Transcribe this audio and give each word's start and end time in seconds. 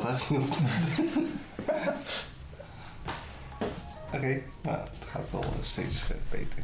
zat 0.00 0.12
even 0.12 0.38
niet 0.38 0.48
op. 0.50 0.56
Oké, 4.14 4.40
nou, 4.62 4.78
het 4.78 5.06
gaat 5.06 5.30
wel 5.30 5.44
steeds 5.60 6.10
eh, 6.10 6.16
beter. 6.30 6.62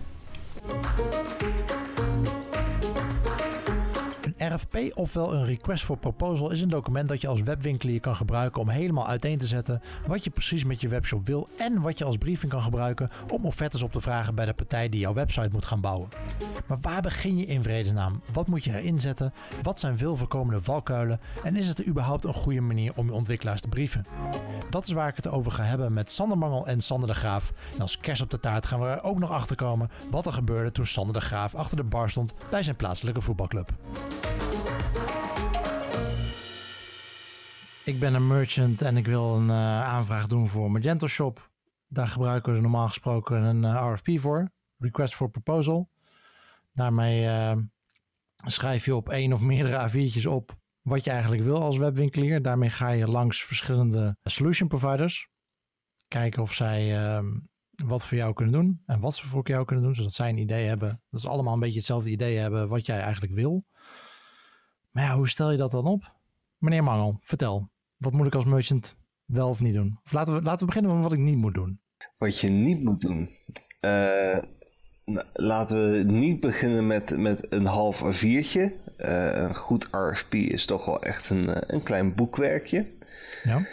Een 4.36 4.54
RFP, 4.54 4.76
ofwel 4.94 5.34
een 5.34 5.44
Request 5.44 5.84
for 5.84 5.96
Proposal, 5.96 6.50
is 6.50 6.60
een 6.60 6.68
document 6.68 7.08
dat 7.08 7.20
je 7.20 7.28
als 7.28 7.42
webwinkelier 7.42 8.00
kan 8.00 8.16
gebruiken 8.16 8.60
om 8.60 8.68
helemaal 8.68 9.06
uiteen 9.06 9.38
te 9.38 9.46
zetten 9.46 9.82
wat 10.06 10.24
je 10.24 10.30
precies 10.30 10.64
met 10.64 10.80
je 10.80 10.88
webshop 10.88 11.26
wil 11.26 11.48
en 11.58 11.80
wat 11.80 11.98
je 11.98 12.04
als 12.04 12.16
briefing 12.16 12.52
kan 12.52 12.62
gebruiken 12.62 13.08
om 13.30 13.44
offertes 13.44 13.82
op 13.82 13.92
te 13.92 14.00
vragen 14.00 14.34
bij 14.34 14.46
de 14.46 14.52
partij 14.52 14.88
die 14.88 15.00
jouw 15.00 15.14
website 15.14 15.48
moet 15.52 15.64
gaan 15.64 15.80
bouwen. 15.80 16.08
Maar 16.68 16.78
waar 16.80 17.02
begin 17.02 17.38
je 17.38 17.46
in 17.46 17.62
vredesnaam? 17.62 18.22
Wat 18.32 18.46
moet 18.46 18.64
je 18.64 18.78
erin 18.78 19.00
zetten? 19.00 19.32
Wat 19.62 19.80
zijn 19.80 19.98
veel 19.98 20.16
voorkomende 20.16 20.62
valkuilen? 20.62 21.18
En 21.44 21.56
is 21.56 21.68
het 21.68 21.86
überhaupt 21.86 22.24
een 22.24 22.34
goede 22.34 22.60
manier 22.60 22.92
om 22.96 23.06
je 23.06 23.12
ontwikkelaars 23.12 23.60
te 23.60 23.68
brieven? 23.68 24.06
Dat 24.70 24.86
is 24.86 24.92
waar 24.92 25.08
ik 25.08 25.16
het 25.16 25.28
over 25.28 25.52
ga 25.52 25.62
hebben 25.62 25.92
met 25.92 26.10
Sander 26.10 26.38
Mangel 26.38 26.66
en 26.66 26.80
Sander 26.80 27.08
de 27.08 27.14
Graaf. 27.14 27.52
En 27.74 27.80
als 27.80 27.98
kerst 27.98 28.22
op 28.22 28.30
de 28.30 28.40
taart 28.40 28.66
gaan 28.66 28.80
we 28.80 28.86
er 28.86 29.02
ook 29.02 29.18
nog 29.18 29.30
achter 29.30 29.56
komen 29.56 29.90
wat 30.10 30.26
er 30.26 30.32
gebeurde 30.32 30.72
toen 30.72 30.86
Sander 30.86 31.14
de 31.14 31.20
Graaf 31.20 31.54
achter 31.54 31.76
de 31.76 31.84
bar 31.84 32.10
stond 32.10 32.34
bij 32.50 32.62
zijn 32.62 32.76
plaatselijke 32.76 33.20
voetbalclub. 33.20 33.72
Ik 37.84 37.98
ben 38.00 38.14
een 38.14 38.26
merchant 38.26 38.82
en 38.82 38.96
ik 38.96 39.06
wil 39.06 39.36
een 39.36 39.48
uh, 39.48 39.82
aanvraag 39.82 40.26
doen 40.26 40.48
voor 40.48 40.70
Magento 40.70 41.06
Shop. 41.06 41.50
Daar 41.88 42.08
gebruiken 42.08 42.54
we 42.54 42.60
normaal 42.60 42.88
gesproken 42.88 43.42
een 43.42 43.62
uh, 43.62 43.92
RFP 43.92 44.20
voor. 44.20 44.50
Request 44.78 45.14
for 45.14 45.30
Proposal. 45.30 45.88
Daarmee 46.78 47.24
uh, 47.24 47.56
schrijf 48.46 48.84
je 48.84 48.96
op 48.96 49.08
één 49.08 49.32
of 49.32 49.40
meerdere 49.40 49.88
A4'tjes 49.90 50.26
op 50.28 50.56
wat 50.80 51.04
je 51.04 51.10
eigenlijk 51.10 51.42
wil 51.42 51.62
als 51.62 51.76
webwinkelier. 51.76 52.42
Daarmee 52.42 52.70
ga 52.70 52.88
je 52.88 53.06
langs 53.06 53.44
verschillende 53.44 54.16
solution 54.22 54.68
providers. 54.68 55.28
Kijken 56.08 56.42
of 56.42 56.54
zij 56.54 56.94
wat 57.84 58.04
voor 58.04 58.18
jou 58.18 58.32
kunnen 58.32 58.54
doen 58.54 58.82
en 58.86 59.00
wat 59.00 59.14
ze 59.14 59.26
voor 59.26 59.48
jou 59.48 59.64
kunnen 59.64 59.84
doen. 59.84 59.94
Zodat 59.94 60.12
zij 60.12 60.28
een 60.28 60.38
idee 60.38 60.66
hebben. 60.66 61.02
Dat 61.10 61.20
ze 61.20 61.28
allemaal 61.28 61.54
een 61.54 61.60
beetje 61.60 61.76
hetzelfde 61.78 62.10
idee 62.10 62.36
hebben 62.36 62.68
wat 62.68 62.86
jij 62.86 63.00
eigenlijk 63.00 63.34
wil. 63.34 63.64
Maar 64.90 65.04
ja, 65.04 65.16
hoe 65.16 65.28
stel 65.28 65.50
je 65.50 65.56
dat 65.56 65.70
dan 65.70 65.86
op? 65.86 66.16
Meneer 66.58 66.84
Mangel, 66.84 67.18
vertel. 67.20 67.70
Wat 67.96 68.12
moet 68.12 68.26
ik 68.26 68.34
als 68.34 68.44
merchant 68.44 68.96
wel 69.24 69.48
of 69.48 69.60
niet 69.60 69.74
doen? 69.74 70.00
Of 70.04 70.12
laten 70.12 70.34
we, 70.34 70.42
laten 70.42 70.60
we 70.60 70.66
beginnen 70.66 70.94
met 70.94 71.02
wat 71.02 71.12
ik 71.12 71.24
niet 71.24 71.36
moet 71.36 71.54
doen. 71.54 71.80
Wat 72.18 72.38
je 72.40 72.48
niet 72.48 72.82
moet 72.82 73.00
doen? 73.00 73.28
Uh, 73.80 74.38
laten 75.32 75.90
we 75.90 75.98
niet 76.12 76.40
beginnen 76.40 76.86
met, 76.86 77.16
met 77.16 77.46
een 77.52 77.66
half 77.66 78.02
A4'tje. 78.02 78.70
Uh, 78.98 79.36
een 79.36 79.54
goed 79.54 79.88
RFP 79.90 80.34
is 80.34 80.66
toch 80.66 80.84
wel 80.84 81.02
echt 81.02 81.30
een, 81.30 81.48
eh, 81.48 81.62
een 81.66 81.82
klein 81.82 82.14
boekwerkje. 82.14 82.86
Ja. 83.42 83.66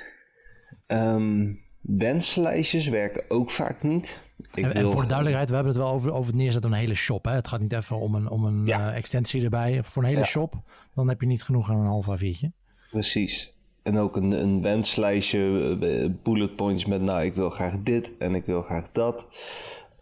Um, 0.87 1.59
wenslijstjes 1.81 2.87
werken 2.87 3.23
ook 3.27 3.51
vaak 3.51 3.83
niet. 3.83 4.19
Ik 4.53 4.63
en, 4.63 4.73
en, 4.73 4.91
voor 4.91 5.01
de 5.01 5.07
duidelijkheid, 5.07 5.49
we 5.49 5.55
hebben 5.55 5.73
het 5.73 5.81
wel 5.81 5.91
over, 5.91 6.13
over 6.13 6.25
het 6.25 6.35
neerzetten 6.35 6.69
van 6.69 6.79
een 6.79 6.85
hele 6.85 6.95
shop. 6.95 7.25
Hè? 7.25 7.31
Het 7.31 7.47
gaat 7.47 7.59
niet 7.59 7.73
even 7.73 7.99
om 7.99 8.15
een, 8.15 8.29
om 8.29 8.45
een 8.45 8.65
ja. 8.65 8.89
uh, 8.89 8.95
extensie 8.95 9.43
erbij. 9.43 9.83
Voor 9.83 10.03
een 10.03 10.09
hele 10.09 10.21
ja. 10.21 10.25
shop, 10.25 10.53
dan 10.93 11.09
heb 11.09 11.21
je 11.21 11.27
niet 11.27 11.43
genoeg 11.43 11.69
aan 11.69 11.77
een 11.77 11.85
half 11.85 12.07
A4'tje. 12.09 12.47
Precies. 12.91 13.53
En 13.83 13.97
ook 13.97 14.15
een, 14.15 14.31
een 14.31 14.61
wenslijstje, 14.61 16.15
bullet 16.23 16.55
points 16.55 16.85
met 16.85 17.01
nou, 17.01 17.23
ik 17.23 17.35
wil 17.35 17.49
graag 17.49 17.73
dit 17.83 18.11
en 18.17 18.35
ik 18.35 18.45
wil 18.45 18.61
graag 18.61 18.85
dat. 18.91 19.27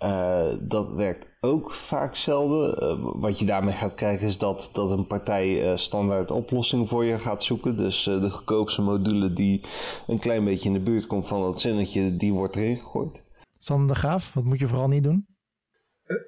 Uh, 0.04 0.54
dat 0.60 0.94
werkt 0.94 1.26
ook 1.40 1.72
vaak 1.72 2.16
zelden. 2.16 2.84
Uh, 2.84 3.22
wat 3.22 3.40
je 3.40 3.46
daarmee 3.46 3.74
gaat 3.74 3.94
krijgen 3.94 4.28
is 4.28 4.38
dat, 4.38 4.70
dat 4.74 4.92
een 4.92 5.08
partij 5.08 5.48
uh, 5.48 5.76
standaard 5.76 6.32
oplossing 6.32 6.90
voor 6.90 7.06
je 7.06 7.20
gaat 7.20 7.44
zoeken. 7.44 7.78
Dus 7.78 8.04
de 8.04 8.30
goedkoopste 8.30 8.82
module 8.82 9.34
die 9.34 9.66
een 10.08 10.20
klein 10.20 10.44
beetje 10.44 10.68
in 10.70 10.74
de 10.74 10.82
buurt 10.82 11.08
komt 11.08 11.28
van 11.28 11.42
dat 11.42 11.62
zinnetje, 11.62 12.18
die 12.18 12.34
wordt 12.34 12.56
erin 12.56 12.78
gegooid. 12.78 13.22
Sander 13.58 13.88
de 13.88 13.96
Graaf, 13.96 14.34
wat 14.34 14.44
moet 14.44 14.60
je 14.60 14.68
vooral 14.68 14.88
niet 14.88 15.04
doen? 15.04 15.28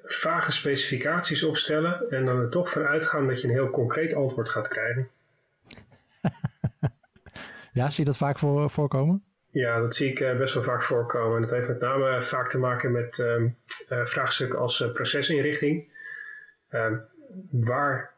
Vage 0.02 0.52
specificaties 0.52 1.44
opstellen 1.44 2.10
en 2.10 2.24
dan 2.24 2.38
er 2.38 2.50
toch 2.50 2.70
vanuit 2.70 3.04
gaan 3.04 3.26
dat 3.26 3.40
je 3.40 3.48
een 3.48 3.54
heel 3.54 3.70
concreet 3.70 4.14
antwoord 4.14 4.48
gaat 4.48 4.68
krijgen. 4.68 5.08
ja, 7.72 7.90
zie 7.90 8.04
je 8.04 8.10
dat 8.10 8.16
vaak 8.16 8.38
voor, 8.38 8.70
voorkomen? 8.70 9.25
Ja, 9.56 9.80
dat 9.80 9.94
zie 9.94 10.10
ik 10.10 10.20
uh, 10.20 10.36
best 10.36 10.54
wel 10.54 10.62
vaak 10.62 10.82
voorkomen. 10.82 11.40
Dat 11.40 11.50
heeft 11.50 11.68
met 11.68 11.80
name 11.80 12.22
vaak 12.22 12.48
te 12.48 12.58
maken 12.58 12.92
met 12.92 13.18
uh, 13.18 13.42
uh, 13.42 14.06
vraagstukken 14.06 14.58
als 14.58 14.90
procesinrichting. 14.92 15.88
Ehm, 16.68 16.96
waar, 17.50 18.12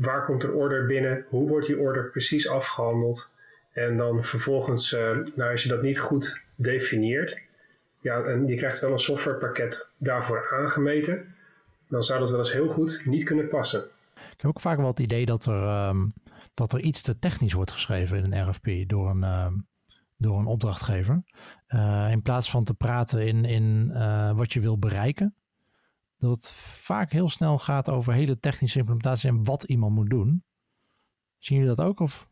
waar 0.00 0.24
komt 0.24 0.42
er 0.42 0.52
order 0.52 0.86
binnen? 0.86 1.24
Hoe 1.28 1.48
wordt 1.48 1.66
die 1.66 1.78
order 1.78 2.10
precies 2.10 2.48
afgehandeld? 2.48 3.34
En 3.72 3.96
dan 3.96 4.24
vervolgens, 4.24 4.90
nou, 5.34 5.50
als 5.50 5.62
je 5.62 5.68
dat 5.68 5.82
niet 5.82 5.98
goed 5.98 6.42
definieert, 6.54 7.40
ja, 8.00 8.22
en 8.22 8.46
je 8.46 8.56
krijgt 8.56 8.80
wel 8.80 8.92
een 8.92 8.98
softwarepakket 8.98 9.94
daarvoor 9.98 10.50
aangemeten, 10.52 11.34
dan 11.88 12.02
zou 12.02 12.20
dat 12.20 12.30
wel 12.30 12.38
eens 12.38 12.52
heel 12.52 12.68
goed 12.68 13.02
niet 13.04 13.24
kunnen 13.24 13.48
passen. 13.48 13.84
Ik 14.14 14.40
heb 14.40 14.46
ook 14.46 14.60
vaak 14.60 14.76
wel 14.76 14.86
het 14.86 15.00
idee 15.00 15.26
dat 15.26 15.44
er, 15.44 15.94
dat 16.54 16.72
er 16.72 16.80
iets 16.80 17.02
te 17.02 17.18
technisch 17.18 17.52
wordt 17.52 17.70
geschreven 17.70 18.16
in 18.16 18.32
een 18.32 18.48
RFP 18.48 18.88
door 18.88 19.10
een, 19.10 19.64
door 20.22 20.38
een 20.38 20.46
opdrachtgever. 20.46 21.22
Uh, 21.68 22.10
in 22.10 22.22
plaats 22.22 22.50
van 22.50 22.64
te 22.64 22.74
praten 22.74 23.26
in, 23.26 23.44
in 23.44 23.90
uh, 23.92 24.30
wat 24.32 24.52
je 24.52 24.60
wil 24.60 24.78
bereiken. 24.78 25.34
Dat 26.18 26.30
het 26.30 26.50
vaak 26.50 27.12
heel 27.12 27.28
snel 27.28 27.58
gaat 27.58 27.90
over 27.90 28.12
hele 28.12 28.38
technische 28.38 28.78
implementatie 28.78 29.28
en 29.28 29.44
wat 29.44 29.62
iemand 29.62 29.94
moet 29.94 30.10
doen. 30.10 30.42
Zien 31.38 31.58
jullie 31.58 31.74
dat 31.74 31.86
ook? 31.86 32.00
Of? 32.00 32.28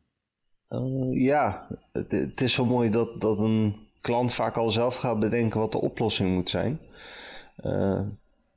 ja, 1.12 1.66
het, 1.92 2.10
het, 2.10 2.40
is 2.40 2.52
zo 2.52 2.64
mooi 2.64 2.90
dat, 2.90 3.20
dat 3.20 3.38
een 3.38 3.76
klant 4.00 4.34
vaak 4.34 4.56
al 4.56 4.70
zelf 4.70 4.96
gaat 4.96 5.20
bedenken 5.20 5.60
wat 5.60 5.72
de 5.72 5.80
oplossing 5.80 6.34
moet 6.34 6.48
zijn. 6.48 6.80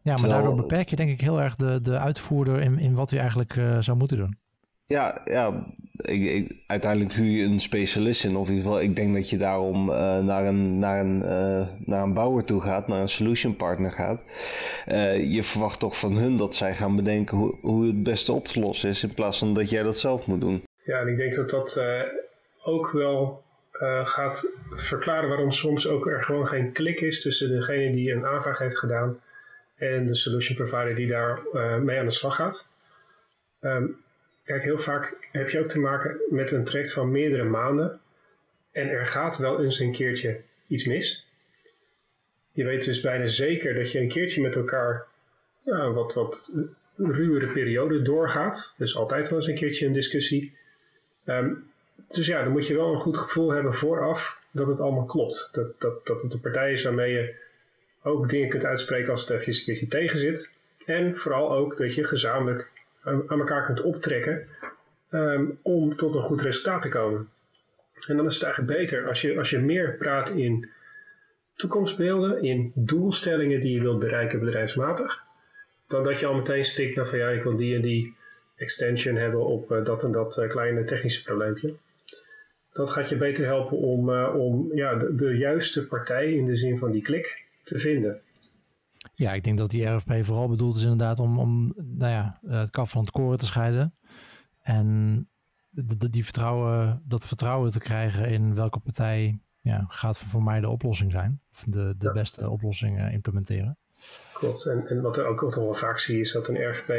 ja, 0.01 0.17
maar 0.17 0.29
daardoor 0.29 0.55
beperk 0.55 0.89
je 0.89 0.95
denk 0.95 1.09
ik 1.09 1.21
heel 1.21 1.41
erg 1.41 1.55
de, 1.55 1.79
de 1.81 1.97
uitvoerder 1.97 2.61
in, 2.61 2.79
in 2.79 2.93
wat 2.93 3.09
hij 3.09 3.19
eigenlijk 3.19 3.53
zou 3.79 3.97
moeten 3.97 4.17
doen. 4.17 4.37
Ja, 4.85 5.21
ja 5.25 5.65
ik, 5.95 6.23
ik, 6.23 6.63
uiteindelijk 6.67 7.13
huur 7.13 7.31
je 7.31 7.43
een 7.43 7.59
specialist 7.59 8.23
in. 8.23 8.35
Of 8.35 8.47
in 8.47 8.55
ieder 8.55 8.69
geval, 8.69 8.85
ik 8.85 8.95
denk 8.95 9.13
dat 9.13 9.29
je 9.29 9.37
daarom 9.37 9.89
uh, 9.89 10.19
naar, 10.19 10.45
een, 10.45 10.79
naar, 10.79 10.99
een, 10.99 11.21
uh, 11.21 11.67
naar 11.85 12.03
een 12.03 12.13
bouwer 12.13 12.45
toe 12.45 12.61
gaat, 12.61 12.87
naar 12.87 13.01
een 13.01 13.09
solution 13.09 13.55
partner 13.55 13.91
gaat. 13.91 14.21
Uh, 14.87 15.33
je 15.33 15.43
verwacht 15.43 15.79
toch 15.79 15.99
van 15.99 16.17
hun 16.17 16.37
dat 16.37 16.55
zij 16.55 16.73
gaan 16.73 16.95
bedenken 16.95 17.37
hoe, 17.37 17.57
hoe 17.61 17.87
het 17.87 18.03
beste 18.03 18.31
op 18.31 18.47
te 18.47 18.59
lossen 18.59 18.89
is, 18.89 19.03
in 19.03 19.13
plaats 19.13 19.39
van 19.39 19.53
dat 19.53 19.69
jij 19.69 19.83
dat 19.83 19.97
zelf 19.97 20.25
moet 20.25 20.41
doen. 20.41 20.63
Ja, 20.83 20.99
en 20.99 21.07
ik 21.07 21.17
denk 21.17 21.35
dat 21.35 21.49
dat 21.49 21.81
ook 22.63 22.91
wel 22.91 23.43
gaat 24.03 24.51
verklaren 24.69 25.29
waarom 25.29 25.51
soms 25.51 25.87
ook 25.87 26.07
er 26.07 26.23
gewoon 26.23 26.47
geen 26.47 26.71
klik 26.71 27.01
is 27.01 27.21
tussen 27.21 27.49
degene 27.49 27.91
die 27.91 28.11
een 28.11 28.25
aanvraag 28.25 28.57
heeft 28.57 28.77
gedaan 28.77 29.19
en 29.75 30.07
de 30.07 30.15
solution 30.15 30.57
provider 30.57 30.95
die 30.95 31.07
daar 31.07 31.39
mee 31.81 31.99
aan 31.99 32.05
de 32.05 32.11
slag 32.11 32.35
gaat. 32.35 32.67
Um, 33.59 34.03
Kijk, 34.45 34.63
heel 34.63 34.79
vaak 34.79 35.15
heb 35.31 35.49
je 35.49 35.59
ook 35.59 35.69
te 35.69 35.79
maken 35.79 36.21
met 36.29 36.51
een 36.51 36.63
traject 36.63 36.93
van 36.93 37.11
meerdere 37.11 37.43
maanden. 37.43 37.99
En 38.71 38.89
er 38.89 39.05
gaat 39.05 39.37
wel 39.37 39.63
eens 39.63 39.79
een 39.79 39.91
keertje 39.91 40.41
iets 40.67 40.85
mis. 40.85 41.27
Je 42.51 42.63
weet 42.63 42.85
dus 42.85 43.01
bijna 43.01 43.27
zeker 43.27 43.73
dat 43.73 43.91
je 43.91 43.99
een 43.99 44.07
keertje 44.07 44.41
met 44.41 44.55
elkaar 44.55 45.05
ja, 45.65 45.91
wat, 45.91 46.13
wat 46.13 46.53
ruwere 46.95 47.47
periode 47.47 48.01
doorgaat. 48.01 48.75
Dus 48.77 48.95
altijd 48.95 49.29
wel 49.29 49.39
eens 49.39 49.47
een 49.47 49.55
keertje 49.55 49.85
een 49.85 49.93
discussie. 49.93 50.57
Um, 51.25 51.71
dus 52.07 52.27
ja, 52.27 52.43
dan 52.43 52.51
moet 52.51 52.67
je 52.67 52.75
wel 52.75 52.93
een 52.93 52.99
goed 52.99 53.17
gevoel 53.17 53.51
hebben 53.51 53.73
vooraf 53.73 54.41
dat 54.51 54.67
het 54.67 54.79
allemaal 54.79 55.05
klopt. 55.05 55.49
Dat, 55.51 55.81
dat, 55.81 56.05
dat 56.05 56.21
het 56.21 56.31
de 56.31 56.39
partij 56.39 56.71
is 56.71 56.83
waarmee 56.83 57.13
je 57.13 57.35
ook 58.03 58.29
dingen 58.29 58.49
kunt 58.49 58.65
uitspreken 58.65 59.11
als 59.11 59.21
het 59.21 59.29
even 59.29 59.53
een 59.53 59.63
keertje 59.63 59.87
tegen 59.87 60.19
zit. 60.19 60.53
En 60.85 61.15
vooral 61.15 61.51
ook 61.51 61.77
dat 61.77 61.95
je 61.95 62.07
gezamenlijk 62.07 62.71
aan 63.03 63.39
elkaar 63.39 63.65
kunt 63.65 63.81
optrekken 63.81 64.47
um, 65.09 65.59
om 65.61 65.95
tot 65.95 66.15
een 66.15 66.21
goed 66.21 66.41
resultaat 66.41 66.81
te 66.81 66.89
komen. 66.89 67.29
En 68.07 68.17
dan 68.17 68.25
is 68.25 68.33
het 68.33 68.43
eigenlijk 68.43 68.77
beter 68.77 69.07
als 69.07 69.21
je, 69.21 69.37
als 69.37 69.49
je 69.49 69.59
meer 69.59 69.95
praat 69.95 70.29
in 70.29 70.69
toekomstbeelden, 71.55 72.43
in 72.43 72.71
doelstellingen 72.75 73.59
die 73.59 73.73
je 73.73 73.81
wilt 73.81 73.99
bereiken 73.99 74.39
bedrijfsmatig, 74.39 75.23
dan 75.87 76.03
dat 76.03 76.19
je 76.19 76.25
al 76.25 76.35
meteen 76.35 76.65
spreekt 76.65 76.95
naar 76.95 77.07
van 77.07 77.17
ja, 77.17 77.29
ik 77.29 77.43
wil 77.43 77.55
die 77.55 77.75
en 77.75 77.81
die 77.81 78.15
extension 78.55 79.15
hebben 79.15 79.45
op 79.45 79.71
uh, 79.71 79.83
dat 79.83 80.03
en 80.03 80.11
dat 80.11 80.37
uh, 80.37 80.49
kleine 80.49 80.83
technische 80.83 81.23
probleempje. 81.23 81.75
Dat 82.71 82.89
gaat 82.89 83.09
je 83.09 83.17
beter 83.17 83.45
helpen 83.45 83.77
om, 83.77 84.09
uh, 84.09 84.35
om 84.35 84.75
ja, 84.75 84.95
de, 84.95 85.37
juiste 85.37 85.87
partij 85.87 86.33
in 86.33 86.45
de 86.45 86.55
zin 86.55 86.77
van 86.77 86.91
die 86.91 87.01
klik 87.01 87.43
te 87.63 87.79
vinden. 87.79 88.21
Ja, 89.13 89.33
ik 89.33 89.43
denk 89.43 89.57
dat 89.57 89.69
die 89.69 89.85
RFP 89.85 90.13
vooral 90.21 90.47
bedoeld 90.47 90.75
is 90.75 90.83
inderdaad 90.83 91.19
om, 91.19 91.39
om 91.39 91.73
nou 91.75 92.11
ja, 92.11 92.39
het 92.47 92.69
kaf 92.69 92.89
van 92.89 93.01
het 93.01 93.11
koren 93.11 93.37
te 93.37 93.45
scheiden. 93.45 93.93
En 94.61 95.27
die 96.09 96.23
vertrouwen, 96.23 97.01
dat 97.05 97.25
vertrouwen 97.25 97.71
te 97.71 97.79
krijgen 97.79 98.29
in 98.29 98.55
welke 98.55 98.79
partij 98.79 99.39
ja, 99.61 99.85
gaat 99.87 100.17
voor 100.17 100.43
mij 100.43 100.59
de 100.59 100.69
oplossing 100.69 101.11
zijn. 101.11 101.41
Of 101.51 101.63
de, 101.67 101.95
de 101.97 102.11
beste 102.11 102.49
oplossing 102.49 103.11
implementeren. 103.11 103.77
Klopt. 104.33 104.65
En, 104.65 104.87
en 104.87 105.01
wat 105.01 105.17
er 105.17 105.25
ook 105.25 105.39
toch 105.39 105.55
wel 105.55 105.73
vaak 105.73 105.99
zie 105.99 106.19
is 106.19 106.31
dat 106.31 106.47
een 106.47 106.69
RFP 106.69 106.89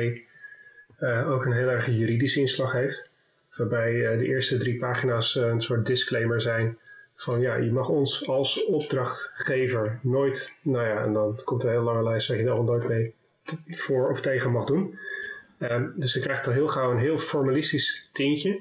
uh, 1.00 1.30
ook 1.30 1.44
een 1.44 1.52
heel 1.52 1.68
erg 1.68 1.86
juridische 1.86 2.40
inslag 2.40 2.72
heeft. 2.72 3.10
Waarbij 3.56 4.16
de 4.16 4.26
eerste 4.26 4.56
drie 4.56 4.78
pagina's 4.78 5.34
een 5.34 5.62
soort 5.62 5.86
disclaimer 5.86 6.40
zijn 6.40 6.78
van 7.14 7.40
ja, 7.40 7.54
je 7.56 7.72
mag 7.72 7.88
ons 7.88 8.28
als 8.28 8.64
opdrachtgever 8.64 9.98
nooit, 10.02 10.52
nou 10.62 10.86
ja, 10.86 11.02
en 11.02 11.12
dan 11.12 11.40
komt 11.44 11.62
er 11.62 11.68
een 11.68 11.74
hele 11.74 11.84
lange 11.84 12.02
lijst 12.02 12.28
dat 12.28 12.38
je 12.38 12.50
al 12.50 12.62
nooit 12.62 12.88
mee 12.88 13.14
voor 13.66 14.10
of 14.10 14.20
tegen 14.20 14.52
mag 14.52 14.64
doen. 14.64 14.98
Um, 15.58 15.92
dus 15.96 16.14
je 16.14 16.20
krijgt 16.20 16.46
al 16.46 16.52
heel 16.52 16.68
gauw 16.68 16.90
een 16.90 16.98
heel 16.98 17.18
formalistisch 17.18 18.08
tintje. 18.12 18.60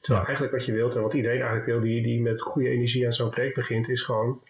Terwijl 0.00 0.26
eigenlijk 0.26 0.56
wat 0.56 0.66
je 0.66 0.72
wilt 0.72 0.94
en 0.96 1.02
wat 1.02 1.14
iedereen 1.14 1.38
eigenlijk 1.38 1.66
wil 1.66 1.80
die, 1.80 2.02
die 2.02 2.20
met 2.20 2.42
goede 2.42 2.68
energie 2.68 3.06
aan 3.06 3.12
zo'n 3.12 3.30
project 3.30 3.54
begint, 3.54 3.88
is 3.88 4.02
gewoon 4.02 4.42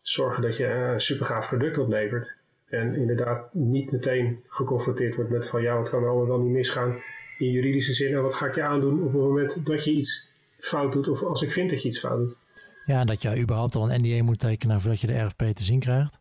zorgen 0.00 0.42
dat 0.42 0.56
je 0.56 0.66
een 0.66 1.00
super 1.00 1.26
gaaf 1.26 1.48
product 1.48 1.78
oplevert. 1.78 2.36
En 2.66 2.94
inderdaad 2.94 3.54
niet 3.54 3.92
meteen 3.92 4.44
geconfronteerd 4.48 5.14
wordt 5.14 5.30
met 5.30 5.48
van 5.48 5.62
ja, 5.62 5.76
wat 5.76 5.90
kan 5.90 6.02
er 6.02 6.08
allemaal 6.08 6.26
wel 6.26 6.40
niet 6.40 6.52
misgaan 6.52 7.02
in 7.38 7.50
juridische 7.50 7.92
zin 7.92 8.14
en 8.14 8.22
wat 8.22 8.34
ga 8.34 8.46
ik 8.46 8.54
je 8.54 8.62
aandoen 8.62 9.02
op 9.02 9.12
het 9.12 9.22
moment 9.22 9.66
dat 9.66 9.84
je 9.84 9.90
iets 9.90 10.28
fout 10.56 10.92
doet 10.92 11.08
of 11.08 11.22
als 11.22 11.42
ik 11.42 11.50
vind 11.50 11.70
dat 11.70 11.82
je 11.82 11.88
iets 11.88 11.98
fout 11.98 12.18
doet. 12.18 12.38
Ja, 12.84 13.04
dat 13.04 13.22
je 13.22 13.40
überhaupt 13.40 13.74
al 13.74 13.90
een 13.90 14.00
NDA 14.00 14.22
moet 14.22 14.38
tekenen 14.38 14.80
voordat 14.80 15.00
je 15.00 15.06
de 15.06 15.18
RFP 15.18 15.42
te 15.42 15.62
zien 15.62 15.80
krijgt. 15.80 16.20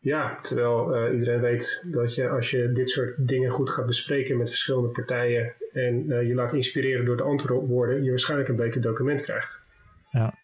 Ja, 0.00 0.38
terwijl 0.40 0.96
uh, 0.96 1.18
iedereen 1.18 1.40
weet 1.40 1.84
dat 1.90 2.14
je 2.14 2.28
als 2.28 2.50
je 2.50 2.72
dit 2.72 2.90
soort 2.90 3.28
dingen 3.28 3.50
goed 3.50 3.70
gaat 3.70 3.86
bespreken 3.86 4.36
met 4.36 4.48
verschillende 4.48 4.88
partijen 4.88 5.54
en 5.72 6.10
uh, 6.10 6.26
je 6.26 6.34
laat 6.34 6.52
inspireren 6.52 7.04
door 7.04 7.16
de 7.16 7.22
antwoorden, 7.22 8.04
je 8.04 8.10
waarschijnlijk 8.10 8.48
een 8.48 8.56
beter 8.56 8.80
document 8.80 9.20
krijgt. 9.20 9.60
Ja. 10.10 10.34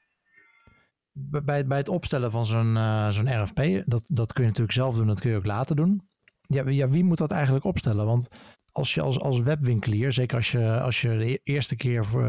Bij, 1.12 1.67
bij 1.67 1.79
het 1.79 1.88
opstellen 1.88 2.31
van 2.31 2.47
zo'n 2.47 2.75
uh, 2.75 3.09
zo'n 3.09 3.43
RFP, 3.43 3.82
dat, 3.85 4.03
dat 4.06 4.32
kun 4.32 4.43
je 4.43 4.49
natuurlijk 4.49 4.76
zelf 4.76 4.97
doen, 4.97 5.06
dat 5.06 5.21
kun 5.21 5.31
je 5.31 5.37
ook 5.37 5.47
laten 5.47 5.76
doen. 5.76 6.09
Ja, 6.47 6.69
ja, 6.69 6.88
wie 6.88 7.05
moet 7.05 7.19
dat 7.19 7.31
eigenlijk 7.31 7.65
opstellen? 7.65 8.06
Want 8.06 8.29
als 8.73 8.94
je 8.94 9.00
als, 9.00 9.21
als 9.21 9.41
webwinkelier, 9.41 10.12
zeker 10.12 10.37
als 10.37 10.53
je, 10.53 10.81
als 10.81 11.00
je 11.00 11.09
de 11.09 11.31
e-, 11.31 11.38
eerste 11.43 11.76
keer 11.76 12.05
voor, 12.05 12.25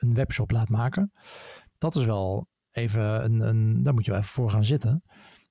een 0.00 0.14
webshop 0.14 0.50
laat 0.50 0.68
maken, 0.68 1.12
dat 1.80 1.96
is 1.96 2.04
wel 2.04 2.48
even 2.70 3.24
een, 3.24 3.40
een, 3.40 3.82
daar 3.82 3.94
moet 3.94 4.04
je 4.04 4.10
wel 4.10 4.20
even 4.20 4.32
voor 4.32 4.50
gaan 4.50 4.64
zitten. 4.64 5.02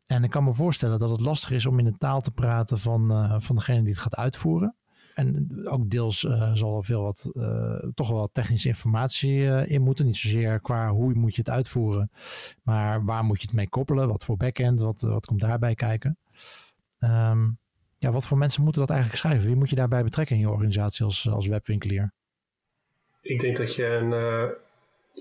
En 0.08 0.24
ik 0.24 0.30
kan 0.30 0.44
me 0.44 0.54
voorstellen 0.54 1.00
dat 1.00 1.10
het 1.10 1.20
lastig 1.20 1.52
is 1.52 1.66
om 1.66 1.80
in 1.80 1.86
de 1.86 1.98
taal 1.98 2.22
te 2.22 2.32
praten 2.32 2.80
van, 2.80 3.12
uh, 3.12 3.36
van 3.40 3.56
degene 3.56 3.82
die 3.82 3.94
het 3.94 4.02
gaat 4.02 4.16
uitvoeren. 4.16 4.76
En 5.14 5.50
ook 5.68 5.90
deels 5.90 6.24
uh, 6.24 6.54
zal 6.54 6.78
er 6.78 6.84
veel 6.84 7.02
wat, 7.02 7.30
uh, 7.34 7.84
toch 7.94 8.10
wel 8.10 8.30
technische 8.32 8.68
informatie 8.68 9.68
in 9.68 9.82
moeten. 9.82 10.06
Niet 10.06 10.18
zozeer 10.18 10.60
qua 10.60 10.90
hoe 10.90 11.14
moet 11.14 11.36
je 11.36 11.42
het 11.42 11.50
uitvoeren, 11.50 12.12
maar 12.64 13.06
waar 13.06 13.24
moet 13.24 13.42
je 13.42 13.48
het 13.48 13.56
mee 13.56 13.70
koppelen? 13.70 14.08
Wat 14.08 14.24
voor 14.24 14.38
backend, 14.38 14.80
wat, 14.80 15.02
wat 15.02 15.26
komt 15.26 15.40
daarbij 15.42 15.76
kijken? 15.76 16.18
Um, 17.00 17.60
ja, 17.98 18.12
wat 18.12 18.28
voor 18.28 18.38
mensen 18.38 18.64
moeten 18.64 18.82
dat 18.82 18.90
eigenlijk 18.90 19.20
schrijven? 19.20 19.48
Wie 19.48 19.58
moet 19.58 19.70
je 19.70 19.76
daarbij 19.76 20.04
betrekken 20.04 20.36
in 20.36 20.42
je 20.42 20.50
organisatie 20.50 21.06
als, 21.06 21.30
als 21.30 21.48
webwinkelier? 21.48 22.14
Ik 23.22 23.40
denk 23.40 23.58
dat 23.58 23.76
je 23.76 23.86
een, 23.86 24.12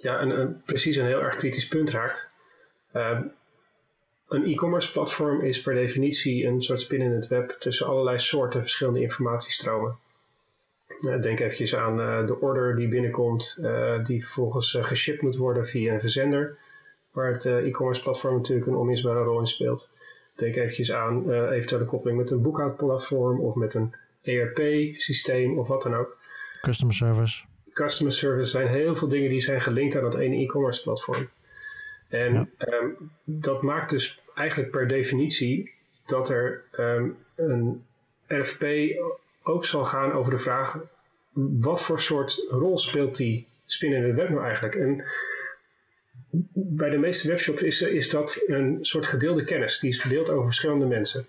ja, 0.02 0.20
een, 0.20 0.40
een, 0.40 0.62
precies 0.64 0.96
een 0.96 1.06
heel 1.06 1.22
erg 1.22 1.36
kritisch 1.36 1.68
punt 1.68 1.90
raakt. 1.90 2.30
Uh, 2.94 3.20
een 4.28 4.44
e-commerce 4.44 4.92
platform 4.92 5.40
is 5.40 5.62
per 5.62 5.74
definitie 5.74 6.46
een 6.46 6.62
soort 6.62 6.80
spin 6.80 7.00
in 7.00 7.12
het 7.12 7.26
web 7.28 7.50
tussen 7.50 7.86
allerlei 7.86 8.18
soorten 8.18 8.60
verschillende 8.60 9.00
informatiestromen. 9.00 9.96
Denk 11.00 11.40
eventjes 11.40 11.76
aan 11.76 12.00
uh, 12.00 12.26
de 12.26 12.40
order 12.40 12.76
die 12.76 12.88
binnenkomt, 12.88 13.58
uh, 13.60 14.04
die 14.04 14.24
vervolgens 14.24 14.78
geshipped 14.80 15.22
moet 15.22 15.36
worden 15.36 15.68
via 15.68 15.94
een 15.94 16.00
verzender, 16.00 16.58
waar 17.12 17.32
het 17.32 17.44
e-commerce 17.44 18.02
platform 18.02 18.34
natuurlijk 18.36 18.66
een 18.66 18.76
onmisbare 18.76 19.22
rol 19.22 19.40
in 19.40 19.46
speelt. 19.46 19.90
Denk 20.34 20.56
eventjes 20.56 20.92
aan 20.92 21.32
eventuele 21.32 21.84
koppeling 21.84 22.18
met 22.18 22.30
een 22.30 22.42
boekhoudplatform 22.42 23.40
of 23.40 23.54
met 23.54 23.74
een 23.74 23.94
ERP-systeem 24.22 25.58
of 25.58 25.68
wat 25.68 25.82
dan 25.82 25.94
ook. 25.94 26.18
Customer 26.60 26.94
service 26.94 27.44
customer 27.78 28.12
service 28.12 28.50
zijn 28.50 28.68
heel 28.68 28.96
veel 28.96 29.08
dingen 29.08 29.30
die 29.30 29.40
zijn 29.40 29.60
gelinkt 29.60 29.96
aan 29.96 30.02
dat 30.02 30.14
ene 30.14 30.36
e-commerce 30.36 30.82
platform. 30.82 31.28
En 32.08 32.50
ehm, 32.56 32.86
dat 33.24 33.62
maakt 33.62 33.90
dus 33.90 34.20
eigenlijk 34.34 34.70
per 34.70 34.88
definitie 34.88 35.72
dat 36.06 36.30
er 36.30 36.64
um, 36.78 37.16
een 37.34 37.84
RFP 38.26 38.64
ook 39.42 39.64
zal 39.64 39.84
gaan 39.84 40.12
over 40.12 40.30
de 40.32 40.38
vraag 40.38 40.80
wat 41.60 41.82
voor 41.82 42.00
soort 42.00 42.46
rol 42.48 42.78
speelt 42.78 43.16
die 43.16 43.46
spin 43.66 43.92
in 43.92 44.02
het 44.02 44.14
web 44.14 44.28
nou 44.28 44.44
eigenlijk? 44.44 44.74
En 44.74 45.04
bij 46.52 46.90
de 46.90 46.98
meeste 46.98 47.28
webshops 47.28 47.62
is, 47.62 47.82
is 47.82 48.10
dat 48.10 48.42
een 48.46 48.78
soort 48.80 49.06
gedeelde 49.06 49.44
kennis, 49.44 49.78
die 49.78 49.90
is 49.90 50.00
verdeeld 50.00 50.30
over 50.30 50.44
verschillende 50.44 50.86
mensen. 50.86 51.26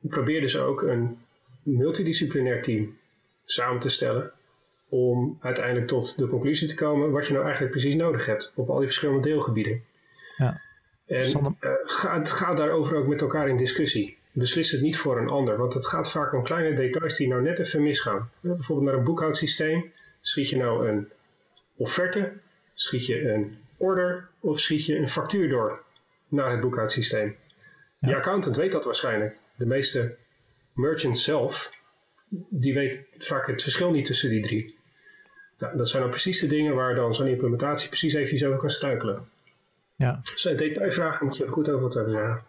Probeer 0.00 0.40
dus 0.40 0.56
ook 0.56 0.82
een 0.82 1.18
multidisciplinair 1.62 2.62
team 2.62 2.96
samen 3.50 3.80
te 3.80 3.88
stellen 3.88 4.32
om 4.88 5.38
uiteindelijk 5.40 5.86
tot 5.86 6.18
de 6.18 6.28
conclusie 6.28 6.68
te 6.68 6.74
komen 6.74 7.10
wat 7.10 7.26
je 7.26 7.32
nou 7.32 7.44
eigenlijk 7.44 7.74
precies 7.74 7.94
nodig 7.94 8.26
hebt 8.26 8.52
op 8.56 8.68
al 8.68 8.76
die 8.76 8.86
verschillende 8.86 9.28
deelgebieden. 9.28 9.84
Ja. 10.36 10.60
En 11.06 11.56
uh, 11.60 11.70
ga, 11.84 12.24
ga 12.24 12.54
daarover 12.54 12.96
ook 12.96 13.06
met 13.06 13.20
elkaar 13.20 13.48
in 13.48 13.56
discussie. 13.56 14.16
Beslis 14.32 14.72
het 14.72 14.80
niet 14.80 14.98
voor 14.98 15.20
een 15.20 15.28
ander, 15.28 15.56
want 15.56 15.74
het 15.74 15.86
gaat 15.86 16.10
vaak 16.10 16.32
om 16.32 16.42
kleine 16.42 16.76
details 16.76 17.16
die 17.16 17.28
nou 17.28 17.42
net 17.42 17.58
even 17.58 17.82
misgaan. 17.82 18.30
bijvoorbeeld 18.40 18.88
naar 18.88 18.98
een 18.98 19.04
boekhoudsysteem. 19.04 19.92
Schiet 20.20 20.50
je 20.50 20.56
nou 20.56 20.88
een 20.88 21.08
offerte, 21.76 22.32
schiet 22.74 23.06
je 23.06 23.32
een 23.32 23.58
order 23.76 24.28
of 24.40 24.60
schiet 24.60 24.86
je 24.86 24.96
een 24.96 25.08
factuur 25.08 25.48
door 25.48 25.82
naar 26.28 26.50
het 26.50 26.60
boekhoudsysteem. 26.60 27.36
Ja. 27.98 28.08
De 28.08 28.16
accountant 28.16 28.56
weet 28.56 28.72
dat 28.72 28.84
waarschijnlijk. 28.84 29.38
De 29.56 29.66
meeste 29.66 30.16
merchants 30.72 31.24
zelf 31.24 31.70
die 32.48 32.74
weet 32.74 33.00
vaak 33.18 33.46
het 33.46 33.62
verschil 33.62 33.90
niet 33.90 34.06
tussen 34.06 34.30
die 34.30 34.42
drie. 34.42 34.76
Nou, 35.58 35.76
dat 35.76 35.88
zijn 35.88 36.02
dan 36.02 36.10
precies 36.10 36.40
de 36.40 36.46
dingen 36.46 36.74
waar 36.74 36.94
dan 36.94 37.14
zo'n 37.14 37.26
implementatie 37.26 37.88
precies 37.88 38.14
even 38.14 38.46
over 38.46 38.60
kan 38.60 38.70
struikelen. 38.70 39.28
Ja. 39.96 40.12
Dat 40.12 40.32
zijn 40.36 40.56
detailvragen, 40.56 41.26
moet 41.26 41.36
je 41.36 41.44
er 41.44 41.52
goed 41.52 41.68
over 41.68 41.82
wat 41.82 41.94
hebben 41.94 42.12
zeggen. 42.12 42.42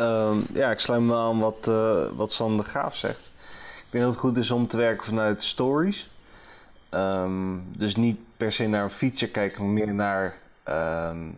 Um, 0.00 0.42
ja, 0.54 0.70
ik 0.70 0.78
sluit 0.78 1.02
me 1.02 1.14
aan 1.14 1.38
wat, 1.38 1.66
uh, 1.68 2.10
wat 2.12 2.32
Sander 2.32 2.64
Gaaf 2.64 2.96
zegt. 2.96 3.32
Ik 3.76 3.86
denk 3.90 4.04
dat 4.04 4.12
het 4.12 4.22
goed 4.22 4.36
is 4.36 4.50
om 4.50 4.66
te 4.66 4.76
werken 4.76 5.04
vanuit 5.04 5.42
stories. 5.42 6.10
Um, 6.94 7.64
dus 7.76 7.96
niet 7.96 8.18
per 8.36 8.52
se 8.52 8.66
naar 8.66 8.84
een 8.84 8.90
feature 8.90 9.30
kijken, 9.30 9.64
maar 9.64 9.72
meer 9.72 9.94
naar... 9.94 10.36
Um, 10.68 11.36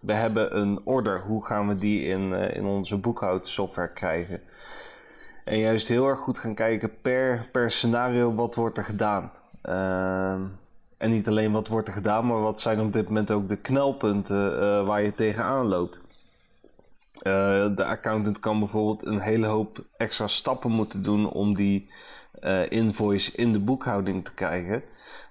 we 0.00 0.12
hebben 0.12 0.56
een 0.56 0.80
order, 0.84 1.20
hoe 1.20 1.44
gaan 1.44 1.68
we 1.68 1.78
die 1.78 2.04
in, 2.04 2.30
uh, 2.30 2.56
in 2.56 2.64
onze 2.64 2.96
boekhoudsoftware 2.96 3.92
krijgen? 3.92 4.40
En 5.46 5.58
juist 5.58 5.88
heel 5.88 6.08
erg 6.08 6.18
goed 6.18 6.38
gaan 6.38 6.54
kijken 6.54 6.90
per, 7.02 7.48
per 7.52 7.70
scenario 7.70 8.34
wat 8.34 8.54
wordt 8.54 8.76
er 8.76 8.84
gedaan. 8.84 9.30
Uh, 9.64 10.32
en 10.96 11.10
niet 11.10 11.28
alleen 11.28 11.52
wat 11.52 11.68
wordt 11.68 11.88
er 11.88 11.94
gedaan, 11.94 12.26
maar 12.26 12.40
wat 12.40 12.60
zijn 12.60 12.80
op 12.80 12.92
dit 12.92 13.06
moment 13.06 13.30
ook 13.30 13.48
de 13.48 13.56
knelpunten 13.56 14.52
uh, 14.52 14.86
waar 14.86 15.02
je 15.02 15.12
tegenaan 15.12 15.66
loopt. 15.66 16.00
Uh, 17.16 17.76
de 17.76 17.84
accountant 17.84 18.40
kan 18.40 18.58
bijvoorbeeld 18.58 19.06
een 19.06 19.20
hele 19.20 19.46
hoop 19.46 19.84
extra 19.96 20.26
stappen 20.26 20.70
moeten 20.70 21.02
doen 21.02 21.30
om 21.30 21.54
die 21.54 21.90
uh, 22.40 22.70
invoice 22.70 23.36
in 23.36 23.52
de 23.52 23.60
boekhouding 23.60 24.24
te 24.24 24.34
krijgen. 24.34 24.82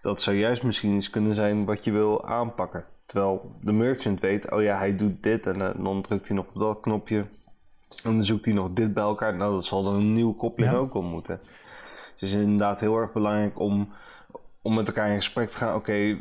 Dat 0.01 0.21
zou 0.21 0.35
juist 0.37 0.63
misschien 0.63 0.95
iets 0.95 1.09
kunnen 1.09 1.35
zijn 1.35 1.65
wat 1.65 1.83
je 1.83 1.91
wil 1.91 2.25
aanpakken. 2.27 2.85
Terwijl 3.05 3.55
de 3.61 3.71
merchant 3.71 4.19
weet, 4.19 4.51
oh 4.51 4.61
ja, 4.61 4.77
hij 4.77 4.95
doet 4.95 5.23
dit 5.23 5.45
en 5.45 5.73
dan 5.83 6.01
drukt 6.01 6.27
hij 6.27 6.35
nog 6.35 6.47
op 6.47 6.59
dat 6.59 6.79
knopje. 6.79 7.25
En 8.03 8.13
dan 8.15 8.25
zoekt 8.25 8.45
hij 8.45 8.53
nog 8.53 8.69
dit 8.73 8.93
bij 8.93 9.03
elkaar. 9.03 9.35
Nou, 9.35 9.53
dat 9.53 9.65
zal 9.65 9.83
dan 9.83 9.95
een 9.95 10.13
nieuwe 10.13 10.35
koppeling 10.35 10.73
ook 10.73 10.93
wel 10.93 11.01
moeten. 11.01 11.39
Dus 12.17 12.29
het 12.31 12.39
is 12.39 12.45
inderdaad 12.45 12.79
heel 12.79 12.97
erg 12.97 13.11
belangrijk 13.11 13.59
om, 13.59 13.89
om 14.61 14.73
met 14.73 14.87
elkaar 14.87 15.09
in 15.09 15.15
gesprek 15.15 15.49
te 15.49 15.57
gaan. 15.57 15.75
Oké, 15.75 16.17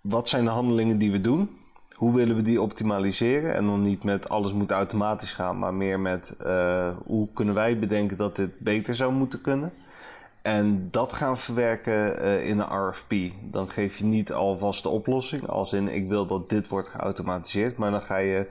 wat 0.00 0.28
zijn 0.28 0.44
de 0.44 0.50
handelingen 0.50 0.98
die 0.98 1.12
we 1.12 1.20
doen? 1.20 1.56
Hoe 1.94 2.14
willen 2.14 2.36
we 2.36 2.42
die 2.42 2.62
optimaliseren? 2.62 3.54
En 3.54 3.66
dan 3.66 3.82
niet 3.82 4.04
met 4.04 4.28
alles 4.28 4.52
moet 4.52 4.70
automatisch 4.70 5.32
gaan, 5.32 5.58
maar 5.58 5.74
meer 5.74 6.00
met 6.00 6.34
uh, 6.42 6.88
hoe 7.06 7.28
kunnen 7.32 7.54
wij 7.54 7.78
bedenken 7.78 8.16
dat 8.16 8.36
dit 8.36 8.58
beter 8.58 8.94
zou 8.94 9.12
moeten 9.12 9.40
kunnen? 9.40 9.72
En 10.42 10.88
dat 10.90 11.12
gaan 11.12 11.38
verwerken 11.38 12.24
uh, 12.24 12.48
in 12.48 12.58
een 12.58 12.88
RFP. 12.88 13.14
Dan 13.42 13.70
geef 13.70 13.96
je 13.96 14.04
niet 14.04 14.32
alvast 14.32 14.82
de 14.82 14.88
oplossing, 14.88 15.46
als 15.48 15.72
in 15.72 15.88
ik 15.88 16.08
wil 16.08 16.26
dat 16.26 16.50
dit 16.50 16.68
wordt 16.68 16.88
geautomatiseerd, 16.88 17.76
maar 17.76 17.90
dan 17.90 18.02
ga 18.02 18.16
je 18.16 18.46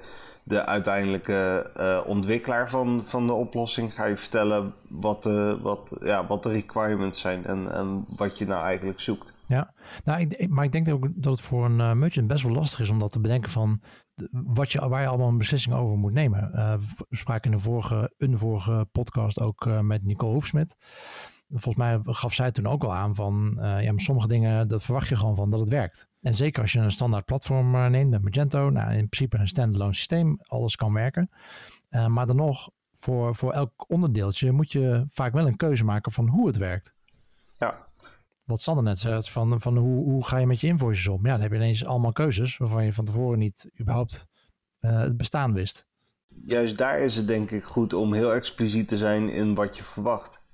de 0.47 0.65
uiteindelijke 0.65 1.71
uh, 1.77 1.99
ontwikkelaar 2.05 2.69
van, 2.69 3.03
van 3.05 3.27
de 3.27 3.33
oplossing 3.33 3.93
ga 3.93 4.05
je 4.05 4.17
vertellen 4.17 4.73
wat 4.89 5.23
de, 5.23 5.59
wat, 5.61 5.91
ja, 5.99 6.27
wat 6.27 6.43
de 6.43 6.51
requirements 6.51 7.19
zijn 7.19 7.45
en, 7.45 7.71
en 7.71 8.05
wat 8.17 8.37
je 8.37 8.45
nou 8.45 8.63
eigenlijk 8.63 8.99
zoekt. 8.99 9.41
Ja, 9.47 9.73
nou, 10.03 10.21
ik, 10.21 10.49
maar 10.49 10.65
ik 10.65 10.71
denk 10.71 10.89
ook 10.89 11.07
dat 11.15 11.31
het 11.31 11.41
voor 11.41 11.65
een 11.65 11.79
uh, 11.79 11.93
merchant 11.93 12.27
best 12.27 12.43
wel 12.43 12.51
lastig 12.51 12.79
is 12.79 12.89
om 12.89 12.99
dat 12.99 13.11
te 13.11 13.19
bedenken 13.19 13.51
van 13.51 13.81
wat 14.31 14.71
je, 14.71 14.89
waar 14.89 15.01
je 15.01 15.07
allemaal 15.07 15.27
een 15.27 15.37
beslissing 15.37 15.75
over 15.75 15.97
moet 15.97 16.13
nemen. 16.13 16.51
Uh, 16.55 16.73
we 17.09 17.17
spraken 17.17 17.51
in 17.51 17.57
de 17.57 17.63
vorige, 17.63 18.13
een 18.17 18.37
vorige 18.37 18.87
podcast 18.91 19.41
ook 19.41 19.81
met 19.81 20.03
Nicole 20.03 20.33
Hoefsmit 20.33 20.75
volgens 21.49 21.75
mij 21.75 21.99
gaf 22.03 22.33
zij 22.33 22.51
toen 22.51 22.67
ook 22.67 22.83
al 22.83 22.93
aan 22.93 23.15
van, 23.15 23.53
uh, 23.57 23.83
ja, 23.83 23.91
maar 23.91 24.01
sommige 24.01 24.27
dingen, 24.27 24.67
dat 24.67 24.83
verwacht 24.83 25.09
je 25.09 25.15
gewoon 25.15 25.35
van 25.35 25.49
dat 25.49 25.59
het 25.59 25.69
werkt. 25.69 26.07
En 26.21 26.33
zeker 26.33 26.61
als 26.61 26.71
je 26.71 26.79
een 26.79 26.91
standaard 26.91 27.25
platform 27.25 27.75
uh, 27.75 27.85
neemt, 27.85 28.09
met 28.09 28.23
Magento, 28.23 28.69
nou, 28.69 28.91
in 28.91 29.09
principe 29.09 29.37
een 29.37 29.47
standalone 29.47 29.93
systeem, 29.93 30.39
alles 30.41 30.75
kan 30.75 30.93
werken. 30.93 31.29
Uh, 31.89 32.07
maar 32.07 32.27
dan 32.27 32.35
nog, 32.35 32.69
voor, 32.93 33.35
voor 33.35 33.51
elk 33.51 33.85
onderdeeltje 33.87 34.51
moet 34.51 34.71
je 34.71 35.05
vaak 35.07 35.33
wel 35.33 35.47
een 35.47 35.55
keuze 35.55 35.85
maken 35.85 36.11
van 36.11 36.27
hoe 36.27 36.47
het 36.47 36.57
werkt. 36.57 36.93
Ja. 37.59 37.77
Wat 38.43 38.61
Sander 38.61 38.83
net 38.83 38.99
zegt, 38.99 39.29
van, 39.29 39.61
van 39.61 39.77
hoe, 39.77 40.03
hoe 40.03 40.25
ga 40.25 40.37
je 40.37 40.47
met 40.47 40.61
je 40.61 40.67
invoices 40.67 41.07
om? 41.07 41.25
Ja, 41.25 41.31
dan 41.31 41.41
heb 41.41 41.51
je 41.51 41.57
ineens 41.57 41.85
allemaal 41.85 42.11
keuzes 42.11 42.57
waarvan 42.57 42.85
je 42.85 42.93
van 42.93 43.05
tevoren 43.05 43.39
niet 43.39 43.69
überhaupt 43.79 44.27
uh, 44.79 44.99
het 44.99 45.17
bestaan 45.17 45.53
wist. 45.53 45.85
Juist 46.45 46.77
daar 46.77 46.99
is 46.99 47.15
het 47.15 47.27
denk 47.27 47.51
ik 47.51 47.63
goed 47.63 47.93
om 47.93 48.13
heel 48.13 48.33
expliciet 48.33 48.87
te 48.87 48.97
zijn 48.97 49.29
in 49.29 49.55
wat 49.55 49.77
je 49.77 49.83
verwacht. 49.83 50.45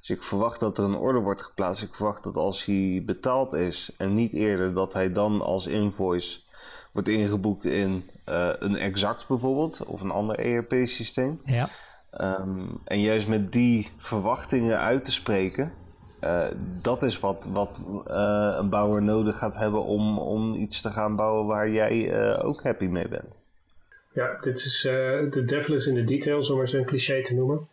Dus 0.00 0.10
ik 0.10 0.22
verwacht 0.22 0.60
dat 0.60 0.78
er 0.78 0.84
een 0.84 0.96
order 0.96 1.22
wordt 1.22 1.42
geplaatst. 1.42 1.82
Ik 1.82 1.94
verwacht 1.94 2.24
dat 2.24 2.36
als 2.36 2.64
hij 2.64 3.02
betaald 3.06 3.52
is 3.52 3.90
en 3.96 4.14
niet 4.14 4.32
eerder, 4.32 4.74
dat 4.74 4.92
hij 4.92 5.12
dan 5.12 5.42
als 5.42 5.66
invoice 5.66 6.40
wordt 6.92 7.08
ingeboekt 7.08 7.64
in 7.64 8.10
uh, 8.28 8.50
een 8.58 8.76
exact 8.76 9.26
bijvoorbeeld 9.26 9.84
of 9.84 10.00
een 10.00 10.10
ander 10.10 10.38
ERP-systeem. 10.38 11.40
Ja. 11.44 11.68
Um, 12.20 12.80
en 12.84 13.00
juist 13.00 13.28
met 13.28 13.52
die 13.52 13.90
verwachtingen 13.96 14.78
uit 14.78 15.04
te 15.04 15.12
spreken, 15.12 15.72
uh, 16.24 16.44
dat 16.82 17.02
is 17.02 17.20
wat, 17.20 17.48
wat 17.52 17.80
uh, 18.10 18.54
een 18.58 18.68
bouwer 18.68 19.02
nodig 19.02 19.38
gaat 19.38 19.54
hebben 19.54 19.84
om, 19.84 20.18
om 20.18 20.54
iets 20.54 20.80
te 20.80 20.90
gaan 20.90 21.16
bouwen 21.16 21.46
waar 21.46 21.70
jij 21.70 22.42
ook 22.42 22.62
happy 22.62 22.84
mee 22.84 23.08
bent. 23.08 23.34
Ja, 24.12 24.38
dit 24.40 24.58
is 24.58 24.80
de 25.30 25.42
devil 25.46 25.74
is 25.74 25.86
in 25.86 25.94
de 25.94 26.04
details, 26.04 26.50
om 26.50 26.56
maar 26.56 26.68
zo'n 26.68 26.84
cliché 26.84 27.22
te 27.22 27.34
noemen. 27.34 27.68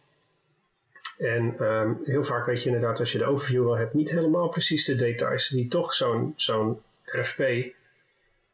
En 1.17 1.63
um, 1.63 2.01
heel 2.03 2.23
vaak 2.23 2.45
weet 2.45 2.63
je 2.63 2.69
inderdaad, 2.69 2.99
als 2.99 3.11
je 3.11 3.17
de 3.17 3.25
overview 3.25 3.63
wel 3.63 3.77
hebt, 3.77 3.93
niet 3.93 4.11
helemaal 4.11 4.49
precies 4.49 4.85
de 4.85 4.95
details 4.95 5.49
die 5.49 5.67
toch 5.67 5.93
zo'n 5.93 6.33
zo'n 6.35 6.79
RFP, 7.05 7.39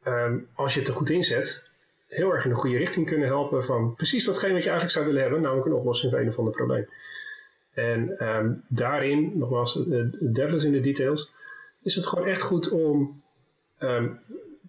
um, 0.05 0.47
als 0.53 0.73
je 0.73 0.79
het 0.79 0.89
er 0.89 0.95
goed 0.95 1.09
inzet, 1.09 1.69
heel 2.07 2.33
erg 2.33 2.43
in 2.43 2.49
de 2.49 2.55
goede 2.55 2.77
richting 2.77 3.05
kunnen 3.07 3.27
helpen 3.27 3.65
van 3.65 3.95
precies 3.95 4.25
datgene 4.25 4.53
wat 4.53 4.63
je 4.63 4.69
eigenlijk 4.69 4.97
zou 4.97 5.05
willen 5.05 5.21
hebben, 5.21 5.41
namelijk 5.41 5.67
een 5.67 5.73
oplossing 5.73 6.11
voor 6.11 6.21
een 6.21 6.27
of 6.27 6.37
ander 6.37 6.53
probleem. 6.53 6.87
En 7.73 8.27
um, 8.27 8.63
daarin, 8.67 9.31
nogmaals, 9.37 9.73
de 9.73 10.17
devil 10.19 10.55
is 10.55 10.63
in 10.63 10.71
de 10.71 10.79
details, 10.79 11.35
is 11.83 11.95
het 11.95 12.07
gewoon 12.07 12.27
echt 12.27 12.41
goed 12.41 12.69
om 12.69 13.21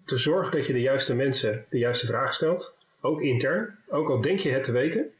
te 0.05 0.17
zorgen 0.17 0.51
dat 0.51 0.65
je 0.65 0.73
de 0.73 0.81
juiste 0.81 1.15
mensen 1.15 1.65
de 1.69 1.77
juiste 1.77 2.05
vraag 2.05 2.33
stelt, 2.33 2.77
ook 3.01 3.21
intern, 3.21 3.77
ook 3.87 4.09
al 4.09 4.21
denk 4.21 4.39
je 4.39 4.51
het 4.51 4.63
te 4.63 4.71
weten. 4.71 5.11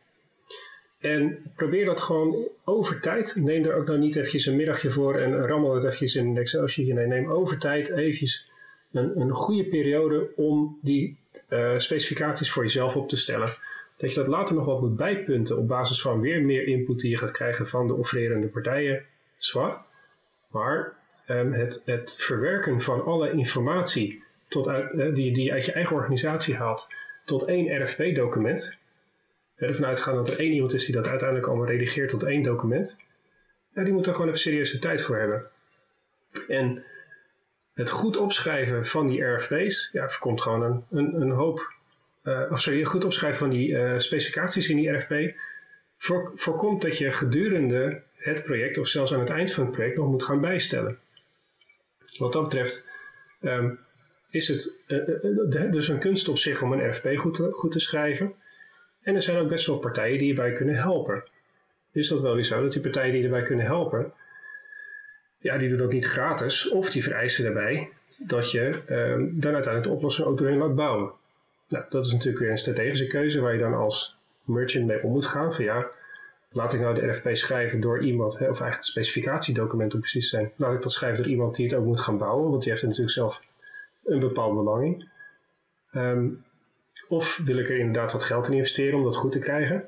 En 1.04 1.38
probeer 1.56 1.86
dat 1.86 2.02
gewoon 2.02 2.48
over 2.64 3.00
tijd. 3.00 3.36
Neem 3.36 3.66
er 3.66 3.76
ook 3.76 3.88
nou 3.88 4.00
niet 4.00 4.16
eventjes 4.16 4.46
een 4.46 4.56
middagje 4.56 4.92
voor 4.92 5.16
en 5.16 5.48
rammel 5.48 5.74
het 5.74 5.84
eventjes 5.84 6.16
in 6.16 6.28
een 6.28 6.38
Excel-sheetje. 6.38 6.94
Nee, 6.94 7.08
neem 7.08 7.32
over 7.32 7.58
tijd 7.58 7.90
eventjes 7.90 8.50
een, 8.92 9.20
een 9.20 9.32
goede 9.32 9.66
periode 9.66 10.30
om 10.36 10.80
die 10.82 11.18
uh, 11.50 11.78
specificaties 11.78 12.52
voor 12.52 12.64
jezelf 12.64 12.96
op 12.96 13.10
te 13.10 13.18
stellen. 13.18 13.50
Dat 13.98 14.10
je 14.10 14.16
dat 14.16 14.28
later 14.28 14.56
nog 14.56 14.66
wat 14.66 14.82
moet 14.82 14.96
bijpunten 14.96 15.58
op 15.58 15.68
basis 15.68 16.02
van 16.02 16.20
weer 16.20 16.42
meer 16.42 16.68
input 16.68 17.00
die 17.00 17.10
je 17.10 17.18
gaat 17.18 17.32
krijgen 17.32 17.68
van 17.68 17.88
de 17.88 17.94
offererende 17.94 18.48
partijen. 18.48 19.06
Zwaar. 19.38 19.86
Maar 20.52 20.94
um, 21.28 21.54
het, 21.54 21.82
het, 21.86 22.16
verwerken 22.18 22.82
van 22.82 23.06
alle 23.06 23.32
informatie 23.32 24.24
tot 24.48 24.68
uit, 24.68 24.94
uh, 24.94 25.16
die, 25.16 25.34
die 25.34 25.44
je 25.44 25.52
uit 25.52 25.66
je 25.66 25.72
eigen 25.72 25.96
organisatie 25.96 26.56
haalt 26.56 26.88
tot 27.26 27.48
één 27.48 27.84
RFP-document 27.84 28.78
ervan 29.56 29.86
uitgaan 29.86 30.16
dat 30.16 30.30
er 30.30 30.40
één 30.40 30.52
iemand 30.52 30.74
is 30.74 30.86
die 30.86 30.96
dat 30.96 31.08
uiteindelijk 31.08 31.48
allemaal 31.48 31.68
redigeert 31.68 32.10
tot 32.10 32.24
één 32.24 32.42
document, 32.42 33.00
die 33.74 33.94
moet 33.94 34.08
er 34.08 34.14
gewoon 34.14 34.28
even 34.28 34.40
serieus 34.40 34.72
de 34.72 34.80
tijd 34.80 35.02
voor 35.02 35.18
hebben. 35.18 35.50
En 36.48 36.84
het 37.74 37.90
goed 37.90 38.18
opschrijven 38.18 38.86
van 38.86 39.08
die 39.08 39.24
RFP's, 39.24 39.90
ja, 39.92 40.10
voorkomt 40.10 40.42
gewoon 40.42 40.64
een, 40.64 40.84
een, 40.92 41.22
een 41.22 41.32
hoop, 41.32 41.74
uh, 42.24 42.52
of 42.52 42.62
sorry, 42.62 42.84
goed 42.84 43.06
opschrijven 43.06 43.40
van 43.40 43.50
die 43.50 43.70
uh, 43.70 43.98
specificaties 43.98 44.70
in 44.70 44.76
die 44.76 44.92
RFP, 44.92 45.36
voor, 45.98 46.32
voorkomt 46.36 46.82
dat 46.82 46.98
je 46.98 47.12
gedurende 47.12 48.02
het 48.16 48.44
project, 48.44 48.78
of 48.78 48.88
zelfs 48.88 49.14
aan 49.14 49.20
het 49.20 49.30
eind 49.30 49.52
van 49.52 49.64
het 49.64 49.74
project, 49.74 49.98
nog 49.98 50.08
moet 50.08 50.24
gaan 50.24 50.42
bijstellen. 50.42 51.00
Wat 52.18 52.34
dat 52.34 52.44
betreft 52.44 52.86
um, 53.42 53.80
is 54.30 54.48
het 54.48 54.80
uh, 54.88 55.72
dus 55.72 55.88
een 55.88 56.00
kunst 56.00 56.28
op 56.28 56.38
zich 56.38 56.62
om 56.62 56.72
een 56.72 56.90
RFP 56.90 57.18
goed 57.18 57.38
goed 57.52 57.72
te 57.72 57.80
schrijven. 57.80 58.34
En 59.04 59.16
er 59.16 59.22
zijn 59.22 59.38
ook 59.38 59.50
best 59.50 59.68
wel 59.68 59.78
partijen 59.78 60.18
die 60.18 60.26
hierbij 60.26 60.54
kunnen 60.54 60.76
helpen. 60.76 61.24
Is 61.92 62.08
dat 62.08 62.22
wel 62.22 62.34
weer 62.34 62.44
zo, 62.44 62.62
dat 62.62 62.72
die 62.72 62.82
partijen 62.82 63.14
die 63.14 63.24
erbij 63.24 63.44
kunnen 63.44 63.66
helpen, 63.66 64.14
ja, 65.38 65.58
die 65.58 65.70
doen 65.70 65.78
dat 65.78 65.92
niet 65.92 66.06
gratis, 66.06 66.70
of 66.70 66.90
die 66.90 67.04
vereisen 67.04 67.44
daarbij 67.44 67.90
dat 68.26 68.52
je 68.52 68.82
um, 68.90 69.40
dan 69.40 69.54
uiteindelijk 69.54 69.84
de 69.84 69.90
oplossing 69.90 70.28
ook 70.28 70.38
doorheen 70.38 70.58
laat 70.58 70.76
bouwen. 70.76 71.12
Nou, 71.68 71.86
dat 71.90 72.06
is 72.06 72.12
natuurlijk 72.12 72.40
weer 72.40 72.52
een 72.52 72.58
strategische 72.58 73.08
keuze 73.08 73.42
waar 73.42 73.54
je 73.54 73.60
dan 73.60 73.74
als 73.74 74.18
merchant 74.44 74.86
mee 74.86 75.04
om 75.04 75.12
moet 75.12 75.26
gaan. 75.26 75.54
Van 75.54 75.64
ja, 75.64 75.88
laat 76.52 76.74
ik 76.74 76.80
nou 76.80 76.96
de 76.96 77.08
RFP 77.08 77.30
schrijven 77.36 77.80
door 77.80 78.04
iemand, 78.04 78.34
of 78.34 78.42
eigenlijk 78.42 78.76
het 78.76 78.86
specificatiedocument 78.86 79.94
om 79.94 80.00
precies 80.00 80.30
te 80.30 80.36
zijn. 80.36 80.52
Laat 80.56 80.74
ik 80.74 80.82
dat 80.82 80.92
schrijven 80.92 81.24
door 81.24 81.32
iemand 81.32 81.56
die 81.56 81.66
het 81.66 81.76
ook 81.76 81.86
moet 81.86 82.02
gaan 82.02 82.18
bouwen, 82.18 82.50
want 82.50 82.62
die 82.62 82.72
heeft 82.72 82.84
er 82.84 82.88
natuurlijk 82.88 83.16
zelf 83.16 83.42
een 84.06 84.20
bepaald 84.20 84.56
belang 84.56 84.84
in. 84.86 85.10
Um, 86.02 86.44
of 87.14 87.42
wil 87.46 87.58
ik 87.58 87.70
er 87.70 87.78
inderdaad 87.78 88.12
wat 88.12 88.24
geld 88.24 88.48
in 88.48 88.54
investeren 88.54 88.98
om 88.98 89.04
dat 89.04 89.16
goed 89.16 89.32
te 89.32 89.40
krijgen? 89.40 89.84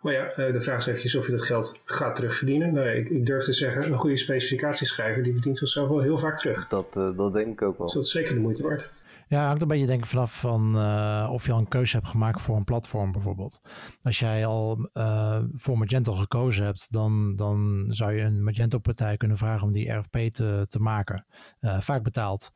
Maar 0.00 0.12
ja, 0.12 0.26
eh, 0.26 0.52
de 0.52 0.60
vraag 0.60 0.78
is 0.78 0.86
eventjes 0.86 1.14
of 1.14 1.26
je 1.26 1.32
dat 1.32 1.42
geld 1.42 1.74
gaat 1.84 2.14
terugverdienen. 2.14 2.74
Nou, 2.74 2.88
ik, 2.88 3.08
ik 3.08 3.26
durf 3.26 3.44
te 3.44 3.52
zeggen, 3.52 3.92
een 3.92 3.98
goede 3.98 4.16
specificatieschrijver 4.16 5.22
die 5.22 5.32
verdient 5.32 5.58
zichzelf 5.58 5.88
wel 5.88 6.00
heel 6.00 6.18
vaak 6.18 6.38
terug. 6.38 6.68
Dat, 6.68 6.94
uh, 6.96 7.16
dat 7.16 7.32
denk 7.32 7.52
ik 7.52 7.62
ook 7.62 7.78
wel. 7.78 7.86
Dus 7.86 7.94
dat 7.94 8.04
is 8.04 8.10
zeker 8.10 8.34
de 8.34 8.40
moeite 8.40 8.62
waard. 8.62 8.90
Ja, 9.28 9.46
hangt 9.46 9.62
een 9.62 9.68
beetje 9.68 9.86
denk 9.86 10.00
ik 10.00 10.06
vanaf 10.06 10.40
van 10.40 10.76
uh, 10.76 11.28
of 11.32 11.46
je 11.46 11.52
al 11.52 11.58
een 11.58 11.68
keuze 11.68 11.96
hebt 11.96 12.08
gemaakt 12.08 12.40
voor 12.40 12.56
een 12.56 12.64
platform 12.64 13.12
bijvoorbeeld. 13.12 13.60
Als 14.02 14.18
jij 14.18 14.46
al 14.46 14.90
uh, 14.94 15.38
voor 15.52 15.78
Magento 15.78 16.12
gekozen 16.12 16.64
hebt, 16.64 16.92
dan, 16.92 17.36
dan 17.36 17.86
zou 17.88 18.12
je 18.12 18.22
een 18.22 18.44
Magento 18.44 18.78
partij 18.78 19.16
kunnen 19.16 19.36
vragen 19.36 19.66
om 19.66 19.72
die 19.72 19.92
RFP 19.92 20.16
te, 20.16 20.66
te 20.68 20.78
maken. 20.78 21.26
Uh, 21.60 21.80
vaak 21.80 22.02
betaald. 22.02 22.52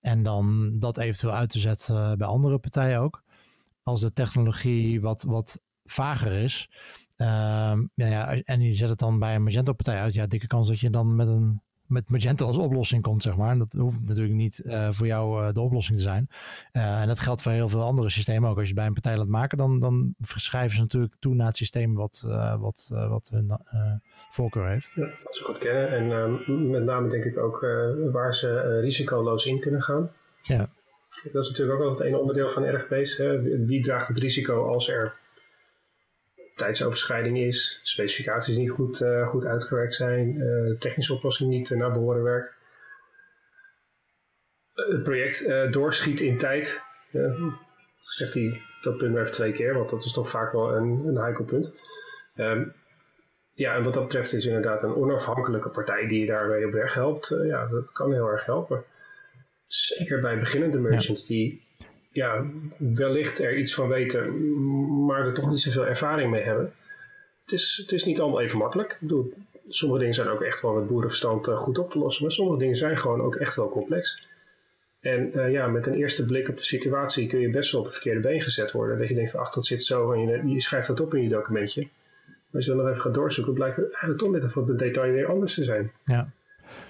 En 0.00 0.22
dan 0.22 0.72
dat 0.78 0.96
eventueel 0.96 1.32
uit 1.32 1.50
te 1.50 1.58
zetten 1.58 2.10
eh, 2.10 2.16
bij 2.16 2.26
andere 2.26 2.58
partijen 2.58 3.00
ook. 3.00 3.22
Als 3.82 4.00
de 4.00 4.12
technologie 4.12 5.00
wat, 5.00 5.22
wat 5.22 5.60
vager 5.84 6.32
is. 6.32 6.70
Uh, 7.16 7.26
ja, 7.94 8.06
ja, 8.06 8.42
en 8.42 8.60
je 8.60 8.72
zet 8.72 8.88
het 8.88 8.98
dan 8.98 9.18
bij 9.18 9.34
een 9.34 9.42
Magento-partij 9.42 9.98
uit. 10.00 10.14
Ja, 10.14 10.26
dikke 10.26 10.46
kans 10.46 10.68
dat 10.68 10.80
je 10.80 10.90
dan 10.90 11.16
met 11.16 11.28
een 11.28 11.62
met 11.88 12.10
Magento 12.10 12.46
als 12.46 12.56
oplossing 12.56 13.02
komt, 13.02 13.22
zeg 13.22 13.36
maar. 13.36 13.58
Dat 13.58 13.72
hoeft 13.72 14.00
natuurlijk 14.06 14.34
niet 14.34 14.62
uh, 14.64 14.88
voor 14.90 15.06
jou 15.06 15.42
uh, 15.42 15.52
de 15.52 15.60
oplossing 15.60 15.96
te 15.96 16.02
zijn. 16.02 16.28
Uh, 16.72 17.00
en 17.00 17.06
dat 17.06 17.20
geldt 17.20 17.42
voor 17.42 17.52
heel 17.52 17.68
veel 17.68 17.82
andere 17.82 18.10
systemen 18.10 18.50
ook. 18.50 18.58
Als 18.58 18.68
je 18.68 18.74
bij 18.74 18.86
een 18.86 18.92
partij 18.92 19.16
laat 19.16 19.28
maken, 19.28 19.58
dan, 19.58 19.80
dan 19.80 20.14
verschrijven 20.20 20.76
ze 20.76 20.82
natuurlijk 20.82 21.14
toe 21.18 21.34
naar 21.34 21.46
het 21.46 21.56
systeem 21.56 21.94
wat, 21.94 22.22
wat, 22.58 22.88
wat 22.90 23.28
hun 23.32 23.58
voorkeur 24.30 24.68
heeft. 24.68 24.92
Ja, 24.96 25.08
dat 25.24 25.36
ze 25.36 25.44
goed 25.44 25.58
kennen. 25.58 25.88
En 25.88 26.12
ehm, 26.12 26.70
met 26.70 26.84
name 26.84 27.08
denk 27.08 27.24
ik 27.24 27.38
ook 27.38 27.66
waar 28.12 28.34
ze 28.34 28.80
risicoloos 28.80 29.46
in 29.46 29.60
kunnen 29.60 29.82
gaan. 29.82 30.10
Ja. 30.42 30.70
Dat 31.32 31.42
is 31.42 31.48
natuurlijk 31.48 31.80
ook 31.80 31.88
altijd 31.88 32.08
een 32.08 32.18
onderdeel 32.18 32.50
van 32.50 32.74
RFP's. 32.74 33.16
Hè. 33.16 33.40
Wie 33.66 33.82
draagt 33.82 34.08
het 34.08 34.18
risico 34.18 34.66
als 34.66 34.88
er 34.88 35.14
tijdsoverschrijding 36.58 37.38
is, 37.38 37.80
specificaties 37.82 38.56
niet 38.56 38.70
goed, 38.70 39.00
uh, 39.00 39.28
goed 39.28 39.46
uitgewerkt 39.46 39.94
zijn, 39.94 40.34
uh, 40.34 40.40
de 40.40 40.76
technische 40.78 41.14
oplossing 41.14 41.50
niet 41.50 41.70
uh, 41.70 41.78
naar 41.78 41.92
behoren 41.92 42.22
werkt. 42.22 42.58
het 44.74 45.02
project 45.02 45.72
doorschiet 45.72 46.20
in 46.20 46.38
tijd. 46.38 46.82
zegt 48.02 48.34
hij 48.34 48.62
dat 48.80 48.96
punt 48.96 49.12
maar 49.12 49.22
even 49.22 49.34
twee 49.34 49.52
keer, 49.52 49.74
want 49.74 49.90
dat 49.90 50.04
is 50.04 50.12
toch 50.12 50.30
vaak 50.30 50.52
wel 50.52 50.76
een, 50.76 51.02
een 51.06 51.16
heikel 51.16 51.44
punt. 51.44 51.74
Um, 52.36 52.74
ja, 53.52 53.74
en 53.74 53.82
wat 53.82 53.94
dat 53.94 54.02
betreft 54.02 54.32
is 54.32 54.46
inderdaad 54.46 54.82
een 54.82 54.94
onafhankelijke 54.94 55.68
partij 55.68 56.06
die 56.06 56.20
je 56.20 56.26
daarmee 56.26 56.66
op 56.66 56.72
weg 56.72 56.94
helpt. 56.94 57.38
ja, 57.42 57.66
dat 57.66 57.92
kan 57.92 58.12
heel 58.12 58.26
erg 58.26 58.46
helpen. 58.46 58.84
Zeker 59.66 60.20
bij 60.20 60.38
beginnende 60.38 60.78
merchants 60.78 61.20
ja. 61.20 61.34
die 61.34 61.67
ja, 62.10 62.44
wellicht 62.78 63.38
er 63.38 63.56
iets 63.56 63.74
van 63.74 63.88
weten, 63.88 65.04
maar 65.06 65.26
er 65.26 65.34
toch 65.34 65.50
niet 65.50 65.60
zoveel 65.60 65.86
ervaring 65.86 66.30
mee 66.30 66.42
hebben. 66.42 66.72
Het 67.42 67.52
is, 67.52 67.78
het 67.82 67.92
is 67.92 68.04
niet 68.04 68.20
allemaal 68.20 68.40
even 68.40 68.58
makkelijk. 68.58 68.92
Ik 68.92 69.00
bedoel, 69.00 69.32
sommige 69.68 70.00
dingen 70.00 70.14
zijn 70.14 70.28
ook 70.28 70.42
echt 70.42 70.62
wel 70.62 70.74
met 70.74 70.86
boerenverstand 70.86 71.48
uh, 71.48 71.58
goed 71.58 71.78
op 71.78 71.90
te 71.90 71.98
lossen, 71.98 72.22
maar 72.22 72.32
sommige 72.32 72.58
dingen 72.58 72.76
zijn 72.76 72.96
gewoon 72.96 73.20
ook 73.20 73.34
echt 73.34 73.56
wel 73.56 73.68
complex. 73.68 74.26
En 75.00 75.30
uh, 75.34 75.50
ja, 75.52 75.66
met 75.66 75.86
een 75.86 75.94
eerste 75.94 76.24
blik 76.24 76.48
op 76.48 76.56
de 76.56 76.64
situatie 76.64 77.28
kun 77.28 77.40
je 77.40 77.50
best 77.50 77.72
wel 77.72 77.80
op 77.80 77.86
het 77.86 77.94
verkeerde 77.94 78.20
been 78.20 78.40
gezet 78.40 78.72
worden. 78.72 78.98
Dat 78.98 79.08
je 79.08 79.14
denkt, 79.14 79.36
ach, 79.36 79.50
dat 79.50 79.66
zit 79.66 79.82
zo 79.82 80.12
en 80.12 80.20
je, 80.20 80.48
je 80.48 80.60
schrijft 80.60 80.88
dat 80.88 81.00
op 81.00 81.14
in 81.14 81.22
je 81.22 81.28
documentje. 81.28 81.88
Maar 82.26 82.36
als 82.52 82.64
je 82.64 82.70
dan 82.70 82.80
nog 82.80 82.88
even 82.88 83.00
gaat 83.00 83.14
doorzoeken, 83.14 83.54
blijkt 83.54 83.76
het 83.76 83.84
eigenlijk 83.84 84.18
toch 84.18 84.30
net 84.30 84.44
even 84.44 84.66
wat 84.66 84.78
detail 84.78 85.12
weer 85.12 85.26
anders 85.26 85.54
te 85.54 85.64
zijn. 85.64 85.92
Ja. 86.04 86.30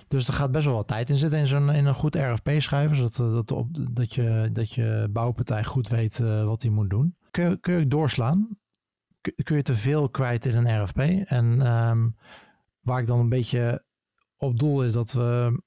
Dus 0.09 0.29
er 0.29 0.35
gaat 0.35 0.51
best 0.51 0.65
wel 0.65 0.75
wat 0.75 0.89
tijd 0.89 1.11
in 1.11 1.17
zitten 1.17 1.39
in, 1.39 1.47
zo'n, 1.47 1.71
in 1.71 1.87
een 1.87 1.95
goed 1.95 2.17
RFP 2.17 2.51
schrijven. 2.57 2.97
Zodat 2.97 3.19
eh, 3.19 3.33
dat, 3.33 3.51
op, 3.51 3.69
dat, 3.91 4.15
je, 4.15 4.51
dat 4.53 4.73
je 4.73 5.09
bouwpartij 5.11 5.65
goed 5.65 5.89
weet 5.89 6.19
uh, 6.19 6.45
wat 6.45 6.63
hij 6.63 6.71
moet 6.71 6.91
doen. 6.91 7.17
Kun, 7.31 7.59
je 7.63 7.87
doorslaan? 7.87 8.59
Kun 9.43 9.57
je 9.57 9.63
te 9.63 9.75
veel 9.75 10.09
kwijt 10.09 10.47
in 10.47 10.57
een 10.57 10.83
RFP? 10.83 10.99
En 11.25 11.73
um, 11.73 12.17
waar 12.81 13.01
ik 13.01 13.07
dan 13.07 13.19
een 13.19 13.29
beetje 13.29 13.85
op 14.37 14.59
doel 14.59 14.85
is 14.85 14.93
dat 14.93 15.13
we... 15.13 15.61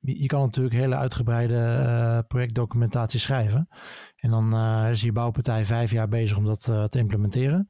Je 0.00 0.26
kan 0.26 0.40
natuurlijk 0.40 0.74
hele 0.74 0.96
uitgebreide 0.96 1.54
uh, 1.54 2.18
projectdocumentatie 2.28 3.20
schrijven. 3.20 3.68
En 4.16 4.30
dan 4.30 4.56
is 4.88 5.00
je 5.00 5.12
bouwpartij 5.12 5.64
vijf 5.64 5.90
jaar 5.90 6.08
bezig 6.08 6.36
om 6.36 6.44
dat 6.44 6.62
te 6.62 6.98
implementeren. 6.98 7.68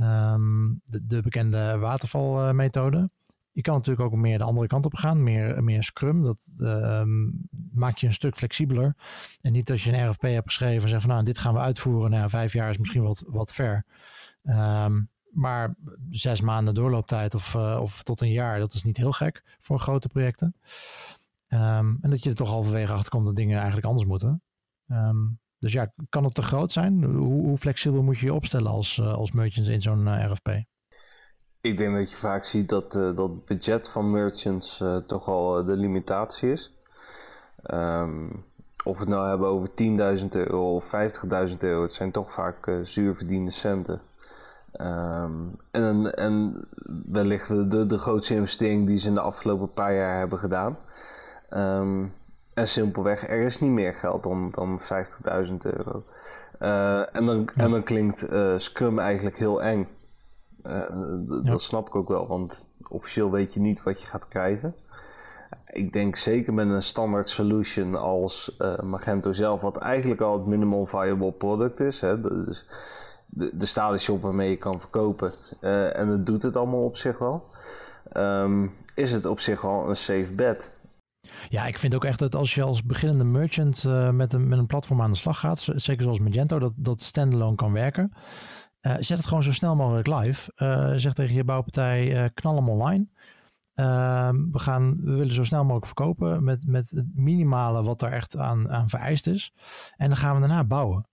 Um, 0.00 0.80
de, 0.84 1.06
de, 1.06 1.22
bekende 1.22 1.78
watervalmethode. 1.78 3.10
Je 3.54 3.62
kan 3.62 3.74
natuurlijk 3.74 4.06
ook 4.06 4.18
meer 4.20 4.38
de 4.38 4.44
andere 4.44 4.66
kant 4.66 4.84
op 4.84 4.94
gaan, 4.94 5.22
meer, 5.22 5.64
meer 5.64 5.82
Scrum. 5.82 6.22
Dat 6.22 6.54
ehm, 6.58 7.30
maakt 7.72 8.00
je 8.00 8.06
een 8.06 8.12
stuk 8.12 8.36
flexibeler. 8.36 8.96
En 9.40 9.52
niet 9.52 9.70
als 9.70 9.84
je 9.84 9.92
een 9.92 10.10
RFP 10.10 10.22
hebt 10.22 10.46
geschreven 10.46 10.82
en 10.82 10.88
zegt 10.88 11.02
van 11.02 11.10
nou, 11.10 11.24
dit 11.24 11.38
gaan 11.38 11.54
we 11.54 11.60
uitvoeren. 11.60 12.10
Nou, 12.10 12.28
vijf 12.28 12.52
jaar 12.52 12.70
is 12.70 12.78
misschien 12.78 13.02
wat, 13.02 13.24
wat 13.26 13.52
ver. 13.52 13.84
Ehm, 14.42 15.02
maar 15.30 15.74
zes 16.10 16.40
maanden 16.40 16.74
doorlooptijd 16.74 17.34
of, 17.34 17.54
uh, 17.54 17.78
of 17.80 18.02
tot 18.02 18.20
een 18.20 18.32
jaar, 18.32 18.58
dat 18.58 18.74
is 18.74 18.84
niet 18.84 18.96
heel 18.96 19.12
gek 19.12 19.58
voor 19.60 19.80
grote 19.80 20.08
projecten. 20.08 20.56
Um, 21.48 21.98
en 22.00 22.10
dat 22.10 22.22
je 22.22 22.30
er 22.30 22.36
toch 22.36 22.48
halverwege 22.48 22.92
achter 22.92 23.10
komt 23.10 23.26
dat 23.26 23.36
dingen 23.36 23.56
eigenlijk 23.56 23.86
anders 23.86 24.06
moeten. 24.06 24.42
Dus 25.58 25.72
ja, 25.72 25.92
kan 26.08 26.24
het 26.24 26.34
te 26.34 26.42
groot 26.42 26.72
zijn? 26.72 27.04
Hoe, 27.04 27.44
hoe 27.44 27.58
flexibel 27.58 28.02
moet 28.02 28.18
je 28.18 28.26
je 28.26 28.34
opstellen 28.34 28.70
als, 28.70 28.96
uh, 28.96 29.14
als 29.14 29.32
merchants 29.32 29.68
in 29.68 29.82
zo'n 29.82 30.06
uh, 30.06 30.30
RFP? 30.30 30.48
Ik 31.64 31.78
denk 31.78 31.94
dat 31.94 32.10
je 32.10 32.16
vaak 32.16 32.44
ziet 32.44 32.68
dat, 32.68 32.94
uh, 32.94 33.16
dat 33.16 33.28
het 33.28 33.44
budget 33.44 33.88
van 33.88 34.10
merchants 34.10 34.82
toch 35.06 35.28
al 35.28 35.64
de 35.64 35.76
limitatie 35.76 36.52
is. 36.52 36.74
Um, 37.72 38.44
of 38.84 38.94
we 38.94 39.00
het 39.00 39.08
nou 39.08 39.28
hebben 39.28 39.48
over 39.48 39.68
10.000 40.18 40.28
euro 40.28 40.74
of 40.74 40.84
50.000 41.48 41.56
euro, 41.58 41.82
het 41.82 41.92
zijn 41.92 42.10
toch 42.10 42.32
vaak 42.32 42.70
zuur 42.82 43.14
verdiende 43.14 43.50
centen. 43.50 44.00
Um, 44.80 45.56
en, 45.70 46.14
en 46.14 46.64
wellicht 47.06 47.48
de, 47.48 47.86
de 47.86 47.98
grootste 47.98 48.34
investering 48.34 48.86
die 48.86 48.96
ze 48.96 49.08
in 49.08 49.14
de 49.14 49.20
afgelopen 49.20 49.70
paar 49.70 49.94
jaar 49.94 50.18
hebben 50.18 50.38
gedaan. 50.38 50.78
Um, 51.50 52.12
en 52.54 52.68
simpelweg, 52.68 53.28
er 53.28 53.40
is 53.40 53.60
niet 53.60 53.70
meer 53.70 53.94
geld 53.94 54.22
dan, 54.22 54.50
dan 54.50 54.80
50.000 54.80 55.52
euro. 55.60 56.02
Uh, 56.60 57.16
en, 57.16 57.24
dan, 57.24 57.48
en 57.56 57.70
dan 57.70 57.82
klinkt 57.82 58.32
uh, 58.32 58.54
Scrum 58.56 58.98
eigenlijk 58.98 59.38
heel 59.38 59.62
eng. 59.62 59.88
Uh, 60.66 60.82
dat 61.42 61.62
snap 61.62 61.86
ik 61.86 61.94
ook 61.94 62.08
wel, 62.08 62.26
want 62.26 62.66
officieel 62.88 63.30
weet 63.30 63.54
je 63.54 63.60
niet 63.60 63.82
wat 63.82 64.00
je 64.00 64.06
gaat 64.06 64.28
krijgen. 64.28 64.74
Ik 65.66 65.92
denk 65.92 66.16
zeker 66.16 66.54
met 66.54 66.68
een 66.68 66.82
standaard 66.82 67.28
solution 67.28 67.94
als 67.94 68.56
Magento 68.82 69.32
zelf, 69.32 69.60
wat 69.60 69.76
eigenlijk 69.76 70.20
al 70.20 70.38
het 70.38 70.46
minimal 70.46 70.86
viable 70.86 71.32
product 71.32 71.80
is. 71.80 72.00
Hè, 72.00 72.20
dus 72.20 72.66
de, 73.26 73.50
de 73.52 73.66
stalen 73.66 73.98
shop 73.98 74.22
waarmee 74.22 74.50
je 74.50 74.56
kan 74.56 74.80
verkopen. 74.80 75.32
en 75.94 76.08
het 76.08 76.26
doet 76.26 76.42
het 76.42 76.56
allemaal 76.56 76.84
op 76.84 76.96
zich 76.96 77.18
wel. 77.18 77.44
Um, 78.16 78.72
is 78.94 79.12
het 79.12 79.26
op 79.26 79.40
zich 79.40 79.60
wel 79.60 79.88
een 79.88 79.96
safe 79.96 80.32
bet. 80.34 80.70
Ja, 81.48 81.66
ik 81.66 81.78
vind 81.78 81.94
ook 81.94 82.04
echt 82.04 82.18
dat 82.18 82.34
als 82.34 82.54
je 82.54 82.62
als 82.62 82.82
beginnende 82.82 83.24
merchant 83.24 83.84
uh, 83.86 84.10
met, 84.10 84.32
een, 84.32 84.48
met 84.48 84.58
een 84.58 84.66
platform 84.66 85.02
aan 85.02 85.10
de 85.10 85.16
slag 85.16 85.38
gaat, 85.38 85.68
zeker 85.74 86.02
zoals 86.02 86.18
Magento, 86.18 86.58
dat, 86.58 86.72
dat 86.76 87.02
standalone 87.02 87.56
kan 87.56 87.72
werken. 87.72 88.12
Uh, 88.86 88.94
zet 88.98 89.18
het 89.18 89.26
gewoon 89.26 89.42
zo 89.42 89.52
snel 89.52 89.76
mogelijk 89.76 90.06
live. 90.06 90.52
Uh, 90.56 90.92
zeg 90.96 91.12
tegen 91.12 91.34
je 91.34 91.44
bouwpartij, 91.44 92.30
knal 92.34 92.54
hem 92.54 92.68
online. 92.68 93.06
Ehm, 93.74 94.50
we, 94.50 94.58
gaan, 94.58 94.96
we 95.00 95.12
willen 95.12 95.34
zo 95.34 95.44
snel 95.44 95.62
mogelijk 95.62 95.86
verkopen 95.86 96.44
met, 96.44 96.66
met 96.66 96.90
het 96.90 97.06
minimale 97.14 97.82
wat 97.82 98.02
er 98.02 98.12
echt 98.12 98.36
aan, 98.36 98.70
aan 98.70 98.88
vereist 98.88 99.26
is. 99.26 99.52
En 99.96 100.08
dan 100.08 100.16
gaan 100.16 100.34
we 100.34 100.40
daarna 100.40 100.64
bouwen. 100.64 101.08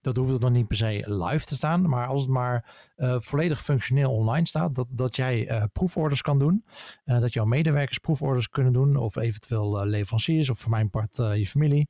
Dat 0.00 0.16
hoeft 0.16 0.32
het 0.32 0.40
nog 0.40 0.50
niet 0.50 0.66
per 0.66 0.76
se 0.76 1.04
live 1.06 1.44
te 1.44 1.54
staan. 1.54 1.88
Maar 1.88 2.06
als 2.06 2.22
het 2.22 2.30
maar 2.30 2.74
volledig 3.16 3.62
functioneel 3.62 4.12
online 4.12 4.46
staat. 4.46 4.74
Dat, 4.74 4.86
dat 4.90 5.16
jij 5.16 5.68
proeforders 5.72 6.22
kan 6.22 6.38
doen. 6.38 6.64
Dat 7.04 7.32
jouw 7.32 7.44
medewerkers 7.44 7.98
proeforders 7.98 8.48
kunnen 8.48 8.72
doen. 8.72 8.96
Of 8.96 9.16
eventueel 9.16 9.86
leveranciers. 9.86 10.50
Of 10.50 10.58
voor 10.58 10.70
mijn 10.70 10.90
part 10.90 11.16
je 11.16 11.46
familie. 11.46 11.88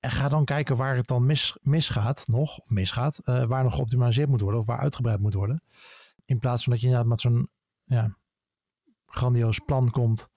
En 0.00 0.10
ga 0.10 0.28
dan 0.28 0.44
kijken 0.44 0.76
waar 0.76 0.96
het 0.96 1.06
dan 1.06 1.26
mis, 1.26 1.58
misgaat 1.62 2.24
nog. 2.28 2.58
Of 2.58 2.70
misgaat. 2.70 3.20
waar 3.24 3.62
nog 3.62 3.74
geoptimaliseerd 3.74 4.28
moet 4.28 4.40
worden. 4.40 4.60
Of 4.60 4.66
waar 4.66 4.78
uitgebreid 4.78 5.20
moet 5.20 5.34
worden. 5.34 5.62
In 6.24 6.38
plaats 6.38 6.62
van 6.62 6.72
dat 6.72 6.80
je 6.80 6.86
inderdaad 6.86 7.10
met 7.10 7.20
zo'n 7.20 7.48
ja, 7.84 8.16
grandioos 9.06 9.58
plan 9.58 9.90
komt. 9.90 10.28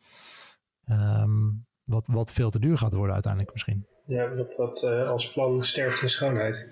Um, 0.90 1.66
wat, 1.84 2.08
wat 2.08 2.34
veel 2.34 2.50
te 2.50 2.60
duur 2.60 2.78
gaat 2.78 2.94
worden 2.94 3.14
uiteindelijk 3.14 3.54
misschien. 3.54 3.86
Ja, 4.06 4.28
dat, 4.28 4.54
dat 4.54 4.84
uh, 4.84 5.10
als 5.10 5.32
plan 5.32 5.64
sterft 5.64 6.02
in 6.02 6.10
schoonheid. 6.10 6.70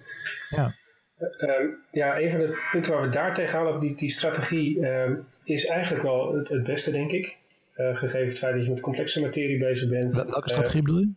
Ja. 0.49 0.75
Uh, 1.19 1.73
ja, 1.91 2.19
een 2.19 2.31
van 2.31 2.39
de 2.39 2.67
punten 2.71 2.93
waar 2.93 3.01
we 3.01 3.09
daar 3.09 3.33
tegenaan 3.33 3.65
lopen, 3.65 3.79
die, 3.79 3.95
die 3.95 4.11
strategie, 4.11 4.77
uh, 4.77 5.11
is 5.43 5.65
eigenlijk 5.65 6.03
wel 6.03 6.35
het, 6.35 6.49
het 6.49 6.63
beste, 6.63 6.91
denk 6.91 7.11
ik. 7.11 7.37
Uh, 7.75 7.97
gegeven 7.97 8.27
het 8.27 8.37
feit 8.37 8.53
dat 8.53 8.63
je 8.63 8.69
met 8.69 8.79
complexe 8.79 9.21
materie 9.21 9.59
bezig 9.59 9.89
bent. 9.89 10.13
Welke 10.13 10.49
strategie 10.49 10.81
bedoel 10.81 10.99
je? 10.99 11.11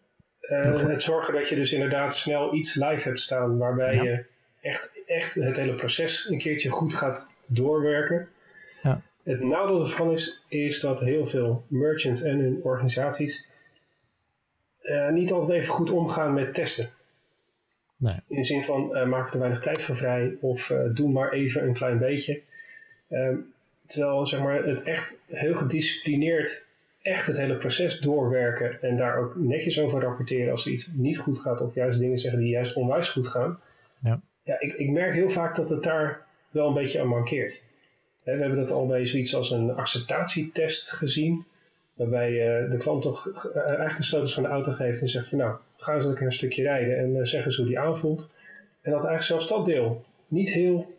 Het 0.49 1.03
zorgen 1.03 1.35
dat 1.35 1.49
je 1.49 1.55
dus 1.55 1.73
inderdaad 1.73 2.15
snel 2.15 2.55
iets 2.55 2.75
live 2.75 3.09
hebt 3.09 3.21
staan, 3.21 3.59
waarbij 3.59 3.95
ja. 3.95 4.03
je 4.03 4.25
echt, 4.61 4.93
echt 5.07 5.35
het 5.35 5.57
hele 5.57 5.75
proces 5.75 6.29
een 6.29 6.39
keertje 6.39 6.71
goed 6.71 6.95
gaat 6.95 7.31
doorwerken. 7.47 8.29
Ja. 8.83 9.03
Het 9.23 9.41
nadeel 9.41 9.81
ervan 9.81 10.13
is, 10.13 10.43
is 10.49 10.81
dat 10.81 11.01
heel 11.01 11.27
veel 11.27 11.65
merchants 11.69 12.23
en 12.23 12.39
hun 12.39 12.61
organisaties 12.63 13.49
uh, 14.83 15.09
niet 15.09 15.33
altijd 15.33 15.61
even 15.61 15.75
goed 15.75 15.91
omgaan 15.91 16.35
met 16.35 16.55
testen. 16.55 16.91
Nee. 17.97 18.17
In 18.29 18.37
de 18.37 18.45
zin 18.45 18.65
van 18.65 18.97
uh, 18.97 19.07
maak 19.07 19.33
er 19.33 19.39
weinig 19.39 19.61
tijd 19.61 19.83
voor 19.83 19.97
vrij 19.97 20.37
of 20.41 20.75
doe 20.93 21.09
maar 21.09 21.33
even 21.33 21.63
een 21.63 21.75
klein 21.75 21.99
beetje. 21.99 22.41
Ehm, 23.09 23.37
terwijl 23.87 24.27
zeg 24.27 24.41
maar, 24.41 24.65
het 24.65 24.83
echt 24.83 25.21
heel 25.27 25.57
gedisciplineerd 25.57 26.67
echt 27.03 27.27
het 27.27 27.37
hele 27.37 27.57
proces 27.57 28.01
doorwerken 28.01 28.83
en 28.83 28.97
daar 28.97 29.19
ook 29.19 29.37
netjes 29.37 29.81
over 29.81 30.01
rapporteren 30.01 30.51
als 30.51 30.67
er 30.67 30.73
iets 30.73 30.91
niet 30.93 31.19
goed 31.19 31.39
gaat 31.39 31.61
of 31.61 31.75
juist 31.75 31.99
dingen 31.99 32.19
zeggen 32.19 32.41
die 32.41 32.51
juist 32.51 32.75
onwijs 32.75 33.09
goed 33.09 33.27
gaan. 33.27 33.61
Ja. 34.03 34.21
Ja, 34.45 34.61
ik, 34.61 34.73
ik 34.73 34.91
merk 34.91 35.15
heel 35.15 35.31
vaak 35.31 35.57
dat 35.57 35.71
het 35.71 35.83
daar 35.83 36.27
wel 36.51 36.69
een 36.69 36.75
beetje 36.75 37.01
aan 37.01 37.09
mankeert. 37.09 37.65
we 38.23 38.31
hebben 38.31 38.59
dat 38.59 38.71
al 38.71 38.87
bij 38.87 39.07
zoiets 39.07 39.35
als 39.35 39.51
een 39.51 39.75
acceptatietest 39.75 40.93
gezien. 40.93 41.45
Waarbij 41.95 42.31
uh, 42.31 42.71
de 42.71 42.77
klant 42.77 43.03
toch 43.03 43.27
uh, 43.27 43.57
eigenlijk 43.57 43.97
de 43.97 44.03
sleutels 44.03 44.35
van 44.35 44.43
de 44.43 44.49
auto 44.49 44.73
geeft 44.73 45.01
en 45.01 45.09
zegt 45.09 45.29
van 45.29 45.39
nou, 45.39 45.57
ga 45.77 45.95
eens 45.95 46.05
een 46.05 46.33
stukje 46.33 46.63
rijden 46.63 46.99
en 46.99 47.17
uh, 47.17 47.25
zeg 47.25 47.45
eens 47.45 47.57
hoe 47.57 47.67
die 47.67 47.79
aanvoelt. 47.79 48.31
En 48.81 48.91
dat 48.91 49.05
eigenlijk 49.05 49.23
zelfs 49.23 49.49
dat 49.49 49.67
deel 49.67 50.05
niet, 50.29 50.51
heel, 50.51 50.95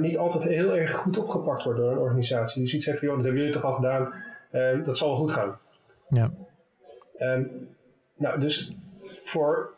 niet 0.00 0.16
altijd 0.16 0.42
heel 0.42 0.76
erg 0.76 0.92
goed 0.92 1.18
opgepakt 1.18 1.64
wordt 1.64 1.78
door 1.78 1.90
een 1.90 1.98
organisatie. 1.98 2.60
Die 2.60 2.70
ziet 2.70 2.82
zegt 2.82 2.98
van 2.98 3.06
joh, 3.08 3.16
dat 3.16 3.24
hebben 3.24 3.42
jullie 3.42 3.56
toch 3.60 3.70
al 3.70 3.74
gedaan, 3.74 4.12
dat 4.84 4.98
zal 4.98 5.08
wel 5.08 5.16
goed 5.16 5.30
gaan. 5.30 5.58
Ja. 6.08 6.30
Um, 7.18 7.68
nou, 8.16 8.40
dus 8.40 8.70
voor, 9.24 9.74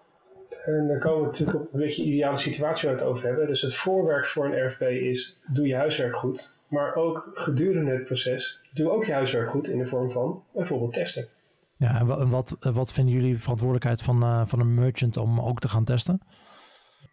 en 0.64 0.88
dan 0.88 0.98
komen 0.98 1.20
we 1.20 1.26
natuurlijk 1.26 1.58
op 1.58 1.72
een 1.72 1.80
beetje 1.80 2.02
de 2.02 2.08
ideale 2.08 2.37
situatie 2.37 2.88
waar 2.88 2.96
we 2.96 3.02
het 3.02 3.12
over 3.12 3.26
hebben. 3.26 3.46
Dus 3.46 3.62
het 3.62 3.74
voorwerk 3.74 4.26
voor 4.26 4.44
een 4.44 4.66
RFP 4.66 4.82
is, 4.82 5.38
doe 5.46 5.66
je 5.66 5.76
huiswerk 5.76 6.16
goed. 6.16 6.58
Maar 6.68 6.94
ook 6.94 7.30
gedurende 7.34 7.92
het 7.92 8.04
proces, 8.04 8.60
doe 8.72 8.90
ook 8.90 9.04
je 9.04 9.12
huiswerk 9.12 9.50
goed 9.50 9.68
in 9.68 9.78
de 9.78 9.87
vorm 9.87 10.10
van 10.10 10.42
bijvoorbeeld 10.52 10.92
testen. 10.92 11.28
Ja, 11.76 11.98
en 11.98 12.30
wat, 12.30 12.56
wat 12.60 12.92
vinden 12.92 13.14
jullie 13.14 13.38
verantwoordelijkheid 13.38 14.02
van, 14.02 14.22
uh, 14.22 14.46
van 14.46 14.60
een 14.60 14.74
merchant 14.74 15.16
om 15.16 15.40
ook 15.40 15.60
te 15.60 15.68
gaan 15.68 15.84
testen? 15.84 16.20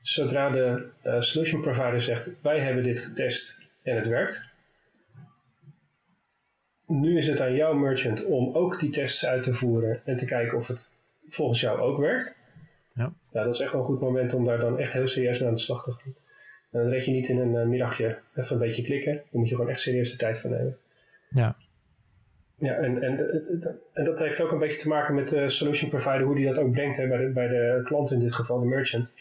Zodra 0.02 0.50
de 0.50 0.90
uh, 1.04 1.20
solution 1.20 1.62
provider 1.62 2.02
zegt, 2.02 2.32
wij 2.42 2.60
hebben 2.60 2.84
dit 2.84 3.00
getest 3.00 3.60
en 3.84 3.96
het 3.96 4.08
werkt. 4.08 4.51
Nu 6.92 7.18
is 7.18 7.28
het 7.28 7.40
aan 7.40 7.56
jouw 7.56 7.74
merchant 7.74 8.26
om 8.26 8.56
ook 8.56 8.80
die 8.80 8.90
tests 8.90 9.26
uit 9.26 9.44
te 9.44 9.54
voeren 9.54 10.02
en 10.06 10.18
te 10.18 10.26
kijken 10.26 10.58
of 10.58 10.68
het 10.68 10.92
volgens 11.30 11.62
jou 11.62 11.80
ook 11.80 12.00
werkt. 12.00 12.38
Ja. 12.94 13.14
ja, 13.32 13.44
dat 13.44 13.54
is 13.54 13.60
echt 13.60 13.72
wel 13.72 13.82
een 13.82 13.88
goed 13.88 14.00
moment 14.00 14.34
om 14.34 14.46
daar 14.46 14.60
dan 14.60 14.80
echt 14.80 14.94
heel 14.94 15.08
serieus 15.08 15.40
mee 15.40 15.48
aan 15.48 15.54
de 15.54 15.60
slag 15.60 15.84
te 15.84 15.92
gaan. 15.92 16.16
En 16.72 16.80
dan 16.80 16.90
red 16.90 17.06
je 17.06 17.12
niet 17.12 17.30
in 17.30 17.40
een 17.40 17.54
uh, 17.54 17.66
middagje 17.66 18.20
even 18.36 18.54
een 18.54 18.62
beetje 18.62 18.84
klikken. 18.84 19.14
Dan 19.14 19.40
moet 19.40 19.50
je 19.50 19.56
gewoon 19.56 19.70
echt 19.70 19.82
serieus 19.82 20.12
de 20.12 20.18
tijd 20.18 20.40
voor 20.40 20.50
nemen. 20.50 20.78
Ja. 21.30 21.56
Ja, 22.56 22.74
en, 22.74 23.02
en, 23.02 23.20
en 23.94 24.04
dat 24.04 24.20
heeft 24.20 24.42
ook 24.42 24.52
een 24.52 24.60
beetje 24.60 24.78
te 24.78 24.88
maken 24.88 25.16
met 25.16 25.30
de 25.30 25.50
solution 25.50 25.90
provider, 25.90 26.22
hoe 26.22 26.36
die 26.36 26.46
dat 26.46 26.60
ook 26.60 26.72
brengt 26.72 26.98
hè, 26.98 27.08
bij, 27.08 27.18
de, 27.18 27.32
bij 27.32 27.48
de 27.48 27.82
klant 27.84 28.12
in 28.12 28.20
dit 28.20 28.34
geval, 28.34 28.60
de 28.60 28.66
merchant. 28.66 29.14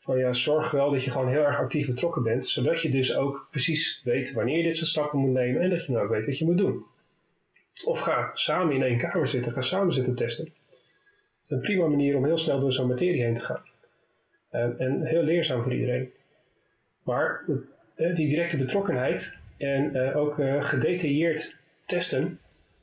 Van 0.00 0.18
ja, 0.18 0.32
zorg 0.32 0.70
wel 0.70 0.90
dat 0.90 1.04
je 1.04 1.10
gewoon 1.10 1.28
heel 1.28 1.44
erg 1.44 1.58
actief 1.58 1.86
betrokken 1.86 2.22
bent, 2.22 2.46
zodat 2.46 2.82
je 2.82 2.90
dus 2.90 3.16
ook 3.16 3.48
precies 3.50 4.00
weet 4.04 4.32
wanneer 4.32 4.56
je 4.56 4.62
dit 4.62 4.76
soort 4.76 4.90
stappen 4.90 5.18
moet 5.18 5.32
nemen 5.32 5.62
en 5.62 5.70
dat 5.70 5.84
je 5.84 5.92
nou 5.92 6.04
ook 6.04 6.10
weet 6.10 6.26
wat 6.26 6.38
je 6.38 6.44
moet 6.44 6.58
doen. 6.58 6.84
Of 7.84 8.00
ga 8.00 8.30
samen 8.34 8.74
in 8.74 8.82
één 8.82 8.98
kamer 8.98 9.28
zitten, 9.28 9.52
ga 9.52 9.60
samen 9.60 9.92
zitten 9.92 10.14
testen. 10.14 10.44
Het 10.44 11.42
is 11.42 11.50
een 11.50 11.60
prima 11.60 11.86
manier 11.86 12.16
om 12.16 12.24
heel 12.24 12.38
snel 12.38 12.60
door 12.60 12.72
zo'n 12.72 12.86
materie 12.86 13.22
heen 13.22 13.34
te 13.34 13.40
gaan. 13.40 13.62
En, 14.50 14.78
en 14.78 15.04
heel 15.04 15.22
leerzaam 15.22 15.62
voor 15.62 15.72
iedereen. 15.72 16.10
Maar 17.02 17.44
die 17.94 18.28
directe 18.28 18.56
betrokkenheid 18.56 19.38
en 19.56 19.96
uh, 19.96 20.16
ook 20.16 20.38
uh, 20.38 20.64
gedetailleerd 20.64 21.56
testen, 21.86 22.40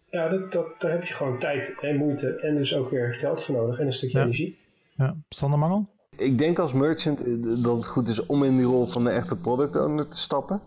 ja, 0.09 0.29
dat, 0.29 0.51
dat, 0.51 0.81
daar 0.81 0.91
heb 0.91 1.03
je 1.03 1.13
gewoon 1.13 1.39
tijd 1.39 1.75
en 1.81 1.95
moeite 1.95 2.35
en 2.35 2.55
dus 2.55 2.75
ook 2.75 2.89
weer 2.89 3.13
geld 3.13 3.43
voor 3.43 3.55
nodig 3.55 3.79
en 3.79 3.85
een 3.85 3.93
stukje 3.93 4.17
ja. 4.17 4.23
energie. 4.23 4.57
Ja, 4.95 5.15
Sander 5.29 5.59
Mangel? 5.59 5.87
Ik 6.17 6.37
denk 6.37 6.59
als 6.59 6.73
merchant 6.73 7.19
dat 7.63 7.75
het 7.75 7.85
goed 7.85 8.07
is 8.07 8.25
om 8.25 8.43
in 8.43 8.55
die 8.55 8.65
rol 8.65 8.85
van 8.85 9.03
de 9.03 9.09
echte 9.09 9.35
product 9.35 9.75
owner 9.75 10.07
te 10.07 10.17
stappen. 10.17 10.61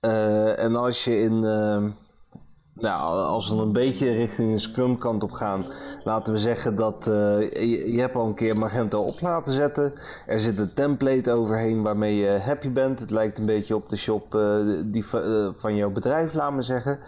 Uh, 0.00 0.58
en 0.58 0.76
als 0.76 1.04
je 1.04 1.18
in, 1.18 1.44
nou, 2.80 3.18
als 3.18 3.50
we 3.50 3.56
een 3.56 3.72
beetje 3.72 4.10
richting 4.10 4.52
de 4.52 4.58
Scrum 4.58 4.98
kant 4.98 5.22
op 5.22 5.30
gaan, 5.30 5.64
laten 6.04 6.32
we 6.32 6.38
zeggen 6.38 6.76
dat 6.76 7.06
uh, 7.08 7.50
je, 7.94 8.00
hebt 8.00 8.14
al 8.14 8.26
een 8.26 8.34
keer 8.34 8.58
Magento 8.58 9.00
op 9.00 9.20
laten 9.20 9.52
zetten. 9.52 9.92
Er 10.26 10.40
zit 10.40 10.58
een 10.58 10.74
template 10.74 11.32
overheen 11.32 11.82
waarmee 11.82 12.16
je 12.16 12.38
happy 12.38 12.70
bent. 12.70 12.98
Het 12.98 13.10
lijkt 13.10 13.38
een 13.38 13.46
beetje 13.46 13.76
op 13.76 13.88
de 13.88 13.96
shop 13.96 14.34
uh, 14.34 14.56
die, 14.84 15.04
uh, 15.14 15.48
van 15.56 15.76
jouw 15.76 15.90
bedrijf, 15.90 16.34
laat 16.34 16.52
me 16.52 16.62
zeggen. 16.62 16.98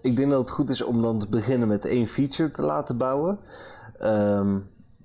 ik 0.00 0.16
denk 0.16 0.30
dat 0.30 0.40
het 0.40 0.50
goed 0.50 0.70
is 0.70 0.82
om 0.82 1.02
dan 1.02 1.18
te 1.18 1.28
beginnen 1.28 1.68
met 1.68 1.86
één 1.86 2.06
feature 2.06 2.50
te 2.50 2.62
laten 2.62 2.96
bouwen. 2.96 3.38
Ehm, 3.98 4.56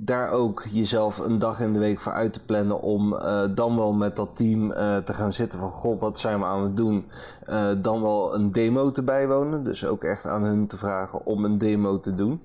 daar 0.03 0.29
ook 0.29 0.63
jezelf 0.71 1.17
een 1.17 1.39
dag 1.39 1.59
in 1.59 1.73
de 1.73 1.79
week 1.79 1.99
voor 1.99 2.11
uit 2.11 2.33
te 2.33 2.45
plannen 2.45 2.81
om 2.81 3.13
uh, 3.13 3.43
dan 3.55 3.75
wel 3.75 3.93
met 3.93 4.15
dat 4.15 4.35
team 4.35 4.71
uh, 4.71 4.97
te 4.97 5.13
gaan 5.13 5.33
zitten 5.33 5.59
van 5.59 5.69
goh, 5.69 5.99
wat 5.99 6.19
zijn 6.19 6.39
we 6.39 6.45
aan 6.45 6.63
het 6.63 6.77
doen? 6.77 7.05
Uh, 7.49 7.71
dan 7.77 8.01
wel 8.01 8.35
een 8.35 8.51
demo 8.51 8.91
te 8.91 9.03
bijwonen. 9.03 9.63
Dus 9.63 9.85
ook 9.85 10.03
echt 10.03 10.25
aan 10.25 10.43
hun 10.43 10.67
te 10.67 10.77
vragen 10.77 11.25
om 11.25 11.45
een 11.45 11.57
demo 11.57 11.99
te 11.99 12.15
doen. 12.15 12.41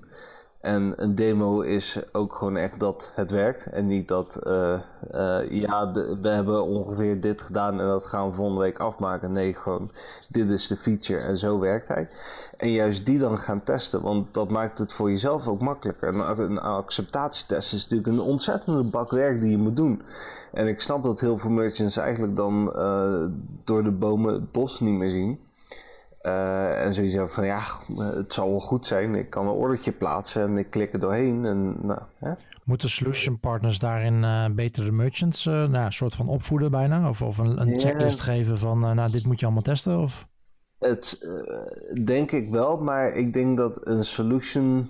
En 0.61 0.93
een 0.95 1.15
demo 1.15 1.61
is 1.61 1.99
ook 2.11 2.33
gewoon 2.33 2.57
echt 2.57 2.79
dat 2.79 3.11
het 3.15 3.31
werkt. 3.31 3.65
En 3.65 3.87
niet 3.87 4.07
dat, 4.07 4.39
ja, 5.49 5.91
we 6.21 6.29
hebben 6.29 6.63
ongeveer 6.63 7.21
dit 7.21 7.41
gedaan 7.41 7.79
en 7.79 7.87
dat 7.87 8.05
gaan 8.05 8.29
we 8.29 8.35
volgende 8.35 8.61
week 8.61 8.79
afmaken. 8.79 9.31
Nee, 9.31 9.53
gewoon 9.53 9.91
dit 10.29 10.49
is 10.49 10.67
de 10.67 10.77
feature 10.77 11.19
en 11.19 11.37
zo 11.37 11.59
werkt 11.59 11.87
hij. 11.87 12.07
En 12.57 12.71
juist 12.71 13.05
die 13.05 13.19
dan 13.19 13.37
gaan 13.37 13.63
testen, 13.63 14.01
want 14.01 14.33
dat 14.33 14.49
maakt 14.49 14.77
het 14.77 14.93
voor 14.93 15.09
jezelf 15.09 15.47
ook 15.47 15.61
makkelijker. 15.61 16.07
Een, 16.07 16.41
een 16.41 16.59
acceptatietest 16.59 17.73
is 17.73 17.81
natuurlijk 17.81 18.17
een 18.17 18.23
ontzettende 18.23 18.83
bak 18.83 19.11
werk 19.11 19.41
die 19.41 19.51
je 19.51 19.57
moet 19.57 19.75
doen. 19.75 20.01
En 20.53 20.67
ik 20.67 20.81
snap 20.81 21.03
dat 21.03 21.19
heel 21.19 21.37
veel 21.37 21.49
merchants 21.49 21.97
eigenlijk 21.97 22.35
dan 22.35 22.73
uh, 22.75 23.25
door 23.63 23.83
de 23.83 23.91
bomen 23.91 24.33
het 24.33 24.51
bos 24.51 24.79
niet 24.79 24.97
meer 24.99 25.09
zien. 25.09 25.39
Uh, 26.23 26.83
en 26.83 26.93
zoiets 26.93 27.15
van 27.27 27.45
ja, 27.45 27.63
het 27.97 28.33
zal 28.33 28.49
wel 28.49 28.59
goed 28.59 28.85
zijn. 28.85 29.15
Ik 29.15 29.29
kan 29.29 29.47
een 29.47 29.53
ordertje 29.53 29.91
plaatsen 29.91 30.41
en 30.41 30.57
ik 30.57 30.69
klik 30.69 30.93
er 30.93 30.99
doorheen. 30.99 31.45
En, 31.45 31.75
nou, 31.85 31.99
hè? 32.19 32.31
Moeten 32.63 32.89
solution 32.89 33.39
partners 33.39 33.79
daarin 33.79 34.23
uh, 34.23 34.45
beter 34.51 34.85
de 34.85 34.91
merchants 34.91 35.45
nou, 35.45 35.75
een 35.75 35.93
soort 35.93 36.15
van 36.15 36.27
opvoeden 36.27 36.71
bijna? 36.71 37.09
Of, 37.09 37.21
of 37.21 37.37
een, 37.37 37.61
een 37.61 37.79
checklist 37.79 38.19
geven 38.19 38.57
van 38.57 38.79
nou, 38.79 39.11
dit 39.11 39.25
moet 39.25 39.39
je 39.39 39.45
allemaal 39.45 39.63
testen? 39.63 39.99
Of? 39.99 40.25
Het 40.79 41.19
uh, 41.21 42.05
denk 42.05 42.31
ik 42.31 42.49
wel, 42.49 42.77
maar 42.77 43.15
ik 43.15 43.33
denk 43.33 43.57
dat 43.57 43.87
een 43.87 44.05
solution 44.05 44.89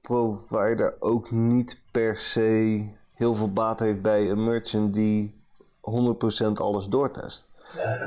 provider 0.00 0.94
ook 0.98 1.30
niet 1.30 1.80
per 1.90 2.16
se 2.16 2.84
heel 3.14 3.34
veel 3.34 3.52
baat 3.52 3.78
heeft 3.78 4.02
bij 4.02 4.30
een 4.30 4.44
merchant 4.44 4.94
die 4.94 5.42
100% 5.80 6.52
alles 6.54 6.86
doortest. 6.86 7.52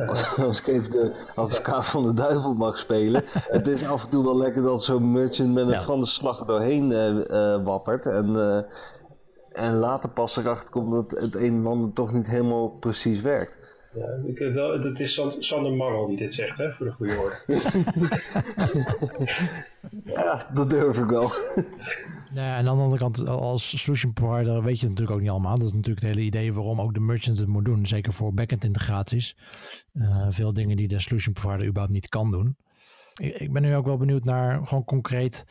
Als, 0.08 0.38
als 0.38 0.60
ik 0.60 0.68
even 0.68 0.92
de 0.92 1.14
advocaat 1.36 1.86
van 1.86 2.04
de 2.04 2.14
duivel 2.14 2.54
mag 2.54 2.78
spelen. 2.78 3.24
Het 3.58 3.68
is 3.68 3.88
af 3.88 4.04
en 4.04 4.10
toe 4.10 4.24
wel 4.24 4.38
lekker 4.38 4.62
dat 4.62 4.84
zo'n 4.84 5.12
merchant 5.12 5.54
met 5.54 5.64
een 5.64 5.70
ja. 5.70 5.82
Franse 5.82 6.14
slag 6.14 6.46
doorheen 6.46 6.92
uh, 6.92 7.16
uh, 7.16 7.64
wappert. 7.64 8.06
En, 8.06 8.30
uh, 8.30 8.58
en 9.52 9.76
later 9.76 10.10
pas 10.10 10.38
erachter 10.38 10.70
komt 10.70 10.92
dat 10.92 11.12
het 11.12 11.36
een 11.36 11.56
en 11.56 11.66
ander 11.66 11.94
toch 11.94 12.14
niet 12.14 12.28
helemaal 12.28 12.70
precies 12.70 13.22
werkt. 13.22 13.67
Ja, 13.98 14.20
ik 14.26 14.38
weet 14.38 14.54
wel, 14.54 14.80
het 14.82 15.00
is 15.00 15.22
Sander 15.40 15.74
Mangel 15.74 16.08
die 16.08 16.18
dit 16.18 16.34
zegt, 16.34 16.58
hè, 16.58 16.72
voor 16.72 16.86
de 16.86 16.92
goede 16.92 17.18
orde. 17.18 17.38
ja, 20.16 20.50
dat 20.54 20.70
durf 20.70 20.98
ik 20.98 21.06
wel. 21.06 21.32
Ja, 22.34 22.58
en 22.58 22.68
aan 22.68 22.78
de 22.78 22.82
andere 22.82 22.98
kant, 22.98 23.28
als 23.28 23.82
solution 23.82 24.14
provider 24.14 24.64
weet 24.64 24.80
je 24.80 24.86
het 24.86 24.90
natuurlijk 24.90 25.12
ook 25.12 25.22
niet 25.22 25.30
allemaal. 25.30 25.58
Dat 25.58 25.68
is 25.68 25.74
natuurlijk 25.74 26.06
het 26.06 26.16
hele 26.16 26.26
idee 26.26 26.54
waarom 26.54 26.82
ook 26.82 26.94
de 26.94 27.00
merchant 27.00 27.40
het 27.40 27.48
moet 27.48 27.66
doen. 27.66 27.86
Zeker 27.86 28.14
voor 28.14 28.34
backend 28.34 28.64
integraties. 28.64 29.38
Uh, 29.94 30.28
veel 30.30 30.54
dingen 30.54 30.78
die 30.78 30.88
de 30.88 31.00
solution 31.00 31.34
provider 31.34 31.66
überhaupt 31.66 31.94
niet 31.94 32.10
kan 32.10 32.32
doen. 32.32 32.58
Ik, 33.16 33.36
ik 33.36 33.54
ben 33.54 33.62
nu 33.62 33.76
ook 33.76 33.86
wel 33.86 33.98
benieuwd 33.98 34.24
naar 34.24 34.68
gewoon 34.68 34.86
concreet 34.86 35.46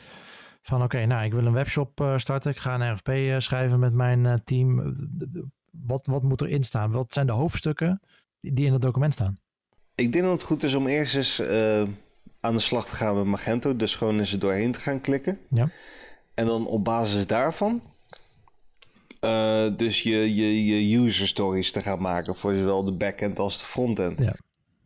van 0.63 0.83
oké, 0.83 0.85
okay, 0.85 1.07
nou 1.07 1.25
ik 1.25 1.33
wil 1.33 1.47
een 1.47 1.53
webshop 1.53 2.01
uh, 2.01 2.19
starten. 2.19 2.51
Ik 2.51 2.59
ga 2.59 2.75
een 2.75 2.93
RFP 2.95 3.09
uh, 3.09 3.39
schrijven 3.39 3.79
met 3.79 3.93
mijn 3.93 4.41
team. 4.45 4.97
Wat, 5.71 6.07
wat 6.07 6.23
moet 6.23 6.41
erin 6.41 6.65
staan? 6.65 6.93
Wat 6.93 7.13
zijn 7.13 7.27
de 7.27 7.33
hoofdstukken 7.33 8.01
die 8.41 8.67
in 8.67 8.73
het 8.73 8.83
document 8.83 9.15
staan? 9.15 9.39
Ik 9.95 10.13
denk 10.13 10.25
dat 10.25 10.33
het 10.33 10.43
goed 10.43 10.63
is 10.63 10.75
om 10.75 10.87
eerst 10.87 11.15
eens 11.15 11.41
uh, 11.41 11.83
aan 12.41 12.55
de 12.55 12.61
slag 12.61 12.89
te 12.89 12.95
gaan 12.95 13.17
met 13.17 13.25
Magento. 13.25 13.77
Dus 13.77 13.95
gewoon 13.95 14.19
eens 14.19 14.33
er 14.33 14.39
doorheen 14.39 14.73
te 14.73 14.79
gaan 14.79 15.01
klikken. 15.01 15.39
Ja. 15.51 15.71
En 16.35 16.47
dan 16.47 16.67
op 16.67 16.85
basis 16.85 17.27
daarvan 17.27 17.83
uh, 19.21 19.77
dus 19.77 20.03
je, 20.03 20.35
je, 20.35 20.67
je 20.67 20.99
user 20.99 21.27
stories 21.27 21.73
te 21.73 21.81
gaan 21.81 22.01
maken 22.01 22.37
voor 22.37 22.55
zowel 22.55 22.85
de 22.85 22.93
backend 22.93 23.39
als 23.39 23.59
de 23.59 23.65
frontend. 23.65 24.19
Ja. 24.19 24.35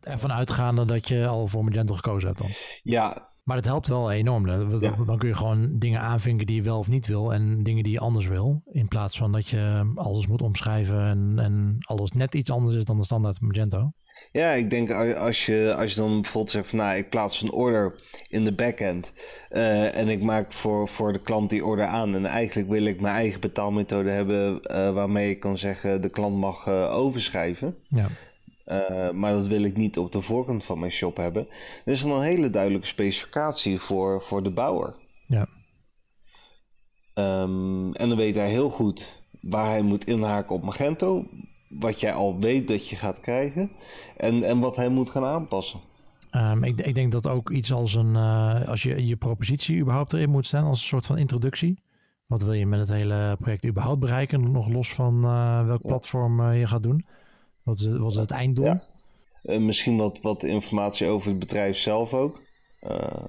Ervan 0.01 0.31
uitgaande 0.31 0.85
dat 0.85 1.07
je 1.07 1.27
al 1.27 1.47
voor 1.47 1.63
Magento 1.63 1.95
gekozen 1.95 2.27
hebt 2.27 2.39
dan. 2.39 2.49
Ja. 2.83 3.29
Maar 3.43 3.55
het 3.57 3.65
helpt 3.65 3.87
wel 3.87 4.11
enorm. 4.11 4.45
Dan, 4.45 4.79
ja. 4.79 4.95
dan 5.05 5.17
kun 5.17 5.27
je 5.27 5.35
gewoon 5.35 5.77
dingen 5.77 5.99
aanvinken 5.99 6.45
die 6.45 6.55
je 6.55 6.61
wel 6.61 6.77
of 6.77 6.87
niet 6.87 7.07
wil 7.07 7.33
en 7.33 7.63
dingen 7.63 7.83
die 7.83 7.91
je 7.91 7.99
anders 7.99 8.27
wil. 8.27 8.61
In 8.71 8.87
plaats 8.87 9.17
van 9.17 9.31
dat 9.31 9.47
je 9.47 9.91
alles 9.95 10.27
moet 10.27 10.41
omschrijven 10.41 11.05
en, 11.05 11.33
en 11.39 11.75
alles 11.79 12.11
net 12.11 12.35
iets 12.35 12.51
anders 12.51 12.75
is 12.75 12.85
dan 12.85 12.97
de 12.97 13.03
standaard 13.03 13.41
Magento. 13.41 13.91
Ja, 14.31 14.51
ik 14.51 14.69
denk 14.69 14.91
als 15.15 15.45
je, 15.45 15.75
als 15.77 15.93
je 15.93 15.99
dan 15.99 16.21
bijvoorbeeld 16.21 16.51
zegt 16.51 16.69
van 16.69 16.77
nou, 16.77 16.97
ik 16.97 17.09
plaats 17.09 17.41
een 17.41 17.51
order 17.51 17.95
in 18.27 18.43
de 18.43 18.53
backend 18.53 19.13
uh, 19.51 19.97
en 19.97 20.07
ik 20.07 20.21
maak 20.21 20.53
voor, 20.53 20.87
voor 20.87 21.13
de 21.13 21.21
klant 21.21 21.49
die 21.49 21.65
order 21.65 21.85
aan 21.85 22.15
en 22.15 22.25
eigenlijk 22.25 22.69
wil 22.69 22.85
ik 22.85 23.01
mijn 23.01 23.15
eigen 23.15 23.39
betaalmethode 23.39 24.09
hebben 24.09 24.59
uh, 24.63 24.93
waarmee 24.93 25.29
ik 25.29 25.39
kan 25.39 25.57
zeggen 25.57 26.01
de 26.01 26.09
klant 26.09 26.37
mag 26.37 26.67
uh, 26.67 26.95
overschrijven. 26.95 27.75
Ja. 27.87 28.07
Uh, 28.71 29.09
maar 29.11 29.33
dat 29.33 29.47
wil 29.47 29.63
ik 29.63 29.77
niet 29.77 29.97
op 29.97 30.11
de 30.11 30.21
voorkant 30.21 30.63
van 30.63 30.79
mijn 30.79 30.91
shop 30.91 31.17
hebben. 31.17 31.47
Er 31.85 31.91
is 31.91 32.01
dan 32.01 32.11
een 32.11 32.21
hele 32.21 32.49
duidelijke 32.49 32.87
specificatie 32.87 33.79
voor, 33.79 34.21
voor 34.21 34.43
de 34.43 34.49
bouwer. 34.49 34.95
Ja. 35.27 35.47
Um, 37.15 37.93
en 37.93 38.09
dan 38.09 38.17
weet 38.17 38.35
hij 38.35 38.49
heel 38.49 38.69
goed 38.69 39.21
waar 39.41 39.69
hij 39.69 39.81
moet 39.81 40.05
inhaken 40.05 40.55
op 40.55 40.63
Magento. 40.63 41.25
Wat 41.69 41.99
jij 41.99 42.13
al 42.13 42.39
weet 42.39 42.67
dat 42.67 42.89
je 42.89 42.95
gaat 42.95 43.19
krijgen. 43.19 43.71
En, 44.17 44.43
en 44.43 44.59
wat 44.59 44.75
hij 44.75 44.89
moet 44.89 45.09
gaan 45.09 45.25
aanpassen. 45.25 45.79
Um, 46.31 46.63
ik, 46.63 46.81
ik, 46.81 46.95
denk 46.95 47.11
dat 47.11 47.27
ook 47.27 47.49
iets 47.49 47.73
als 47.73 47.95
een... 47.95 48.13
Uh, 48.13 48.67
als 48.67 48.83
je 48.83 49.07
je 49.07 49.15
propositie 49.15 49.79
überhaupt 49.79 50.13
erin 50.13 50.29
moet 50.29 50.45
staan 50.45 50.65
als 50.65 50.81
een 50.81 50.87
soort 50.87 51.05
van 51.05 51.17
introductie. 51.17 51.79
Wat 52.25 52.41
wil 52.41 52.53
je 52.53 52.65
met 52.65 52.79
het 52.79 52.97
hele 52.97 53.37
project 53.39 53.65
überhaupt 53.65 53.99
bereiken? 53.99 54.51
Nog 54.51 54.69
los 54.69 54.93
van 54.93 55.25
uh, 55.25 55.65
welk 55.65 55.81
platform 55.81 56.51
je 56.51 56.67
gaat 56.67 56.83
doen. 56.83 57.05
Wat 57.71 57.79
is, 57.79 57.97
wat 57.97 58.11
is 58.11 58.17
het 58.17 58.31
einddoel? 58.31 58.65
Ja. 58.65 58.81
Uh, 59.43 59.59
misschien 59.59 59.97
wat, 59.97 60.19
wat 60.21 60.43
informatie 60.43 61.07
over 61.07 61.29
het 61.29 61.39
bedrijf 61.39 61.77
zelf 61.77 62.13
ook. 62.13 62.41
Uh, 62.87 63.23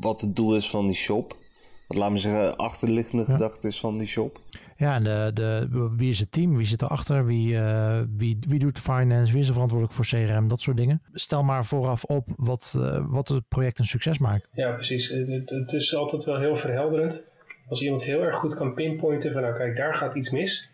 wat 0.00 0.20
het 0.20 0.36
doel 0.36 0.54
is 0.54 0.70
van 0.70 0.86
die 0.86 0.96
shop. 0.96 1.36
Wat 1.86 1.96
laat 1.96 2.10
me 2.10 2.18
zeggen, 2.18 2.56
achterliggende 2.56 3.24
ja. 3.26 3.32
gedachte 3.32 3.68
is 3.68 3.80
van 3.80 3.98
die 3.98 4.06
shop. 4.06 4.40
Ja, 4.76 4.94
en 4.94 5.04
de, 5.04 5.30
de, 5.34 5.68
wie 5.96 6.10
is 6.10 6.18
het 6.18 6.32
team? 6.32 6.56
Wie 6.56 6.66
zit 6.66 6.82
erachter? 6.82 7.26
Wie, 7.26 7.52
uh, 7.52 8.00
wie, 8.16 8.38
wie 8.48 8.58
doet 8.58 8.78
finance? 8.78 9.32
Wie 9.32 9.40
is 9.40 9.46
er 9.46 9.52
verantwoordelijk 9.52 9.96
voor 9.96 10.06
CRM? 10.06 10.48
Dat 10.48 10.60
soort 10.60 10.76
dingen. 10.76 11.02
Stel 11.12 11.42
maar 11.42 11.64
vooraf 11.64 12.04
op 12.04 12.28
wat, 12.36 12.78
wat 13.06 13.28
het 13.28 13.48
project 13.48 13.78
een 13.78 13.86
succes 13.86 14.18
maakt. 14.18 14.48
Ja, 14.52 14.72
precies. 14.72 15.08
Het, 15.08 15.50
het 15.50 15.72
is 15.72 15.94
altijd 15.94 16.24
wel 16.24 16.38
heel 16.38 16.56
verhelderend. 16.56 17.28
Als 17.68 17.82
iemand 17.82 18.02
heel 18.02 18.22
erg 18.22 18.36
goed 18.36 18.54
kan 18.54 18.74
pinpointen 18.74 19.32
van 19.32 19.42
nou 19.42 19.54
kijk, 19.54 19.76
daar 19.76 19.94
gaat 19.94 20.14
iets 20.14 20.30
mis 20.30 20.68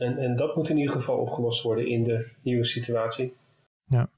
en, 0.00 0.18
en 0.18 0.36
dat 0.36 0.56
moet 0.56 0.68
in 0.68 0.78
ieder 0.78 0.94
geval 0.94 1.16
opgelost 1.16 1.62
worden 1.62 1.88
in 1.88 2.04
de 2.04 2.34
nieuwe 2.42 2.64
situatie. 2.64 3.32
Ja, 3.84 4.10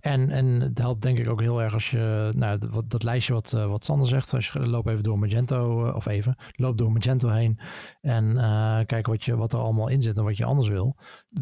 en, 0.00 0.30
en 0.30 0.60
het 0.60 0.78
helpt 0.78 1.02
denk 1.02 1.18
ik 1.18 1.28
ook 1.28 1.40
heel 1.40 1.62
erg 1.62 1.72
als 1.72 1.90
je, 1.90 2.32
nou, 2.36 2.58
dat, 2.86 3.02
lijstje 3.02 3.32
wat, 3.32 3.52
uh, 3.56 3.66
wat 3.66 3.84
Sander 3.84 4.08
zegt, 4.08 4.34
als 4.34 4.48
je 4.48 4.66
loopt 4.66 4.88
even 4.88 5.02
door 5.02 5.18
Magento, 5.18 5.86
uh, 5.86 5.94
of 5.94 6.06
even, 6.06 6.36
loop 6.56 6.78
door 6.78 6.92
Magento 6.92 7.28
heen 7.28 7.58
en 8.00 8.24
uh, 8.24 8.78
kijk 8.86 9.06
wat, 9.06 9.24
je, 9.24 9.36
wat 9.36 9.52
er 9.52 9.58
allemaal 9.58 9.88
in 9.88 10.02
zit 10.02 10.18
en 10.18 10.24
wat 10.24 10.36
je 10.36 10.44
anders 10.44 10.68
wil. 10.68 10.96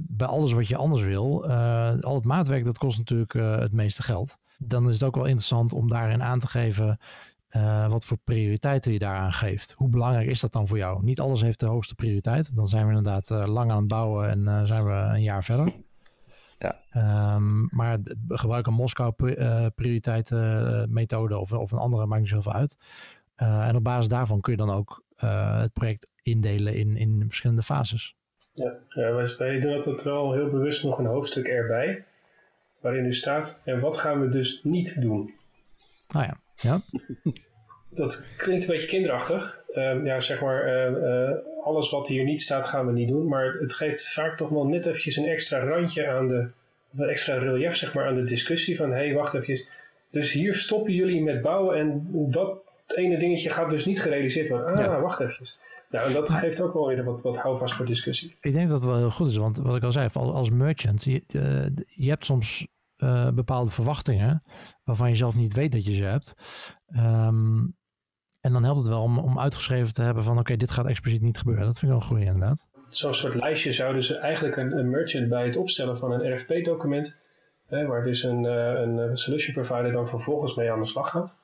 Bij 0.09 0.27
alles 0.27 0.53
wat 0.53 0.69
je 0.69 0.77
anders 0.77 1.03
wil, 1.03 1.47
al 2.01 2.15
het 2.15 2.25
maatwerk, 2.25 2.65
dat 2.65 2.79
kost 2.79 2.99
natuurlijk 2.99 3.33
het 3.33 3.73
meeste 3.73 4.03
geld. 4.03 4.37
Dan 4.59 4.89
is 4.89 4.95
het 4.95 5.05
ook 5.05 5.15
wel 5.15 5.25
interessant 5.25 5.73
om 5.73 5.89
daarin 5.89 6.23
aan 6.23 6.39
te 6.39 6.49
geven 6.49 6.99
uh, 7.57 7.89
wat 7.89 8.05
voor 8.05 8.19
prioriteiten 8.25 8.93
je 8.93 8.99
daaraan 8.99 9.33
geeft. 9.33 9.73
Hoe 9.73 9.89
belangrijk 9.89 10.29
is 10.29 10.41
dat 10.41 10.53
dan 10.53 10.69
voor 10.69 10.77
jou? 10.77 11.05
Niet 11.05 11.21
alles 11.21 11.43
heeft 11.43 11.61
de 11.61 11.67
hoogste 11.67 11.95
prioriteit. 11.95 12.57
Dan 12.57 12.69
zijn 12.69 12.83
we 12.83 12.89
inderdaad 12.89 13.31
uh, 13.31 13.47
lang 13.47 13.71
aan 13.71 13.79
het 13.79 13.89
bouwen 13.89 14.29
en 14.29 14.41
uh, 14.41 14.63
zijn 14.63 14.85
we 14.85 14.93
een 14.93 15.23
jaar 15.23 15.45
verder. 15.45 15.73
Ja. 16.59 17.35
Um, 17.35 17.69
maar 17.71 17.99
gebruik 18.29 18.67
een 18.67 18.75
Moskou 18.75 19.13
prioriteiten 19.75 20.93
methode 20.93 21.39
of, 21.39 21.53
of, 21.53 21.73
een 21.73 21.79
andere 21.79 22.07
maakt 22.07 22.21
niet 22.21 22.31
zoveel 22.31 22.53
uit. 22.53 22.77
en 23.37 23.77
op 23.77 23.85
basis 23.85 24.09
daarvan 24.09 24.41
kun 24.41 24.53
je 24.53 24.59
dan 24.59 24.71
ook 24.71 25.05
het 25.17 25.73
project 25.73 26.11
indelen 26.23 26.75
in, 26.75 26.97
in 26.97 27.25
verschillende 27.27 27.63
fases. 27.63 28.17
Ja, 28.53 28.73
ja 28.89 29.13
wij, 29.13 29.35
wij 29.39 29.61
doen 29.61 29.73
altijd 29.73 30.03
wel 30.03 30.33
heel 30.33 30.51
bewust 30.51 30.85
nog 30.85 30.99
een 30.99 31.07
hoofdstuk 31.07 31.47
erbij. 31.47 32.05
Waarin 32.81 33.03
nu 33.03 33.15
staat, 33.15 33.61
en 33.65 33.81
wat 33.81 33.97
gaan 33.97 34.21
we 34.21 34.29
dus 34.29 34.61
niet 34.63 35.01
doen? 35.01 35.35
Nou 36.09 36.27
ja. 36.27 36.37
Ja. 36.63 36.81
Dat 37.95 38.27
klinkt 38.37 38.63
een 38.63 38.71
beetje 38.71 38.89
kinderachtig. 38.89 39.61
Uh, 39.75 40.05
ja, 40.05 40.21
zeg 40.21 40.41
maar, 40.41 40.67
uh, 40.67 41.03
uh, 41.03 41.31
alles 41.65 41.91
wat 41.91 42.09
hier 42.09 42.25
niet 42.25 42.41
staat 42.41 42.67
gaan 42.67 42.87
we 42.87 42.93
niet 42.93 43.09
doen. 43.09 43.29
Maar 43.29 43.53
het 43.61 43.75
geeft 43.75 44.13
vaak 44.13 44.37
toch 44.37 44.49
wel 44.49 44.67
net 44.67 44.87
eventjes 44.87 45.17
een 45.17 45.29
extra 45.29 45.65
randje 45.65 46.09
aan 46.09 46.29
de, 46.29 46.49
een 46.93 47.09
extra 47.09 47.35
relief 47.39 47.77
zeg 47.77 47.95
maar 47.95 48.07
aan 48.07 48.15
de 48.15 48.25
discussie 48.25 48.77
van, 48.77 48.91
hé, 48.91 48.97
hey, 48.97 49.15
wacht 49.15 49.35
even. 49.35 49.67
Dus 50.11 50.33
hier 50.33 50.55
stoppen 50.55 50.93
jullie 50.93 51.23
met 51.23 51.43
bouwen 51.43 51.79
en 51.79 52.09
dat 52.31 52.63
ene 52.95 53.19
dingetje 53.19 53.51
gaat 53.51 53.71
dus 53.71 53.85
niet 53.85 54.03
gerealiseerd 54.03 54.49
worden. 54.49 54.75
Ah, 54.75 54.85
ja. 54.85 55.01
wacht 55.01 55.21
even. 55.21 55.47
Nou, 55.91 56.07
en 56.07 56.13
dat 56.13 56.31
geeft 56.31 56.61
ook 56.61 56.75
wel 56.75 56.87
weer 56.87 57.05
wat, 57.05 57.23
wat 57.23 57.37
houvast 57.37 57.75
voor 57.75 57.87
discussie. 57.87 58.37
Ik 58.41 58.53
denk 58.53 58.69
dat 58.69 58.81
het 58.81 58.91
wel 58.91 58.99
heel 58.99 59.11
goed 59.11 59.29
is, 59.29 59.37
want 59.37 59.59
wat 59.59 59.77
ik 59.77 59.83
al 59.83 59.93
zei, 59.93 60.09
als, 60.13 60.33
als 60.33 60.51
merchant, 60.51 61.05
je, 61.05 61.23
je 61.87 62.09
hebt 62.09 62.25
soms 62.25 62.67
uh, 63.03 63.31
bepaalde 63.31 63.71
verwachtingen 63.71 64.43
waarvan 64.85 65.09
je 65.09 65.15
zelf 65.15 65.35
niet 65.35 65.53
weet 65.53 65.73
dat 65.73 65.85
je 65.85 65.95
ze 65.95 66.03
hebt. 66.03 66.35
Um, 66.97 67.77
en 68.41 68.53
dan 68.53 68.65
helpt 68.65 68.81
het 68.81 68.89
wel 68.89 69.03
om, 69.03 69.19
om 69.19 69.39
uitgeschreven 69.39 69.93
te 69.93 70.03
hebben 70.03 70.23
van 70.23 70.39
oké, 70.39 70.57
dit 70.57 70.71
gaat 70.71 70.87
expliciet 70.87 71.23
niet 71.23 71.39
gebeuren. 71.39 71.65
Dat 71.65 71.79
vind 71.79 71.93
ik 71.93 71.99
wel 71.99 72.09
een 72.09 72.15
goede 72.15 72.25
inderdaad. 72.25 72.67
Zo'n 72.89 73.15
soort 73.15 73.35
lijstje 73.35 73.73
zouden 73.73 74.05
ze 74.05 74.17
eigenlijk 74.17 74.57
een, 74.57 74.79
een 74.79 74.91
merchant 74.91 75.29
bij 75.29 75.47
het 75.47 75.57
opstellen 75.57 75.99
van 75.99 76.13
een 76.13 76.35
RFP-document, 76.35 77.17
waar 77.69 78.05
dus 78.05 78.23
een, 78.23 78.45
een 78.45 79.17
solution 79.17 79.55
provider 79.55 79.93
dan 79.93 80.09
vervolgens 80.09 80.55
mee 80.55 80.73
aan 80.73 80.81
de 80.81 80.87
slag 80.87 81.11
gaat. 81.11 81.41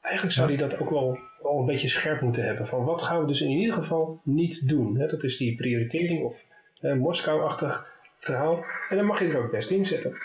Eigenlijk 0.00 0.34
zou 0.34 0.48
die 0.48 0.56
dat 0.56 0.78
ook 0.78 0.90
wel, 0.90 1.18
wel 1.42 1.58
een 1.58 1.66
beetje 1.66 1.88
scherp 1.88 2.20
moeten 2.20 2.44
hebben. 2.44 2.66
Van 2.66 2.84
wat 2.84 3.02
gaan 3.02 3.20
we 3.20 3.26
dus 3.26 3.40
in 3.40 3.50
ieder 3.50 3.74
geval 3.74 4.20
niet 4.24 4.68
doen? 4.68 4.96
Hè? 4.96 5.06
Dat 5.06 5.22
is 5.22 5.36
die 5.36 5.54
prioritering 5.54 6.24
of 6.24 6.46
Moskou-achtig 6.80 7.86
verhaal. 8.18 8.64
En 8.88 8.96
dan 8.96 9.06
mag 9.06 9.18
je 9.18 9.28
er 9.28 9.44
ook 9.44 9.50
best 9.50 9.70
in 9.70 9.84
zetten. 9.84 10.16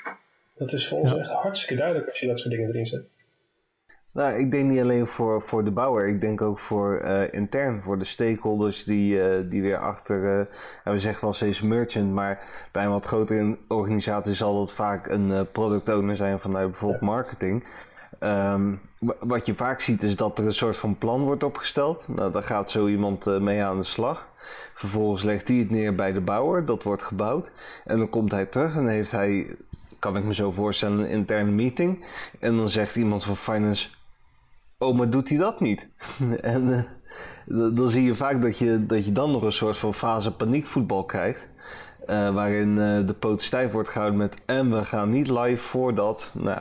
Dat 0.57 0.73
is 0.73 0.87
voor 0.87 0.99
ons 0.99 1.15
echt 1.15 1.29
hartstikke 1.29 1.75
duidelijk 1.75 2.09
als 2.09 2.19
je 2.19 2.27
dat 2.27 2.39
soort 2.39 2.53
dingen 2.53 2.69
erin 2.69 2.85
zet. 2.85 3.05
Nou, 4.13 4.39
ik 4.39 4.51
denk 4.51 4.69
niet 4.69 4.81
alleen 4.81 5.07
voor, 5.07 5.41
voor 5.41 5.63
de 5.63 5.71
bouwer, 5.71 6.07
ik 6.07 6.21
denk 6.21 6.41
ook 6.41 6.59
voor 6.59 7.01
uh, 7.03 7.33
intern, 7.33 7.81
voor 7.81 7.99
de 7.99 8.05
stakeholders 8.05 8.83
die, 8.83 9.15
uh, 9.15 9.49
die 9.49 9.61
weer 9.61 9.77
achter, 9.77 10.39
uh, 10.39 10.45
we 10.93 10.99
zeggen 10.99 11.23
wel 11.23 11.33
steeds 11.33 11.61
merchant, 11.61 12.13
maar 12.13 12.39
bij 12.71 12.83
een 12.83 12.91
wat 12.91 13.05
grotere 13.05 13.57
organisatie 13.67 14.33
zal 14.33 14.59
dat 14.59 14.71
vaak 14.71 15.07
een 15.07 15.47
product 15.51 15.89
owner 15.89 16.15
zijn 16.15 16.39
vanuit 16.39 16.69
bijvoorbeeld 16.69 17.01
marketing. 17.01 17.63
Um, 18.19 18.81
wat 19.19 19.45
je 19.45 19.53
vaak 19.53 19.79
ziet 19.79 20.03
is 20.03 20.15
dat 20.15 20.39
er 20.39 20.45
een 20.45 20.53
soort 20.53 20.77
van 20.77 20.97
plan 20.97 21.21
wordt 21.21 21.43
opgesteld. 21.43 22.07
Nou, 22.07 22.31
daar 22.31 22.43
gaat 22.43 22.69
zo 22.69 22.87
iemand 22.87 23.25
mee 23.25 23.63
aan 23.63 23.77
de 23.77 23.83
slag. 23.83 24.27
Vervolgens 24.73 25.23
legt 25.23 25.47
hij 25.47 25.57
het 25.57 25.69
neer 25.69 25.95
bij 25.95 26.11
de 26.11 26.21
bouwer, 26.21 26.65
dat 26.65 26.83
wordt 26.83 27.03
gebouwd. 27.03 27.49
En 27.85 27.97
dan 27.97 28.09
komt 28.09 28.31
hij 28.31 28.45
terug 28.45 28.75
en 28.75 28.87
heeft 28.87 29.11
hij, 29.11 29.55
kan 29.99 30.17
ik 30.17 30.23
me 30.23 30.33
zo 30.33 30.51
voorstellen, 30.51 30.99
een 30.99 31.09
interne 31.09 31.51
meeting. 31.51 32.05
En 32.39 32.57
dan 32.57 32.69
zegt 32.69 32.95
iemand 32.95 33.23
van 33.23 33.37
finance, 33.37 33.87
oh 34.77 34.97
maar 34.97 35.09
doet 35.09 35.29
hij 35.29 35.37
dat 35.37 35.59
niet? 35.59 35.87
en 36.41 36.67
uh, 37.45 37.75
dan 37.75 37.89
zie 37.89 38.03
je 38.03 38.15
vaak 38.15 38.41
dat 38.41 38.57
je, 38.57 38.85
dat 38.85 39.05
je 39.05 39.11
dan 39.11 39.31
nog 39.31 39.41
een 39.41 39.51
soort 39.51 39.77
van 39.77 39.93
fase 39.93 40.31
paniekvoetbal 40.31 41.03
krijgt. 41.03 41.47
Uh, 42.09 42.33
waarin 42.33 42.69
uh, 42.69 43.07
de 43.07 43.15
poot 43.19 43.41
stijf 43.41 43.71
wordt 43.71 43.89
gehouden 43.89 44.19
met 44.19 44.37
en 44.45 44.71
we 44.71 44.85
gaan 44.85 45.09
niet 45.09 45.29
live 45.29 45.63
voordat, 45.63 46.29
nou, 46.33 46.59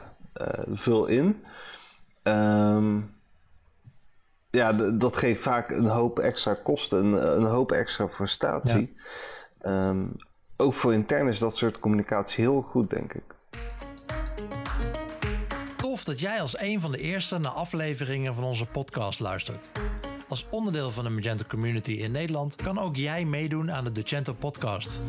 vul 0.72 1.06
in. 1.06 1.44
Um, 2.22 3.14
ja, 4.50 4.72
dat 4.72 5.16
geeft 5.16 5.42
vaak 5.42 5.70
een 5.70 5.86
hoop 5.86 6.18
extra 6.18 6.54
kosten, 6.54 7.04
een, 7.04 7.36
een 7.36 7.44
hoop 7.44 7.72
extra 7.72 8.08
frustratie. 8.08 8.94
Ja. 9.62 9.88
Um, 9.88 10.16
ook 10.56 10.74
voor 10.74 10.92
intern 10.92 11.28
is 11.28 11.38
dat 11.38 11.56
soort 11.56 11.78
communicatie 11.78 12.44
heel 12.44 12.62
goed, 12.62 12.90
denk 12.90 13.12
ik. 13.12 13.22
Tof 15.76 16.04
dat 16.04 16.20
jij 16.20 16.40
als 16.40 16.58
een 16.58 16.80
van 16.80 16.92
de 16.92 16.98
eerste 16.98 17.38
naar 17.38 17.52
afleveringen 17.52 18.34
van 18.34 18.44
onze 18.44 18.66
podcast 18.66 19.20
luistert. 19.20 19.70
Als 20.28 20.46
onderdeel 20.50 20.90
van 20.90 21.04
de 21.04 21.10
Magento 21.10 21.44
community 21.48 21.92
in 21.92 22.10
Nederland 22.10 22.56
kan 22.56 22.78
ook 22.78 22.96
jij 22.96 23.24
meedoen 23.24 23.72
aan 23.72 23.84
de 23.84 23.92
Docento 23.92 24.32
podcast. 24.32 25.00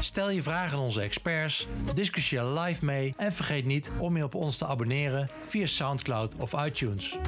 Stel 0.00 0.30
je 0.30 0.42
vragen 0.42 0.78
aan 0.78 0.84
onze 0.84 1.00
experts, 1.00 1.68
discussieer 1.94 2.44
live 2.44 2.84
mee 2.84 3.14
en 3.16 3.32
vergeet 3.32 3.64
niet 3.64 3.90
om 3.98 4.16
je 4.16 4.24
op 4.24 4.34
ons 4.34 4.56
te 4.56 4.66
abonneren 4.66 5.28
via 5.46 5.66
SoundCloud 5.66 6.34
of 6.38 6.64
iTunes. 6.66 7.18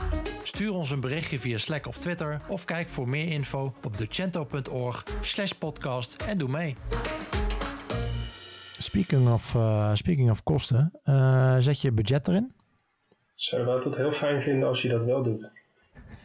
Stuur 0.42 0.72
ons 0.72 0.90
een 0.90 1.00
berichtje 1.00 1.38
via 1.38 1.58
Slack 1.58 1.86
of 1.86 1.98
Twitter 1.98 2.40
of 2.48 2.64
kijk 2.64 2.88
voor 2.88 3.08
meer 3.08 3.28
info 3.28 3.74
op 3.84 3.98
docento.org 3.98 5.04
slash 5.20 5.52
podcast 5.52 6.22
en 6.22 6.38
doe 6.38 6.48
mee. 6.48 6.76
Speaking 8.78 9.28
of, 9.28 9.54
uh, 9.54 9.94
speaking 9.94 10.30
of 10.30 10.42
kosten, 10.42 10.92
uh, 11.04 11.56
zet 11.58 11.80
je 11.80 11.92
budget 11.92 12.28
erin? 12.28 12.52
Zouden 13.34 13.78
we 13.78 13.84
het 13.84 13.96
heel 13.96 14.12
fijn 14.12 14.42
vinden 14.42 14.68
als 14.68 14.82
je 14.82 14.88
dat 14.88 15.04
wel 15.04 15.22
doet. 15.22 15.52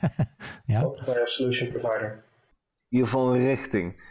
ja. 0.65 0.83
Ook 0.83 1.05
bij 1.05 1.19
een 1.19 1.27
solution 1.27 1.69
provider. 1.69 2.11
In 2.11 2.97
ieder 2.97 3.07
geval 3.07 3.35
een 3.35 3.45
richting. 3.45 4.01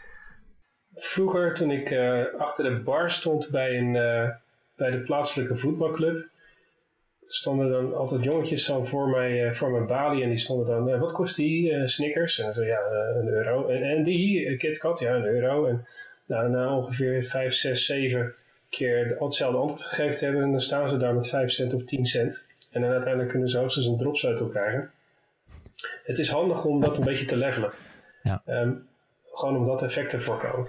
Vroeger, 0.93 1.53
toen 1.53 1.71
ik 1.71 1.91
uh, 1.91 2.23
achter 2.37 2.63
de 2.63 2.81
bar 2.81 3.11
stond 3.11 3.49
bij, 3.51 3.77
een, 3.77 3.93
uh, 3.93 4.29
bij 4.75 4.91
de 4.91 5.01
plaatselijke 5.01 5.57
voetbalclub, 5.57 6.29
stonden 7.27 7.69
dan 7.69 7.95
altijd 7.95 8.23
jongetjes 8.23 8.65
zo 8.65 8.83
voor, 8.83 9.09
mij, 9.09 9.45
uh, 9.45 9.51
voor 9.51 9.71
mijn 9.71 9.87
balie 9.87 10.23
en 10.23 10.29
die 10.29 10.37
stonden 10.37 10.67
dan, 10.67 10.99
wat 10.99 11.11
kost 11.11 11.35
die? 11.35 11.87
Snickers? 11.87 12.39
En 12.39 12.45
dan 12.45 12.53
zo, 12.53 12.63
ja, 12.63 12.79
een 13.15 13.27
euro. 13.27 13.67
En, 13.67 13.83
en 13.83 14.03
die, 14.03 14.57
KitKat, 14.57 14.99
ja, 14.99 15.15
een 15.15 15.25
euro. 15.25 15.65
En 15.65 15.87
nou, 16.31 16.49
na 16.49 16.75
ongeveer 16.75 17.23
5, 17.23 17.53
6, 17.53 17.85
7 17.85 18.33
keer 18.69 19.15
hetzelfde 19.19 19.57
antwoord 19.57 19.81
gegeven 19.81 20.17
te 20.17 20.25
hebben, 20.25 20.51
dan 20.51 20.61
staan 20.61 20.89
ze 20.89 20.97
daar 20.97 21.13
met 21.13 21.29
5 21.29 21.51
cent 21.51 21.73
of 21.73 21.83
10 21.83 22.05
cent. 22.05 22.47
En 22.69 22.81
dan 22.81 22.91
uiteindelijk 22.91 23.31
kunnen 23.31 23.49
ze 23.49 23.57
hoogstens 23.57 23.85
een 23.85 23.97
dropsleutel 23.97 24.47
krijgen. 24.47 24.91
Het 26.03 26.19
is 26.19 26.29
handig 26.29 26.65
om 26.65 26.79
dat 26.79 26.97
een 26.97 27.03
beetje 27.03 27.25
te 27.25 27.37
levelen. 27.37 27.71
Ja. 28.23 28.41
Um, 28.45 28.87
gewoon 29.33 29.57
om 29.57 29.65
dat 29.65 29.83
effect 29.83 30.09
te 30.09 30.19
voorkomen. 30.19 30.67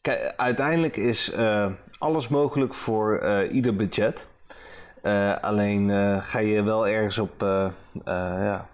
Kijk, 0.00 0.32
uiteindelijk 0.36 0.96
is 0.96 1.34
uh, 1.34 1.72
alles 1.98 2.28
mogelijk 2.28 2.74
voor 2.74 3.22
uh, 3.22 3.54
ieder 3.54 3.76
budget. 3.76 4.26
Uh, 5.02 5.36
alleen 5.40 5.90
ga 6.22 6.38
je 6.38 6.62
wel 6.62 6.88
ergens 6.88 7.18
op 7.18 7.40
ja, 8.04 8.68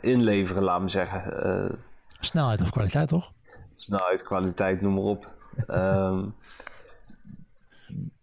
inleveren, 0.00 0.62
laat 0.62 0.80
me 0.80 0.88
zeggen. 0.88 1.78
Snelheid 2.20 2.60
of 2.60 2.70
kwaliteit, 2.70 3.08
toch? 3.08 3.32
Snelheid, 3.80 4.22
kwaliteit, 4.22 4.80
noem 4.80 4.94
maar 4.94 5.02
op. 5.02 5.24
um, 5.68 6.34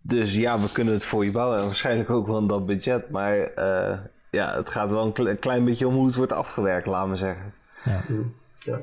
dus 0.02 0.36
ja, 0.36 0.60
we 0.60 0.72
kunnen 0.72 0.94
het 0.94 1.06
voor 1.06 1.26
je 1.26 1.32
bouwen. 1.32 1.58
En 1.58 1.66
waarschijnlijk 1.66 2.10
ook 2.10 2.28
wel 2.28 2.38
in 2.38 2.48
dat 2.48 2.66
budget. 2.66 3.10
Maar 3.10 3.38
uh, 3.38 3.98
ja, 4.32 4.56
het 4.56 4.70
gaat 4.70 4.92
wel 4.92 5.14
een 5.16 5.40
klein 5.40 5.66
beetje 5.66 5.88
om 5.88 5.94
hoe 5.94 6.06
het 6.06 6.16
wordt 6.16 6.32
afgewerkt, 6.32 6.86
laten 6.86 7.10
we 7.10 7.16
zeggen. 7.16 7.54
Ja. 7.84 8.04
ja. 8.60 8.82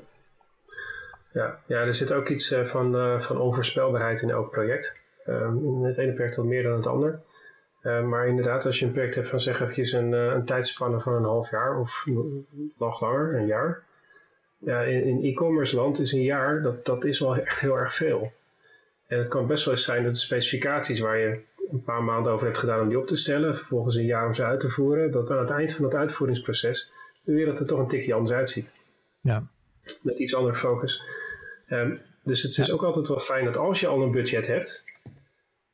Ja, 1.33 1.59
ja, 1.67 1.81
er 1.81 1.95
zit 1.95 2.13
ook 2.13 2.29
iets 2.29 2.53
uh, 2.53 2.65
van, 2.65 2.95
uh, 2.95 3.21
van 3.21 3.39
onvoorspelbaarheid 3.39 4.23
in 4.23 4.31
elk 4.31 4.51
project. 4.51 5.01
Um, 5.27 5.85
het 5.85 5.99
ene 5.99 6.13
project 6.13 6.37
wat 6.37 6.47
meer 6.47 6.63
dan 6.63 6.77
het 6.77 6.87
ander. 6.87 7.21
Uh, 7.83 8.03
maar 8.03 8.27
inderdaad, 8.27 8.67
als 8.67 8.79
je 8.79 8.87
een 8.87 8.93
project 8.93 9.15
hebt 9.15 9.29
van 9.29 9.41
zeg 9.41 9.61
even 9.61 9.99
een, 9.99 10.13
een 10.13 10.45
tijdspanne 10.45 11.01
van 11.01 11.15
een 11.15 11.25
half 11.25 11.51
jaar 11.51 11.79
of 11.79 12.07
nog 12.79 13.01
langer, 13.01 13.35
een 13.35 13.47
jaar. 13.47 13.83
Ja, 14.65 14.83
in, 14.83 15.23
e-commerce 15.23 15.77
land 15.77 15.99
is 15.99 16.13
een 16.13 16.23
jaar, 16.23 16.63
dat, 16.63 16.85
dat 16.85 17.05
is 17.05 17.19
wel 17.21 17.37
echt 17.37 17.61
heel 17.61 17.77
erg 17.77 17.95
veel. 17.95 18.33
En 19.07 19.19
het 19.19 19.29
kan 19.29 19.47
best 19.47 19.65
wel 19.65 19.75
eens 19.75 19.85
zijn 19.85 20.03
dat 20.03 20.13
de 20.13 20.19
specificaties 20.19 21.01
waar 21.01 21.19
je 21.19 21.41
een 21.71 21.83
paar 21.83 22.03
maanden 22.03 22.33
over 22.33 22.47
hebt 22.47 22.59
gedaan 22.59 22.81
om 22.81 22.89
die 22.89 22.99
op 22.99 23.07
te 23.07 23.17
stellen, 23.17 23.57
vervolgens 23.57 23.97
een 23.97 24.05
jaar 24.05 24.27
om 24.27 24.35
ze 24.35 24.45
uit 24.45 24.61
te 24.61 24.71
voeren, 24.71 25.11
dat 25.11 25.31
aan 25.31 25.39
het 25.39 25.51
eind 25.51 25.73
van 25.73 25.85
het 25.85 25.95
uitvoeringsproces 25.95 26.93
de 27.25 27.33
wereld 27.33 27.61
er 27.61 27.67
toch 27.67 27.79
een 27.79 27.89
tikje 27.89 28.15
anders 28.15 28.37
uitziet. 28.37 28.73
Ja. 29.21 29.47
Met 30.03 30.19
iets 30.19 30.35
andere 30.35 30.55
focus. 30.55 31.03
Um, 31.69 32.01
dus 32.23 32.43
het 32.43 32.59
is 32.59 32.73
ook 32.73 32.83
altijd 32.83 33.09
wel 33.09 33.19
fijn 33.19 33.45
dat 33.45 33.57
als 33.57 33.81
je 33.81 33.87
al 33.87 34.03
een 34.03 34.11
budget 34.11 34.47
hebt, 34.47 34.85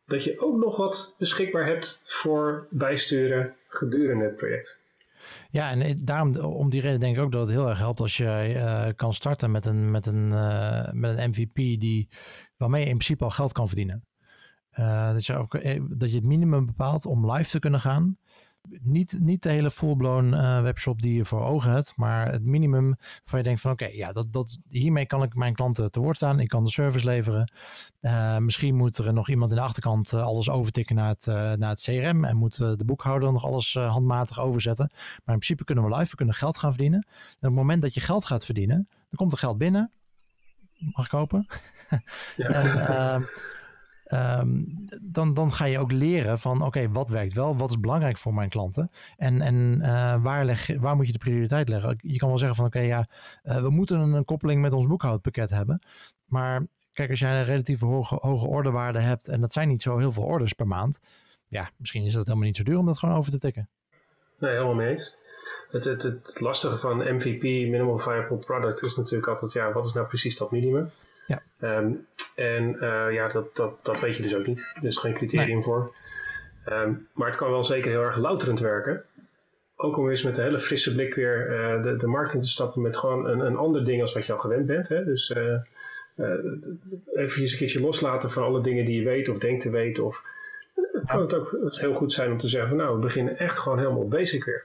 dat 0.06 0.24
je 0.24 0.40
ook 0.40 0.56
nog 0.56 0.76
wat 0.76 1.14
beschikbaar 1.18 1.66
hebt 1.66 2.02
voor 2.06 2.66
bijsturen 2.70 3.56
gedurende 3.68 4.24
het 4.24 4.36
project. 4.36 4.79
Ja, 5.50 5.70
en 5.70 6.04
daarom, 6.04 6.36
om 6.36 6.70
die 6.70 6.80
reden 6.80 7.00
denk 7.00 7.16
ik 7.16 7.22
ook 7.22 7.32
dat 7.32 7.40
het 7.40 7.50
heel 7.50 7.68
erg 7.68 7.78
helpt 7.78 8.00
als 8.00 8.16
je 8.16 8.52
uh, 8.54 8.86
kan 8.96 9.14
starten 9.14 9.50
met 9.50 9.66
een, 9.66 9.90
met, 9.90 10.06
een, 10.06 10.28
uh, 10.30 10.90
met 10.92 11.18
een 11.18 11.28
MVP 11.30 11.54
die, 11.54 12.08
waarmee 12.56 12.80
je 12.80 12.88
in 12.88 12.96
principe 12.96 13.24
al 13.24 13.30
geld 13.30 13.52
kan 13.52 13.66
verdienen. 13.66 14.04
Dat, 15.12 15.26
je 15.26 15.36
ook, 15.36 15.52
dat 15.98 16.10
je 16.10 16.16
het 16.16 16.24
minimum 16.24 16.66
bepaalt 16.66 17.06
om 17.06 17.30
live 17.32 17.50
te 17.50 17.58
kunnen 17.58 17.80
gaan 17.80 18.18
niet, 18.80 19.16
niet 19.20 19.42
de 19.42 19.48
hele 19.48 19.70
full-blown 19.70 20.32
uh, 20.32 20.62
webshop 20.62 21.02
die 21.02 21.14
je 21.14 21.24
voor 21.24 21.44
ogen 21.44 21.70
hebt, 21.70 21.92
maar 21.96 22.32
het 22.32 22.44
minimum 22.44 22.96
waarvan 22.98 23.38
je 23.38 23.44
denkt 23.44 23.60
van 23.60 23.70
oké, 23.70 23.86
ja, 23.86 24.12
dat, 24.12 24.32
dat, 24.32 24.58
hiermee 24.68 25.06
kan 25.06 25.22
ik 25.22 25.34
mijn 25.34 25.54
klanten 25.54 25.90
te 25.90 26.00
woord 26.00 26.16
staan. 26.16 26.40
Ik 26.40 26.48
kan 26.48 26.64
de 26.64 26.70
service 26.70 27.06
leveren. 27.06 27.52
Uh, 28.00 28.36
misschien 28.36 28.76
moet 28.76 28.98
er 28.98 29.12
nog 29.12 29.28
iemand 29.28 29.50
in 29.50 29.56
de 29.56 29.62
achterkant 29.62 30.12
uh, 30.12 30.22
alles 30.22 30.50
overtikken 30.50 30.96
naar 30.96 31.08
het, 31.08 31.26
naar 31.58 31.70
het 31.70 31.82
CRM 31.82 32.24
en 32.24 32.36
moet 32.36 32.56
de 32.56 32.84
boekhouder 32.84 33.32
nog 33.32 33.44
alles 33.44 33.74
handmatig 33.74 34.40
overzetten. 34.40 34.86
Maar 34.90 35.34
in 35.34 35.40
principe 35.40 35.64
kunnen 35.64 35.84
we 35.84 35.96
live, 35.96 36.10
we 36.10 36.16
kunnen 36.16 36.34
geld 36.34 36.58
gaan 36.58 36.72
verdienen. 36.72 37.06
En 37.08 37.36
op 37.36 37.40
het 37.40 37.52
moment 37.52 37.82
dat 37.82 37.94
je 37.94 38.00
geld 38.00 38.24
gaat 38.24 38.44
verdienen, 38.44 38.88
dan 38.88 39.16
komt 39.16 39.32
er 39.32 39.38
geld 39.38 39.58
binnen. 39.58 39.92
Mag 40.78 41.04
ik 41.04 41.10
kopen? 41.10 41.46
Ja. 42.36 42.48
en, 43.16 43.28
Um, 44.12 44.66
dan, 45.02 45.34
dan 45.34 45.52
ga 45.52 45.64
je 45.64 45.78
ook 45.78 45.92
leren 45.92 46.38
van 46.38 46.62
oké, 46.62 46.90
wat 46.90 47.08
werkt 47.08 47.32
wel, 47.32 47.56
wat 47.56 47.70
is 47.70 47.80
belangrijk 47.80 48.18
voor 48.18 48.34
mijn 48.34 48.48
klanten 48.48 48.90
en, 49.16 49.40
en 49.40 49.78
uh, 49.82 50.22
waar, 50.22 50.44
leg, 50.44 50.70
waar 50.78 50.96
moet 50.96 51.06
je 51.06 51.12
de 51.12 51.18
prioriteit 51.18 51.68
leggen? 51.68 51.96
Je 51.98 52.16
kan 52.16 52.28
wel 52.28 52.38
zeggen 52.38 52.56
van 52.56 52.66
oké, 52.66 52.78
ja, 52.78 53.08
uh, 53.44 53.62
we 53.62 53.70
moeten 53.70 53.98
een, 53.98 54.12
een, 54.12 54.24
koppeling 54.24 54.60
met 54.60 54.72
ons 54.72 54.86
boekhoudpakket 54.86 55.50
hebben, 55.50 55.82
maar 56.24 56.66
kijk, 56.92 57.10
als 57.10 57.18
jij 57.18 57.38
een 57.38 57.44
relatief 57.44 57.80
hoge, 57.80 58.18
hoge 58.20 58.46
orderwaarde 58.46 58.98
hebt 58.98 59.28
en 59.28 59.40
dat 59.40 59.52
zijn 59.52 59.68
niet 59.68 59.82
zo 59.82 59.98
heel 59.98 60.12
veel 60.12 60.24
orders 60.24 60.52
per 60.52 60.66
maand, 60.66 61.00
ja, 61.48 61.70
misschien 61.76 62.04
is 62.04 62.14
dat 62.14 62.26
helemaal 62.26 62.46
niet 62.46 62.56
zo 62.56 62.62
duur 62.62 62.78
om 62.78 62.86
dat 62.86 62.98
gewoon 62.98 63.16
over 63.16 63.32
te 63.32 63.38
tikken. 63.38 63.68
Nee, 64.38 64.50
helemaal 64.50 64.74
mee 64.74 64.88
eens. 64.88 65.16
Het, 65.70 65.84
het, 65.84 66.02
het 66.02 66.40
lastige 66.40 66.76
van 66.76 66.96
MVP, 66.96 67.42
Minimal 67.42 67.98
Viable 67.98 68.38
Product, 68.38 68.82
is 68.82 68.96
natuurlijk 68.96 69.28
altijd, 69.28 69.52
ja, 69.52 69.72
wat 69.72 69.84
is 69.84 69.92
nou 69.92 70.06
precies 70.06 70.36
dat 70.36 70.50
minimum? 70.50 70.90
Ja. 71.30 71.78
Um, 71.78 72.06
en 72.34 72.74
uh, 72.74 73.12
ja, 73.12 73.28
dat, 73.28 73.56
dat, 73.56 73.84
dat 73.84 74.00
weet 74.00 74.16
je 74.16 74.22
dus 74.22 74.34
ook 74.34 74.46
niet. 74.46 74.72
Er 74.74 74.84
is 74.84 74.96
geen 74.96 75.14
criterium 75.14 75.54
nee. 75.54 75.62
voor. 75.62 75.94
Ehm, 76.64 76.92
maar 77.12 77.28
het 77.28 77.36
kan 77.36 77.50
wel 77.50 77.64
zeker 77.64 77.90
heel 77.90 78.02
erg 78.02 78.16
louterend 78.16 78.60
werken. 78.60 79.04
Ook 79.76 79.96
om 79.96 80.10
eens 80.10 80.22
met 80.22 80.38
een 80.38 80.44
hele 80.44 80.60
frisse 80.60 80.94
blik 80.94 81.14
weer 81.14 81.48
de, 81.82 81.96
de 81.96 82.06
markt 82.06 82.34
in 82.34 82.40
te 82.40 82.48
stappen 82.48 82.82
met 82.82 82.96
gewoon 82.96 83.26
een, 83.26 83.40
een 83.40 83.56
ander 83.56 83.84
ding 83.84 84.00
als 84.00 84.12
wat 84.12 84.26
je 84.26 84.32
al 84.32 84.38
gewend 84.38 84.66
bent. 84.66 84.88
Hè? 84.88 85.04
Dus 85.04 85.30
even 85.30 85.66
eens 87.14 87.52
een 87.52 87.58
keertje 87.58 87.80
loslaten 87.80 88.30
van 88.30 88.42
alle 88.42 88.60
dingen 88.60 88.84
die 88.84 88.98
je 88.98 89.08
weet 89.08 89.28
of 89.28 89.38
denkt 89.38 89.62
te 89.62 89.70
weten. 89.70 90.04
Of 90.04 90.24
kan 91.06 91.20
het 91.20 91.34
ook 91.34 91.56
heel 91.70 91.94
goed 91.94 92.12
zijn 92.12 92.30
om 92.30 92.38
te 92.38 92.48
zeggen 92.48 92.68
van 92.68 92.78
nou, 92.78 92.94
we 92.94 93.00
beginnen 93.00 93.38
echt 93.38 93.58
gewoon 93.58 93.78
helemaal 93.78 94.08
basic 94.08 94.44
weer. 94.44 94.64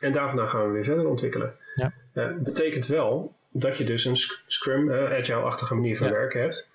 En 0.00 0.12
daarna 0.12 0.46
gaan 0.46 0.66
we 0.66 0.72
weer 0.72 0.84
verder 0.84 1.06
ontwikkelen. 1.06 1.54
Ja. 1.74 1.92
Uh, 2.14 2.36
betekent 2.36 2.86
wel 2.86 3.34
dat 3.50 3.76
je 3.76 3.84
dus 3.84 4.04
een 4.04 4.16
Scrum, 4.46 4.90
uh, 4.90 5.12
Agile-achtige 5.18 5.74
manier 5.74 5.96
van 5.96 6.10
werken 6.10 6.40
hebt. 6.40 6.70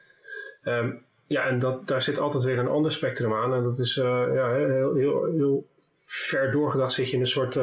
Ehm, 0.63 0.91
ja, 1.27 1.45
en 1.45 1.59
dat, 1.59 1.87
daar 1.87 2.01
zit 2.01 2.19
altijd 2.19 2.43
weer 2.43 2.59
een 2.59 2.67
ander 2.67 2.91
spectrum 2.91 3.33
aan. 3.33 3.53
En 3.53 3.63
dat 3.63 3.79
is 3.79 3.97
uh, 3.97 4.05
ja, 4.33 4.53
heel, 4.53 4.95
heel, 4.95 5.25
heel 5.25 5.67
ver 6.07 6.51
doorgedacht 6.51 6.93
zit 6.93 7.09
je 7.09 7.15
in 7.15 7.21
een 7.21 7.27
soort 7.27 7.57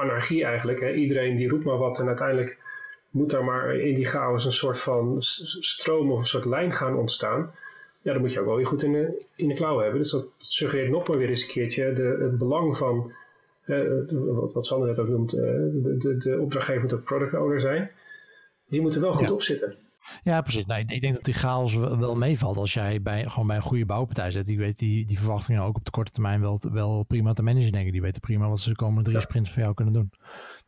anarchie 0.00 0.44
eigenlijk. 0.44 0.80
Hè. 0.80 0.92
Iedereen 0.92 1.36
die 1.36 1.48
roept 1.48 1.64
maar 1.64 1.78
wat 1.78 2.00
en 2.00 2.06
uiteindelijk 2.06 2.58
moet 3.10 3.30
daar 3.30 3.44
maar 3.44 3.74
in 3.74 3.94
die 3.94 4.06
chaos 4.06 4.44
een 4.44 4.52
soort 4.52 4.78
van 4.78 5.16
stroom 5.18 6.12
of 6.12 6.18
een 6.18 6.26
soort 6.26 6.44
lijn 6.44 6.72
gaan 6.72 6.96
ontstaan 6.96 7.52
ja, 8.04 8.12
dan 8.12 8.20
moet 8.20 8.32
je 8.32 8.40
ook 8.40 8.46
wel 8.46 8.56
weer 8.56 8.66
goed 8.66 8.82
in 8.82 8.92
de, 8.92 9.24
in 9.36 9.48
de 9.48 9.54
klauwen 9.54 9.82
hebben. 9.82 10.02
Dus 10.02 10.10
dat 10.10 10.26
suggereert 10.38 10.90
nog 10.90 11.08
maar 11.08 11.18
weer 11.18 11.28
eens 11.28 11.42
een 11.42 11.48
keertje 11.48 11.92
de, 11.92 12.18
het 12.20 12.38
belang 12.38 12.76
van, 12.76 13.12
uh, 13.66 13.90
wat, 14.12 14.52
wat 14.52 14.66
Sander 14.66 14.88
net 14.88 14.98
ook 14.98 15.08
noemt, 15.08 15.34
uh, 15.34 15.40
de, 15.40 15.96
de, 15.98 16.16
de 16.16 16.40
opdrachtgever 16.40 16.82
moet 16.82 16.94
ook 16.94 17.04
product 17.04 17.34
owner 17.34 17.60
zijn. 17.60 17.90
Die 18.74 18.82
moeten 18.82 19.00
wel 19.00 19.12
goed 19.12 19.28
ja. 19.28 19.34
op 19.34 19.42
zitten. 19.42 19.74
Ja, 20.22 20.40
precies. 20.40 20.66
Nou, 20.66 20.80
ik 20.86 21.00
denk 21.00 21.14
dat 21.14 21.24
die 21.24 21.34
chaos 21.34 21.74
wel 21.74 22.14
meevalt 22.14 22.56
als 22.56 22.74
jij 22.74 23.02
bij, 23.02 23.28
gewoon 23.28 23.46
bij 23.46 23.56
een 23.56 23.62
goede 23.62 23.86
bouwpartij 23.86 24.30
zit. 24.30 24.46
Die 24.46 24.58
weet 24.58 24.78
die, 24.78 25.06
die 25.06 25.18
verwachtingen 25.18 25.62
ook 25.62 25.76
op 25.76 25.84
de 25.84 25.90
korte 25.90 26.12
termijn 26.12 26.40
wel, 26.40 26.60
wel 26.72 27.02
prima 27.02 27.32
te 27.32 27.42
managen, 27.42 27.72
denk 27.72 27.86
ik. 27.86 27.92
Die 27.92 28.02
weten 28.02 28.20
prima 28.20 28.48
wat 28.48 28.60
ze 28.60 28.68
de 28.68 28.74
komende 28.74 29.02
drie 29.02 29.16
ja. 29.16 29.22
sprints 29.22 29.50
voor 29.50 29.62
jou 29.62 29.74
kunnen 29.74 29.94
doen. 29.94 30.12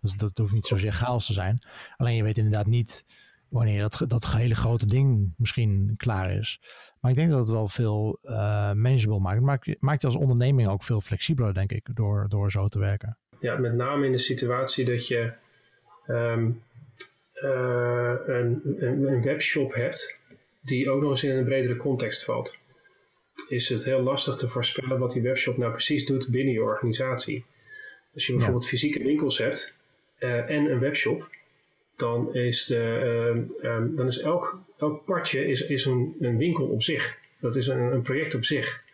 Dus 0.00 0.14
dat 0.14 0.38
hoeft 0.38 0.52
niet 0.52 0.66
zozeer 0.66 0.92
chaos 0.92 1.26
te 1.26 1.32
zijn. 1.32 1.58
Alleen 1.96 2.16
je 2.16 2.22
weet 2.22 2.38
inderdaad 2.38 2.66
niet 2.66 3.04
wanneer 3.48 3.80
dat, 3.80 4.04
dat 4.08 4.32
hele 4.32 4.54
grote 4.54 4.86
ding 4.86 5.34
misschien 5.36 5.94
klaar 5.96 6.32
is. 6.32 6.60
Maar 7.00 7.10
ik 7.10 7.16
denk 7.16 7.30
dat 7.30 7.38
het 7.38 7.48
wel 7.48 7.68
veel 7.68 8.18
uh, 8.22 8.30
manageable 8.72 9.20
maakt. 9.20 9.40
Maakt, 9.40 9.76
maakt 9.80 10.00
je 10.00 10.06
als 10.06 10.16
onderneming 10.16 10.68
ook 10.68 10.82
veel 10.82 11.00
flexibeler, 11.00 11.54
denk 11.54 11.72
ik, 11.72 11.88
door, 11.94 12.26
door 12.28 12.50
zo 12.50 12.68
te 12.68 12.78
werken. 12.78 13.18
Ja, 13.40 13.58
met 13.58 13.74
name 13.74 14.06
in 14.06 14.12
de 14.12 14.18
situatie 14.18 14.84
dat 14.84 15.06
je 15.08 15.32
um, 16.06 16.62
uh, 17.42 18.14
een, 18.26 18.62
een, 18.78 19.08
een, 19.08 19.22
webshop 19.22 19.74
hebt 19.74 20.20
die 20.62 20.90
ook 20.90 21.00
nog 21.00 21.10
eens 21.10 21.24
in 21.24 21.30
een 21.30 21.44
bredere 21.44 21.76
context 21.76 22.24
valt. 22.24 22.58
Is 23.48 23.68
het 23.68 23.84
heel 23.84 24.02
lastig 24.02 24.34
te 24.34 24.48
voorspellen 24.48 24.98
wat 24.98 25.12
die 25.12 25.22
webshop 25.22 25.56
nou 25.56 25.72
precies 25.72 26.06
doet 26.06 26.30
binnen 26.30 26.52
je 26.52 26.62
organisatie. 26.62 27.44
Als 28.14 28.26
je 28.26 28.32
bijvoorbeeld 28.32 28.64
ja. 28.64 28.70
fysieke 28.70 29.02
winkels 29.02 29.38
hebt 29.38 29.76
uh, 30.20 30.50
en 30.50 30.70
een 30.70 30.78
webshop, 30.78 31.28
dan 31.96 32.34
is, 32.34 32.66
de, 32.66 33.00
uh, 33.62 33.72
um, 33.72 33.96
dan 33.96 34.06
is 34.06 34.18
elk, 34.18 34.60
elk 34.78 35.04
partje 35.04 35.46
is, 35.46 35.60
is 35.60 35.84
een, 35.84 36.16
een 36.20 36.38
winkel 36.38 36.66
op 36.66 36.82
zich. 36.82 37.18
Dat 37.40 37.56
is 37.56 37.66
een, 37.66 37.80
een 37.80 38.02
project 38.02 38.34
op 38.34 38.44
zich. 38.44 38.84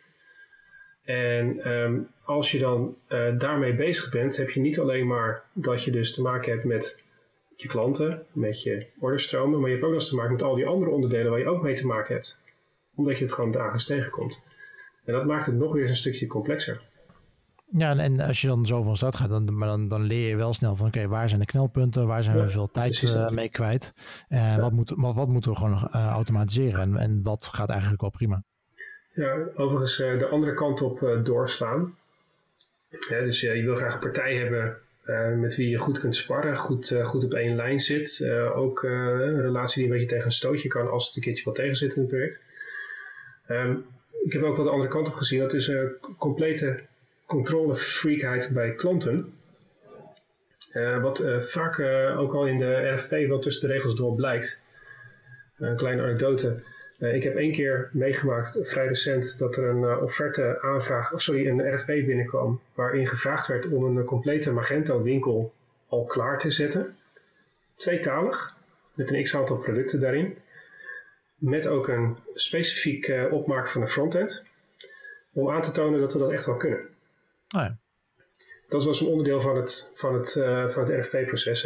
En 1.04 1.72
um, 1.72 2.08
als 2.24 2.50
je 2.50 2.58
dan 2.58 2.96
uh, 3.08 3.38
daarmee 3.38 3.74
bezig 3.74 4.10
bent, 4.10 4.36
heb 4.36 4.50
je 4.50 4.60
niet 4.60 4.78
alleen 4.78 5.06
maar 5.06 5.44
dat 5.52 5.84
je 5.84 5.90
dus 5.90 6.12
te 6.12 6.22
maken 6.22 6.52
hebt 6.52 6.64
met 6.64 7.01
je 7.62 7.68
klanten, 7.68 8.26
met 8.32 8.62
je 8.62 8.86
orderstromen, 8.98 9.60
maar 9.60 9.68
je 9.68 9.74
hebt 9.74 9.86
ook 9.86 9.92
nog 9.92 10.00
eens 10.00 10.10
te 10.10 10.16
maken 10.16 10.32
met 10.32 10.42
al 10.42 10.54
die 10.54 10.66
andere 10.66 10.90
onderdelen 10.90 11.30
waar 11.30 11.40
je 11.40 11.48
ook 11.48 11.62
mee 11.62 11.74
te 11.74 11.86
maken 11.86 12.14
hebt. 12.14 12.40
Omdat 12.94 13.18
je 13.18 13.24
het 13.24 13.32
gewoon 13.32 13.50
dagelijks 13.50 13.86
tegenkomt. 13.86 14.44
En 15.04 15.12
dat 15.12 15.24
maakt 15.24 15.46
het 15.46 15.54
nog 15.54 15.72
weer 15.72 15.80
eens 15.80 15.90
een 15.90 15.96
stukje 15.96 16.26
complexer. 16.26 16.80
Ja, 17.74 17.96
en, 17.96 18.20
als 18.20 18.40
je 18.40 18.46
dan 18.46 18.66
zo 18.66 18.82
van 18.82 18.96
start 18.96 19.16
gaat, 19.16 19.28
dan, 19.28 19.46
dan, 19.46 19.88
dan 19.88 20.02
leer 20.02 20.28
je 20.28 20.36
wel 20.36 20.52
snel 20.52 20.76
van 20.76 20.86
oké, 20.86 20.96
okay, 20.96 21.08
waar 21.08 21.28
zijn 21.28 21.40
de 21.40 21.46
knelpunten, 21.46 22.06
waar 22.06 22.22
zijn 22.22 22.40
we 22.40 22.48
veel 22.48 22.70
tijd 22.70 23.02
uh, 23.02 23.30
mee 23.30 23.48
kwijt, 23.48 23.92
en 24.28 24.38
ja. 24.38 24.60
wat, 24.60 24.72
moet, 24.72 24.92
wat, 24.96 25.14
wat 25.14 25.28
moeten 25.28 25.50
we 25.50 25.56
gewoon 25.56 25.90
uh, 25.94 26.06
automatiseren 26.06 26.80
en, 26.80 26.96
en 26.96 27.20
wat 27.22 27.44
gaat 27.44 27.70
eigenlijk 27.70 28.00
wel 28.00 28.10
prima. 28.10 28.44
Ja, 29.14 29.36
overigens 29.54 30.00
uh, 30.00 30.18
de 30.18 30.28
andere 30.28 30.54
kant 30.54 30.82
op 30.82 31.20
doorslaan. 31.24 31.96
Ja, 33.08 33.20
dus 33.20 33.40
je 33.40 33.62
wil 33.62 33.76
graag 33.76 33.94
een 33.94 34.00
partij 34.00 34.36
hebben 34.36 34.81
met 35.36 35.56
wie 35.56 35.68
je 35.68 35.78
goed 35.78 35.98
kunt 36.00 36.16
sparren, 36.16 36.56
goed, 36.56 36.94
goed 37.02 37.24
op 37.24 37.34
één 37.34 37.56
lijn 37.56 37.80
zit. 37.80 38.28
ook 38.54 38.82
een 38.82 39.40
relatie 39.40 39.74
die 39.74 39.84
een 39.84 39.98
beetje 39.98 40.14
tegen 40.14 40.24
een 40.24 40.32
stootje 40.32 40.68
kan 40.68 40.90
als 40.90 41.06
het 41.06 41.16
een 41.16 41.22
keertje 41.22 41.44
wat 41.44 41.54
tegen 41.54 41.76
zit 41.76 41.94
in 41.94 42.00
het 42.00 42.10
project. 42.10 42.40
Um, 43.48 43.84
ik 44.24 44.32
heb 44.32 44.42
ook 44.42 44.56
wel 44.56 44.64
de 44.64 44.70
andere 44.70 44.90
kant 44.90 45.08
op 45.08 45.14
gezien, 45.14 45.40
dat 45.40 45.52
is 45.52 45.72
complete 46.18 46.80
controlefreakheid 47.26 48.50
bij 48.52 48.74
klanten. 48.74 49.34
Wat 51.00 51.24
vaak 51.40 51.80
ook 52.18 52.34
al 52.34 52.46
in 52.46 52.58
de 52.58 52.90
RFP 52.90 53.10
wel 53.10 53.38
tussen 53.38 53.68
de 53.68 53.74
regels 53.74 53.96
door 53.96 54.14
blijkt. 54.14 54.62
een 55.58 55.76
kleine 55.76 56.02
anekdote. 56.02 56.62
Ik 57.10 57.22
heb 57.22 57.36
één 57.36 57.52
keer 57.52 57.90
meegemaakt, 57.92 58.58
vrij 58.62 58.86
recent, 58.86 59.38
dat 59.38 59.56
er 59.56 59.64
een 59.64 59.98
offerte 59.98 60.60
aanvraag, 60.60 61.12
of 61.12 61.22
sorry, 61.22 61.46
een 61.46 61.74
RFP 61.74 61.86
binnenkwam. 61.86 62.60
Waarin 62.74 63.06
gevraagd 63.06 63.46
werd 63.46 63.72
om 63.72 63.84
een 63.84 64.04
complete 64.04 64.52
Magento 64.52 65.02
winkel 65.02 65.52
al 65.88 66.04
klaar 66.04 66.38
te 66.38 66.50
zetten. 66.50 66.96
Tweetalig, 67.76 68.56
met 68.94 69.10
een 69.10 69.22
x 69.22 69.36
aantal 69.36 69.56
producten 69.56 70.00
daarin. 70.00 70.36
Met 71.34 71.66
ook 71.66 71.88
een 71.88 72.16
specifiek 72.34 73.12
opmaak 73.30 73.68
van 73.68 73.80
de 73.80 73.88
frontend. 73.88 74.44
Om 75.32 75.50
aan 75.50 75.62
te 75.62 75.70
tonen 75.70 76.00
dat 76.00 76.12
we 76.12 76.18
dat 76.18 76.30
echt 76.30 76.46
wel 76.46 76.56
kunnen. 76.56 76.80
Oh 77.56 77.60
ja. 77.60 77.76
Dat 78.68 78.84
was 78.84 79.00
een 79.00 79.06
onderdeel 79.06 79.40
van 79.40 79.56
het, 79.56 79.92
van 79.94 80.14
het, 80.14 80.34
uh, 80.38 80.68
van 80.68 80.84
het 80.84 81.06
RFP-proces. 81.06 81.62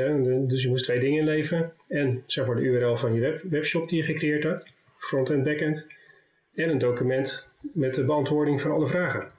Dus 0.46 0.62
je 0.62 0.68
moest 0.68 0.84
twee 0.84 1.00
dingen 1.00 1.18
inleveren. 1.18 1.72
En 1.88 2.22
zeg 2.26 2.46
maar 2.46 2.56
de 2.56 2.62
URL 2.62 2.96
van 2.96 3.14
je 3.14 3.20
web, 3.20 3.42
webshop 3.42 3.88
die 3.88 3.98
je 3.98 4.04
gecreëerd 4.04 4.44
had. 4.44 4.74
Front-end, 4.96 5.44
back-end. 5.44 5.86
En 6.54 6.68
een 6.68 6.78
document 6.78 7.48
met 7.60 7.94
de 7.94 8.04
beantwoording 8.04 8.60
van 8.60 8.70
alle 8.70 8.88
vragen. 8.88 9.30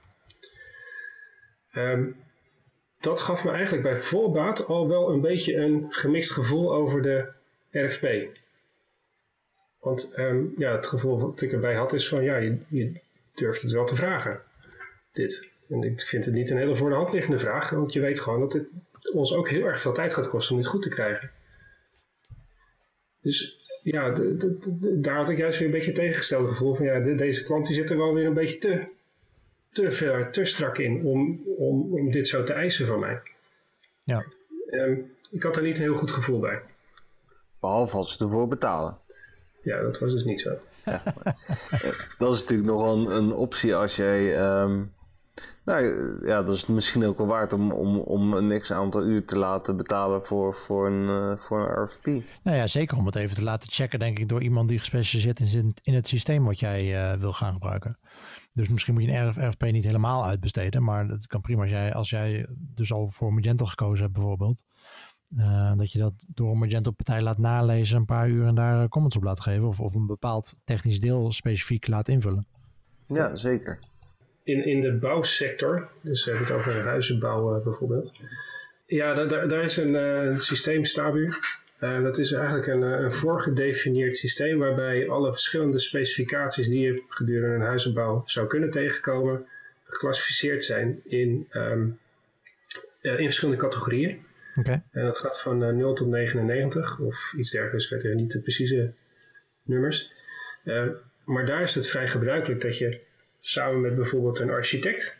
Um, 1.74 2.16
dat 3.00 3.20
gaf 3.20 3.44
me 3.44 3.50
eigenlijk 3.50 3.82
bij 3.82 3.96
voorbaat 3.96 4.66
al 4.66 4.88
wel 4.88 5.12
een 5.12 5.20
beetje 5.20 5.56
een 5.56 5.86
gemixt 5.88 6.30
gevoel 6.30 6.74
over 6.74 7.02
de 7.02 7.32
RFP. 7.70 8.06
Want 9.80 10.12
um, 10.18 10.54
ja, 10.56 10.72
het 10.72 10.86
gevoel 10.86 11.20
wat 11.20 11.40
ik 11.40 11.52
erbij 11.52 11.74
had 11.74 11.92
is 11.92 12.08
van 12.08 12.22
ja, 12.22 12.36
je, 12.36 12.58
je 12.68 13.00
durft 13.34 13.62
het 13.62 13.72
wel 13.72 13.86
te 13.86 13.96
vragen. 13.96 14.42
Dit. 15.12 15.48
En 15.68 15.82
ik 15.82 16.00
vind 16.00 16.24
het 16.24 16.34
niet 16.34 16.50
een 16.50 16.56
hele 16.56 16.76
voor 16.76 16.88
de 16.88 16.94
hand 16.94 17.12
liggende 17.12 17.38
vraag, 17.38 17.70
want 17.70 17.92
je 17.92 18.00
weet 18.00 18.20
gewoon 18.20 18.40
dat 18.40 18.52
het 18.52 18.68
ons 19.12 19.34
ook 19.34 19.48
heel 19.48 19.64
erg 19.64 19.80
veel 19.80 19.92
tijd 19.92 20.14
gaat 20.14 20.28
kosten 20.28 20.54
om 20.54 20.60
dit 20.60 20.70
goed 20.70 20.82
te 20.82 20.88
krijgen. 20.88 21.30
Dus 23.20 23.57
ja, 23.90 24.10
de, 24.10 24.36
de, 24.36 24.78
de, 24.78 25.00
daar 25.00 25.16
had 25.16 25.28
ik 25.28 25.38
juist 25.38 25.58
weer 25.58 25.68
een 25.68 25.74
beetje 25.74 25.92
tegengesteld 25.92 26.48
gevoel 26.48 26.74
van 26.74 26.86
ja, 26.86 27.00
deze 27.00 27.42
klant 27.42 27.66
die 27.66 27.74
zit 27.74 27.90
er 27.90 27.96
wel 27.96 28.14
weer 28.14 28.26
een 28.26 28.34
beetje 28.34 28.58
te, 28.58 28.86
te 29.72 29.90
ver, 29.92 30.30
te 30.30 30.44
strak 30.44 30.78
in 30.78 31.04
om, 31.04 31.42
om, 31.58 31.94
om 31.94 32.10
dit 32.10 32.28
zo 32.28 32.44
te 32.44 32.52
eisen 32.52 32.86
van 32.86 32.98
mij. 32.98 33.20
Ja. 34.02 34.24
Um, 34.70 35.12
ik 35.30 35.42
had 35.42 35.54
daar 35.54 35.64
niet 35.64 35.76
een 35.76 35.82
heel 35.82 35.96
goed 35.96 36.10
gevoel 36.10 36.40
bij. 36.40 36.60
Behalve 37.60 37.96
als 37.96 38.16
ze 38.16 38.24
ervoor 38.24 38.48
betalen. 38.48 38.96
Ja, 39.62 39.82
dat 39.82 39.98
was 39.98 40.12
dus 40.12 40.24
niet 40.24 40.40
zo. 40.40 40.58
Ja, 40.84 41.02
dat 42.18 42.32
is 42.34 42.40
natuurlijk 42.40 42.68
nog 42.68 42.94
een, 42.94 43.16
een 43.16 43.32
optie 43.32 43.74
als 43.74 43.96
jij... 43.96 44.40
Um 44.62 44.96
nou 45.68 46.26
ja, 46.26 46.42
dat 46.42 46.54
is 46.54 46.66
misschien 46.66 47.04
ook 47.04 47.18
wel 47.18 47.26
waard 47.26 47.52
om, 47.52 47.72
om, 47.72 47.98
om 47.98 48.32
een 48.32 48.60
x 48.60 48.72
aantal 48.72 49.04
uur 49.04 49.24
te 49.24 49.38
laten 49.38 49.76
betalen 49.76 50.26
voor, 50.26 50.54
voor, 50.54 50.86
een, 50.86 51.02
uh, 51.02 51.38
voor 51.38 51.60
een 51.60 51.84
RFP. 51.84 52.06
Nou 52.42 52.56
ja, 52.56 52.66
zeker 52.66 52.96
om 52.96 53.06
het 53.06 53.14
even 53.14 53.36
te 53.36 53.42
laten 53.42 53.72
checken, 53.72 53.98
denk 53.98 54.18
ik, 54.18 54.28
door 54.28 54.42
iemand 54.42 54.68
die 54.68 54.78
gespecialiseerd 54.78 55.40
is 55.40 55.54
in, 55.54 55.74
in 55.82 55.94
het 55.94 56.08
systeem 56.08 56.44
wat 56.44 56.60
jij 56.60 57.12
uh, 57.12 57.20
wil 57.20 57.32
gaan 57.32 57.52
gebruiken. 57.52 57.98
Dus 58.52 58.68
misschien 58.68 58.94
moet 58.94 59.04
je 59.04 59.12
een 59.12 59.48
RFP 59.48 59.62
niet 59.62 59.84
helemaal 59.84 60.24
uitbesteden, 60.24 60.82
maar 60.82 61.06
dat 61.06 61.26
kan 61.26 61.40
prima 61.40 61.62
als 61.62 61.70
jij, 61.70 61.94
als 61.94 62.10
jij 62.10 62.46
dus 62.50 62.92
al 62.92 63.06
voor 63.06 63.34
Magento 63.34 63.64
gekozen 63.64 64.02
hebt 64.02 64.16
bijvoorbeeld. 64.16 64.64
Uh, 65.36 65.72
dat 65.76 65.92
je 65.92 65.98
dat 65.98 66.26
door 66.28 66.50
een 66.50 66.58
Magento-partij 66.58 67.22
laat 67.22 67.38
nalezen, 67.38 67.96
een 67.96 68.04
paar 68.04 68.28
uur 68.28 68.46
en 68.46 68.54
daar 68.54 68.88
comments 68.88 69.16
op 69.16 69.22
laat 69.22 69.40
geven. 69.40 69.66
Of, 69.66 69.80
of 69.80 69.94
een 69.94 70.06
bepaald 70.06 70.54
technisch 70.64 71.00
deel 71.00 71.32
specifiek 71.32 71.86
laat 71.86 72.08
invullen. 72.08 72.46
Ja, 73.06 73.36
zeker 73.36 73.78
in, 74.48 74.64
in 74.64 74.80
de 74.80 74.92
bouwsector, 74.92 75.88
dus 76.00 76.24
we 76.24 76.30
hebben 76.30 76.48
het 76.48 76.56
over 76.56 76.82
huizenbouw 76.82 77.62
bijvoorbeeld. 77.62 78.12
Ja, 78.86 79.14
daar, 79.24 79.48
daar 79.48 79.64
is 79.64 79.76
een 79.76 79.94
uh, 79.94 80.38
systeem 80.38 80.84
Stabu. 80.84 81.32
Uh, 81.80 82.02
dat 82.02 82.18
is 82.18 82.32
eigenlijk 82.32 82.66
een, 82.66 82.82
een 82.82 83.12
voorgedefinieerd 83.12 84.16
systeem 84.16 84.58
waarbij 84.58 85.08
alle 85.08 85.32
verschillende 85.32 85.78
specificaties 85.78 86.68
die 86.68 86.80
je 86.80 87.02
gedurende 87.08 87.54
een 87.54 87.62
huizenbouw 87.62 88.22
zou 88.26 88.46
kunnen 88.46 88.70
tegenkomen, 88.70 89.46
geclassificeerd 89.84 90.64
zijn 90.64 91.00
in, 91.04 91.48
um, 91.52 91.98
in 93.00 93.16
verschillende 93.16 93.60
categorieën. 93.60 94.26
Okay. 94.56 94.82
En 94.92 95.04
dat 95.04 95.18
gaat 95.18 95.40
van 95.40 95.76
0 95.76 95.94
tot 95.94 96.08
99 96.08 97.00
of 97.00 97.34
iets 97.36 97.50
dergelijks, 97.50 97.90
ik 97.90 98.02
weet 98.02 98.14
niet 98.14 98.32
de 98.32 98.40
precieze 98.40 98.92
nummers. 99.62 100.12
maar 101.24 101.46
daar 101.46 101.62
is 101.62 101.74
het 101.74 101.88
vrij 101.88 102.08
gebruikelijk 102.08 102.60
dat 102.60 102.78
je 102.78 103.06
samen 103.40 103.80
met 103.80 103.94
bijvoorbeeld 103.94 104.38
een 104.38 104.50
architect. 104.50 105.18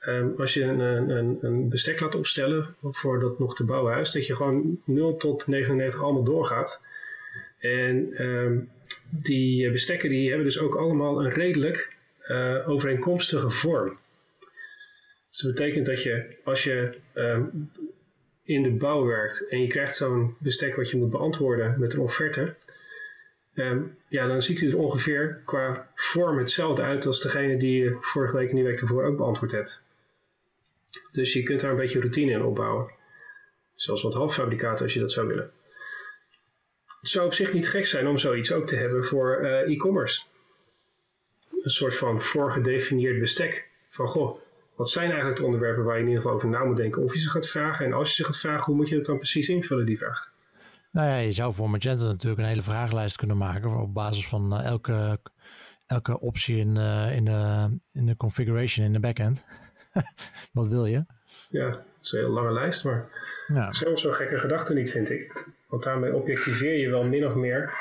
Ehm, 0.00 0.28
als 0.38 0.54
je 0.54 0.62
een, 0.62 0.80
een, 0.80 1.38
een 1.40 1.68
bestek 1.68 2.00
laat 2.00 2.14
opstellen 2.14 2.74
voor 2.82 3.20
dat 3.20 3.38
nog 3.38 3.56
te 3.56 3.64
bouwen 3.64 3.92
huis, 3.92 4.12
dat 4.12 4.26
je 4.26 4.34
gewoon 4.34 4.80
0 4.84 5.16
tot 5.16 5.46
99 5.46 6.02
allemaal 6.02 6.24
doorgaat. 6.24 6.82
En 7.58 8.14
ehm, 8.14 8.58
die 9.10 9.70
bestekken 9.70 10.08
die 10.08 10.28
hebben 10.28 10.46
dus 10.46 10.58
ook 10.58 10.76
allemaal 10.76 11.24
een 11.24 11.32
redelijk 11.32 11.96
uh, 12.28 12.68
overeenkomstige 12.68 13.50
vorm. 13.50 13.98
Dus 15.30 15.40
dat 15.40 15.54
betekent 15.54 15.86
dat 15.86 16.02
je 16.02 16.36
als 16.44 16.64
je 16.64 16.98
ehm, 17.12 17.44
in 18.42 18.62
de 18.62 18.70
bouw 18.70 19.04
werkt 19.04 19.48
en 19.48 19.60
je 19.60 19.66
krijgt 19.66 19.96
zo'n 19.96 20.36
bestek 20.38 20.76
wat 20.76 20.90
je 20.90 20.96
moet 20.96 21.10
beantwoorden 21.10 21.74
met 21.78 21.92
een 21.92 22.00
offerte, 22.00 22.54
um, 23.60 23.98
ja, 24.08 24.26
dan 24.26 24.42
ziet 24.42 24.60
hij 24.60 24.68
er 24.68 24.78
ongeveer 24.78 25.42
qua 25.44 25.90
vorm 25.94 26.38
hetzelfde 26.38 26.82
uit 26.82 27.06
als 27.06 27.20
degene 27.20 27.56
die 27.56 27.82
je 27.82 27.96
vorige 28.00 28.36
week 28.36 28.48
en 28.48 28.54
die 28.54 28.64
week 28.64 28.80
ervoor 28.80 29.04
ook 29.04 29.16
beantwoord 29.16 29.52
hebt. 29.52 29.84
Dus 31.12 31.32
je 31.32 31.42
kunt 31.42 31.60
daar 31.60 31.70
een 31.70 31.76
beetje 31.76 32.00
routine 32.00 32.32
in 32.32 32.42
opbouwen. 32.42 32.90
Zelfs 33.74 34.02
wat 34.02 34.14
halffabrikaten 34.14 34.84
als 34.84 34.94
je 34.94 35.00
dat 35.00 35.12
zou 35.12 35.26
willen. 35.26 35.50
Het 37.00 37.08
zou 37.08 37.26
op 37.26 37.34
zich 37.34 37.52
niet 37.52 37.68
gek 37.68 37.86
zijn 37.86 38.06
om 38.06 38.18
zoiets 38.18 38.52
ook 38.52 38.66
te 38.66 38.76
hebben 38.76 39.04
voor 39.04 39.38
uh, 39.42 39.72
e-commerce. 39.72 40.22
Een 41.62 41.70
soort 41.70 41.96
van 41.96 42.20
voorgedefinieerd 42.22 43.20
bestek. 43.20 43.68
Van 43.88 44.08
goh, 44.08 44.40
wat 44.74 44.90
zijn 44.90 45.08
eigenlijk 45.08 45.38
de 45.38 45.44
onderwerpen 45.44 45.84
waar 45.84 45.94
je 45.94 46.00
in 46.00 46.06
ieder 46.06 46.22
geval 46.22 46.36
over 46.36 46.48
na 46.48 46.64
moet 46.64 46.76
denken 46.76 47.02
of 47.02 47.14
je 47.14 47.20
ze 47.20 47.30
gaat 47.30 47.48
vragen. 47.48 47.86
En 47.86 47.92
als 47.92 48.08
je 48.08 48.14
ze 48.14 48.24
gaat 48.24 48.38
vragen, 48.38 48.64
hoe 48.64 48.74
moet 48.74 48.88
je 48.88 48.96
dat 48.96 49.04
dan 49.04 49.16
precies 49.16 49.48
invullen, 49.48 49.86
die 49.86 49.98
vraag? 49.98 50.29
Nou 50.90 51.08
ja, 51.08 51.16
je 51.16 51.32
zou 51.32 51.54
voor 51.54 51.70
Magento 51.70 52.04
natuurlijk 52.06 52.40
een 52.40 52.48
hele 52.48 52.62
vragenlijst 52.62 53.16
kunnen 53.16 53.36
maken 53.36 53.80
op 53.80 53.94
basis 53.94 54.28
van 54.28 54.58
uh, 54.58 54.64
elke, 54.64 55.18
elke 55.86 56.20
optie 56.20 56.56
in, 56.56 56.76
uh, 56.76 57.16
in, 57.16 57.24
de, 57.24 57.68
in 57.92 58.06
de 58.06 58.16
configuration 58.16 58.86
in 58.86 58.92
de 58.92 59.00
backend. 59.00 59.44
Wat 60.52 60.68
wil 60.68 60.86
je? 60.86 61.04
Ja, 61.48 61.70
dat 61.70 61.80
is 62.02 62.12
een 62.12 62.18
hele 62.18 62.32
lange 62.32 62.52
lijst, 62.52 62.84
maar 62.84 63.08
ja. 63.46 63.72
zo'n 63.72 63.98
zo 63.98 64.12
gekke 64.12 64.38
gedachte 64.38 64.74
niet, 64.74 64.90
vind 64.90 65.10
ik. 65.10 65.46
Want 65.66 65.82
daarmee 65.82 66.14
objectiveer 66.14 66.78
je 66.78 66.88
wel 66.88 67.04
min 67.04 67.26
of 67.26 67.34
meer 67.34 67.72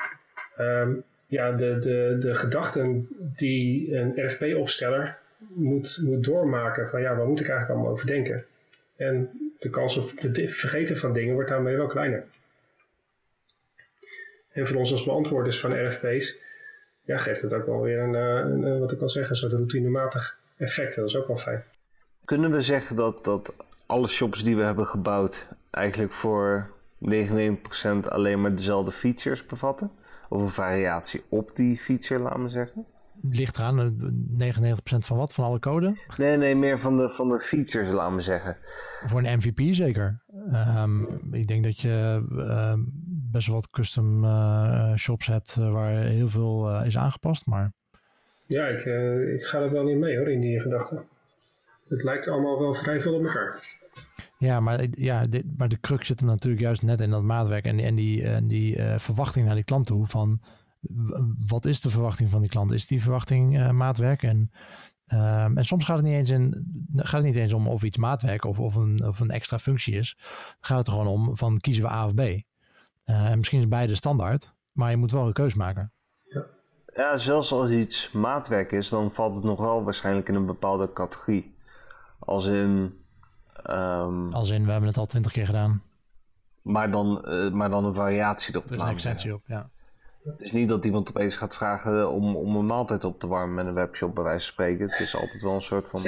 um, 0.59 1.03
ja, 1.27 1.51
de, 1.51 1.77
de, 1.79 2.15
de 2.19 2.35
gedachten 2.35 3.07
die 3.35 3.95
een 3.95 4.25
RFP-opsteller 4.25 5.17
moet, 5.47 6.01
moet 6.03 6.23
doormaken. 6.23 6.89
Van 6.89 7.01
ja, 7.01 7.15
waar 7.15 7.27
moet 7.27 7.39
ik 7.39 7.47
eigenlijk 7.47 7.75
allemaal 7.75 7.93
over 7.93 8.07
denken? 8.07 8.45
En 8.95 9.29
de 9.59 9.69
kans 9.69 9.97
op 9.97 10.11
het 10.15 10.41
vergeten 10.45 10.97
van 10.97 11.13
dingen 11.13 11.33
wordt 11.33 11.49
daarmee 11.49 11.75
wel 11.75 11.87
kleiner. 11.87 12.25
En 14.51 14.67
voor 14.67 14.77
ons 14.77 14.91
als 14.91 15.03
beantwoorders 15.03 15.59
van 15.59 15.87
RFP's 15.87 16.37
ja, 17.09 17.17
geeft 17.17 17.41
het 17.41 17.53
ook 17.53 17.65
wel 17.65 17.81
weer 17.81 17.99
een, 17.99 18.15
eh, 18.15 18.51
een, 18.51 18.63
een 18.63 18.79
wat 18.79 18.91
ik 18.91 19.01
al 19.01 19.09
zeggen, 19.09 19.31
een 19.31 19.37
soort 19.37 19.53
routinematig 19.53 20.39
effect. 20.57 20.95
Dat 20.95 21.07
is 21.07 21.15
ook 21.15 21.27
wel 21.27 21.37
fijn. 21.37 21.63
Kunnen 22.25 22.51
we 22.51 22.61
zeggen 22.61 22.95
dat, 22.95 23.23
dat 23.23 23.55
alle 23.85 24.07
shops 24.07 24.43
die 24.43 24.55
we 24.55 24.63
hebben 24.63 24.85
gebouwd 24.85 25.47
eigenlijk 25.71 26.13
voor 26.13 26.69
99% 26.99 28.07
alleen 28.07 28.41
maar 28.41 28.55
dezelfde 28.55 28.91
features 28.91 29.45
bevatten? 29.45 29.91
Of 30.29 30.41
een 30.41 30.49
variatie 30.49 31.21
op 31.29 31.51
die 31.55 31.77
feature, 31.77 32.21
laten 32.21 32.43
we 32.43 32.49
zeggen? 32.49 32.85
Ligt 33.21 33.57
eraan, 33.57 33.95
99% 34.39 34.81
van 34.83 35.17
wat? 35.17 35.33
Van 35.33 35.43
alle 35.43 35.59
code? 35.59 35.97
Nee, 36.17 36.37
nee, 36.37 36.55
meer 36.55 36.79
van 36.79 36.97
de, 36.97 37.09
van 37.09 37.29
de 37.29 37.39
features, 37.39 37.91
laten 37.91 38.15
we 38.15 38.21
zeggen. 38.21 38.57
Voor 39.05 39.23
een 39.23 39.37
MVP 39.37 39.75
zeker. 39.75 40.21
Um, 40.77 41.19
ik 41.31 41.47
denk 41.47 41.63
dat 41.63 41.79
je 41.79 42.25
uh, 42.31 42.73
best 43.31 43.47
wel 43.47 43.55
wat 43.55 43.69
custom 43.69 44.23
uh, 44.23 44.95
shops 44.95 45.25
hebt 45.25 45.55
uh, 45.59 45.71
waar 45.71 45.91
heel 45.91 46.27
veel 46.27 46.83
is 46.83 46.97
aangepast, 46.97 47.45
maar... 47.45 47.73
Ja, 48.45 48.67
ik, 48.67 48.85
ik 49.35 49.43
ga 49.43 49.59
er 49.59 49.71
wel 49.71 49.83
niet 49.83 49.97
mee 49.97 50.17
hoor, 50.17 50.29
in 50.29 50.41
die 50.41 50.59
gedachten. 50.59 51.07
Het 51.87 52.03
lijkt 52.03 52.27
allemaal 52.27 52.59
wel 52.59 52.73
vrij 52.73 53.01
veel 53.01 53.13
op 53.13 53.23
elkaar. 53.23 53.77
Ja, 54.37 54.59
maar, 54.59 54.85
ja, 54.91 55.27
dit, 55.27 55.57
maar 55.57 55.69
de 55.69 55.79
crux 55.79 56.07
zit 56.07 56.19
hem 56.19 56.29
natuurlijk 56.29 56.61
juist 56.61 56.81
net 56.81 57.01
in 57.01 57.09
dat 57.09 57.23
maatwerk 57.23 57.65
en, 57.65 57.79
en 57.79 57.95
die, 57.95 58.23
en 58.23 58.47
die 58.47 58.77
uh, 58.77 58.97
verwachting 58.97 59.45
naar 59.45 59.55
die 59.55 59.63
klant 59.63 59.85
toe 59.85 60.05
van 60.05 60.41
wat 61.47 61.65
is 61.65 61.81
de 61.81 61.89
verwachting 61.89 62.29
van 62.29 62.41
die 62.41 62.49
klant? 62.49 62.71
Is 62.71 62.87
die 62.87 63.01
verwachting 63.01 63.57
uh, 63.57 63.71
maatwerk? 63.71 64.23
En, 64.23 64.51
um, 65.13 65.57
en 65.57 65.63
soms 65.63 65.85
gaat 65.85 65.95
het, 65.95 66.05
niet 66.05 66.15
eens 66.15 66.29
in, 66.29 66.65
gaat 66.95 67.11
het 67.11 67.23
niet 67.23 67.35
eens 67.35 67.53
om 67.53 67.67
of 67.67 67.83
iets 67.83 67.97
maatwerk 67.97 68.45
of, 68.45 68.59
of, 68.59 68.75
een, 68.75 69.03
of 69.07 69.19
een 69.19 69.29
extra 69.29 69.59
functie 69.59 69.95
is. 69.95 70.15
Dan 70.17 70.57
gaat 70.59 70.77
het 70.77 70.87
er 70.87 70.93
gewoon 70.93 71.07
om 71.07 71.37
van 71.37 71.59
kiezen 71.59 71.83
we 71.83 71.89
A 71.89 72.05
of 72.05 72.13
B. 72.13 72.21
En 73.09 73.37
misschien 73.37 73.59
is 73.59 73.67
beide 73.67 73.95
standaard, 73.95 74.53
maar 74.71 74.89
je 74.91 74.97
moet 74.97 75.11
wel 75.11 75.27
een 75.27 75.33
keus 75.33 75.53
maken. 75.53 75.93
Ja. 76.23 76.45
ja, 76.95 77.17
zelfs 77.17 77.51
als 77.51 77.69
iets 77.69 78.11
maatwerk 78.11 78.71
is, 78.71 78.89
dan 78.89 79.11
valt 79.11 79.35
het 79.35 79.43
nog 79.43 79.59
wel 79.59 79.83
waarschijnlijk 79.83 80.27
in 80.27 80.35
een 80.35 80.45
bepaalde 80.45 80.93
categorie. 80.93 81.55
Als 82.19 82.45
in... 82.45 82.93
Um, 83.69 84.33
als 84.33 84.49
in, 84.49 84.65
we 84.65 84.71
hebben 84.71 84.89
het 84.89 84.97
al 84.97 85.05
twintig 85.05 85.31
keer 85.31 85.45
gedaan. 85.45 85.81
Maar 86.61 86.91
dan, 86.91 87.21
uh, 87.25 87.51
maar 87.51 87.69
dan 87.69 87.85
een 87.85 87.93
variatie 87.93 88.53
erop. 88.53 88.69
Er 88.69 88.75
is 88.75 88.81
een 88.81 88.87
extensie 88.87 89.33
op, 89.33 89.43
ja. 89.47 89.69
Het 90.37 90.41
is 90.41 90.51
niet 90.51 90.67
dat 90.67 90.85
iemand 90.85 91.09
opeens 91.09 91.35
gaat 91.35 91.55
vragen 91.55 92.09
om, 92.11 92.35
om 92.35 92.55
een 92.55 92.65
maaltijd 92.65 93.03
op 93.03 93.19
te 93.19 93.27
warmen 93.27 93.55
met 93.55 93.65
een 93.65 93.73
webshop, 93.73 94.15
bij 94.15 94.23
wijze 94.23 94.45
van 94.45 94.53
spreken. 94.53 94.89
Het 94.89 94.99
is 94.99 95.15
altijd 95.15 95.41
wel 95.41 95.53
een 95.53 95.61
soort 95.61 95.87
van. 95.89 96.07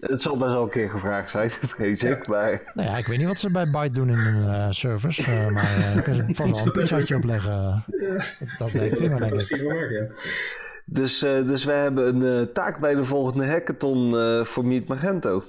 het 0.00 0.22
zal 0.22 0.36
best 0.36 0.52
wel 0.52 0.62
een 0.62 0.70
keer 0.70 0.90
gevraagd 0.90 1.30
zijn, 1.30 1.50
vrees 1.76 2.02
ik. 2.02 2.28
Maar... 2.28 2.62
Nou 2.74 2.88
ja, 2.88 2.96
ik 2.96 3.06
weet 3.06 3.18
niet 3.18 3.26
wat 3.26 3.38
ze 3.38 3.50
bij 3.50 3.70
Byte 3.70 3.94
doen 3.94 4.08
in 4.08 4.16
hun 4.16 4.44
uh, 4.44 4.66
service. 4.70 5.22
Uh, 5.22 5.50
maar 5.50 5.94
uh, 5.96 6.02
kan 6.02 6.14
ze 6.14 6.24
vast 6.32 6.50
wel 6.50 6.66
een 6.66 6.72
pizzatje 6.72 7.16
opleggen. 7.16 7.84
Dat 8.58 8.70
denk 8.70 8.92
ik. 8.92 9.10
Maar 9.10 9.28
denk 9.28 9.40
ik. 9.40 10.10
Dus, 10.84 11.18
dus 11.18 11.64
wij 11.64 11.82
hebben 11.82 12.22
een 12.22 12.52
taak 12.52 12.78
bij 12.78 12.94
de 12.94 13.04
volgende 13.04 13.46
hackathon 13.46 14.14
voor 14.44 14.64
Meet 14.64 14.88
Magento. 14.88 15.44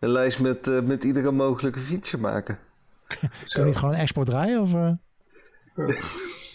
Een 0.00 0.10
lijst 0.10 0.40
met, 0.40 0.84
met 0.84 1.04
iedere 1.04 1.30
mogelijke 1.30 1.78
feature 1.78 2.22
maken. 2.22 2.58
Kun 3.06 3.28
je 3.46 3.62
niet 3.64 3.76
gewoon 3.76 3.94
een 3.94 4.00
export 4.00 4.28
draaien? 4.28 4.60
Of, 4.60 4.70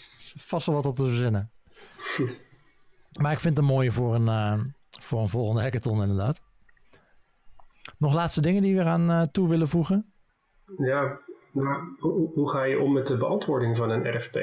vast 0.52 0.66
wel 0.66 0.76
wat 0.76 0.86
op 0.86 0.96
te 0.96 1.08
verzinnen. 1.08 1.50
maar 3.20 3.32
ik 3.32 3.40
vind 3.40 3.56
het 3.56 3.64
een 3.66 3.72
mooie 3.74 3.90
voor 3.90 4.14
een, 4.14 4.26
uh, 4.26 4.60
voor 5.00 5.20
een 5.20 5.28
volgende 5.28 5.62
hackathon 5.62 6.02
inderdaad. 6.02 6.40
Nog 7.98 8.14
laatste 8.14 8.40
dingen 8.40 8.62
die 8.62 8.76
we 8.76 8.82
aan 8.82 9.10
uh, 9.10 9.22
toe 9.22 9.48
willen 9.48 9.68
voegen? 9.68 10.12
Ja, 10.76 11.20
nou, 11.52 11.96
hoe, 11.98 12.30
hoe, 12.34 12.50
ga 12.50 12.64
je 12.64 12.80
om 12.80 12.92
met 12.92 13.06
de 13.06 13.16
beantwoording 13.16 13.76
van 13.76 13.90
een 13.90 14.16
RFP? 14.16 14.36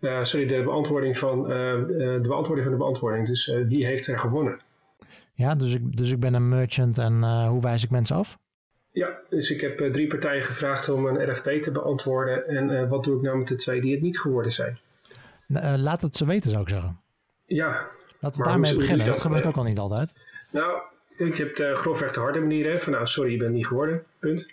Uh, 0.00 0.24
sorry, 0.24 0.46
de 0.46 0.62
beantwoording 0.62 1.18
van 1.18 1.42
de 1.42 2.18
beantwoording 2.22 2.66
van 2.66 2.72
de 2.72 2.82
beantwoording. 2.84 3.26
Dus 3.26 3.46
wie 3.68 3.86
heeft 3.86 4.06
er 4.06 4.18
gewonnen? 4.18 4.60
Ja, 5.34 5.54
dus 5.54 5.74
ik, 5.74 5.96
dus 5.96 6.10
ik 6.10 6.20
ben 6.20 6.34
een 6.34 6.48
merchant 6.48 6.98
en 6.98 7.46
hoe 7.46 7.60
wijs 7.60 7.84
ik 7.84 7.90
mensen 7.90 8.16
af? 8.16 8.38
Ja, 8.90 9.18
dus 9.28 9.50
ik 9.50 9.60
heb 9.60 9.78
drie 9.78 10.06
partijen 10.06 10.42
gevraagd 10.42 10.88
om 10.88 11.06
een 11.06 11.30
RFP 11.30 11.48
te 11.62 11.72
beantwoorden. 11.72 12.48
En 12.48 12.88
wat 12.88 13.04
doe 13.04 13.16
ik 13.16 13.22
nou 13.22 13.38
met 13.38 13.48
de 13.48 13.56
twee 13.56 13.80
die 13.80 13.92
het 13.92 14.02
niet 14.02 14.20
geworden 14.20 14.52
zijn? 14.52 14.78
Uh, 15.48 15.74
laat 15.76 16.02
het 16.02 16.16
ze 16.16 16.26
weten, 16.26 16.50
zou 16.50 16.62
ik 16.62 16.68
zeggen. 16.68 17.00
Ja. 17.46 17.88
Laten 18.20 18.40
we 18.40 18.46
daarmee 18.46 18.76
beginnen. 18.76 19.06
Dat, 19.06 19.14
dat 19.14 19.24
gebeurt 19.24 19.46
ook 19.46 19.56
al 19.56 19.62
niet 19.62 19.78
altijd. 19.78 20.12
Nou, 20.50 20.80
je 21.16 21.24
hebt 21.24 21.60
uh, 21.60 21.74
grofweg 21.74 22.12
de 22.12 22.20
harde 22.20 22.40
manier. 22.40 22.70
Hè, 22.70 22.78
van 22.78 22.92
nou, 22.92 23.06
sorry, 23.06 23.30
je 23.30 23.36
bent 23.36 23.54
niet 23.54 23.66
geworden. 23.66 24.04
Punt. 24.18 24.50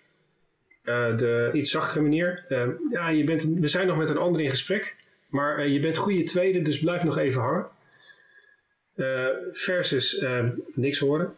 Uh, 0.83 1.17
de 1.17 1.49
iets 1.53 1.71
zachtere 1.71 2.01
manier. 2.01 2.45
Uh, 2.49 2.67
ja, 2.89 3.09
je 3.09 3.23
bent, 3.23 3.43
we 3.43 3.67
zijn 3.67 3.87
nog 3.87 3.97
met 3.97 4.09
een 4.09 4.17
ander 4.17 4.41
in 4.41 4.49
gesprek. 4.49 4.95
Maar 5.27 5.67
je 5.67 5.79
bent 5.79 5.97
goede 5.97 6.23
tweede, 6.23 6.61
dus 6.61 6.79
blijf 6.79 7.03
nog 7.03 7.17
even 7.17 7.41
hangen. 7.41 7.67
versus 9.53 10.25
niks 10.73 10.99
horen. 10.99 11.35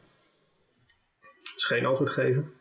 Dus 1.54 1.66
geen 1.66 1.86
antwoord 1.86 2.10
geven. 2.10 2.54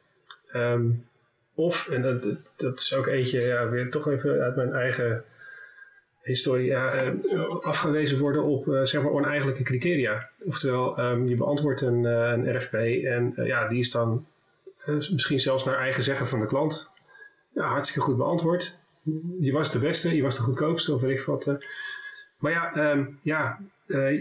Um, 0.54 1.06
of, 1.54 1.88
en 1.88 2.02
dat, 2.02 2.36
dat 2.56 2.80
is 2.80 2.94
ook 2.94 3.06
eentje, 3.06 3.40
ja, 3.40 3.68
weer 3.68 3.90
toch 3.90 4.08
even 4.08 4.40
uit 4.40 4.56
mijn 4.56 4.72
eigen 4.72 5.24
historie 6.22 6.66
ja, 6.66 7.14
afgewezen 7.62 8.18
worden 8.18 8.42
op 8.42 8.66
uh, 8.66 8.82
zeg 8.82 9.02
maar 9.02 9.12
oneigenlijke 9.12 9.62
criteria. 9.62 10.28
Oftewel, 10.44 10.98
um, 11.00 11.28
je 11.28 11.34
beantwoordt 11.34 11.80
een, 11.80 12.04
een 12.04 12.56
RFP 12.56 12.74
en 12.74 13.32
ja, 13.36 13.68
die 13.68 13.78
is 13.78 13.90
dan 13.90 14.26
misschien 14.86 15.40
zelfs 15.40 15.64
naar 15.64 15.78
eigen 15.78 16.02
zeggen 16.02 16.28
van 16.28 16.40
de 16.40 16.46
klant. 16.46 16.92
Ja, 17.54 17.66
hartstikke 17.66 18.06
goed 18.06 18.16
beantwoord. 18.16 18.78
Je 19.40 19.52
was 19.52 19.70
de 19.70 19.78
beste, 19.78 20.16
je 20.16 20.22
was 20.22 20.36
de 20.36 20.42
goedkoopste 20.42 20.94
of 20.94 21.00
weet 21.00 21.18
ik 21.18 21.24
wat. 21.24 21.56
maar 22.38 22.52
ja, 22.52 22.90
um, 22.90 23.18
ja 23.22 23.58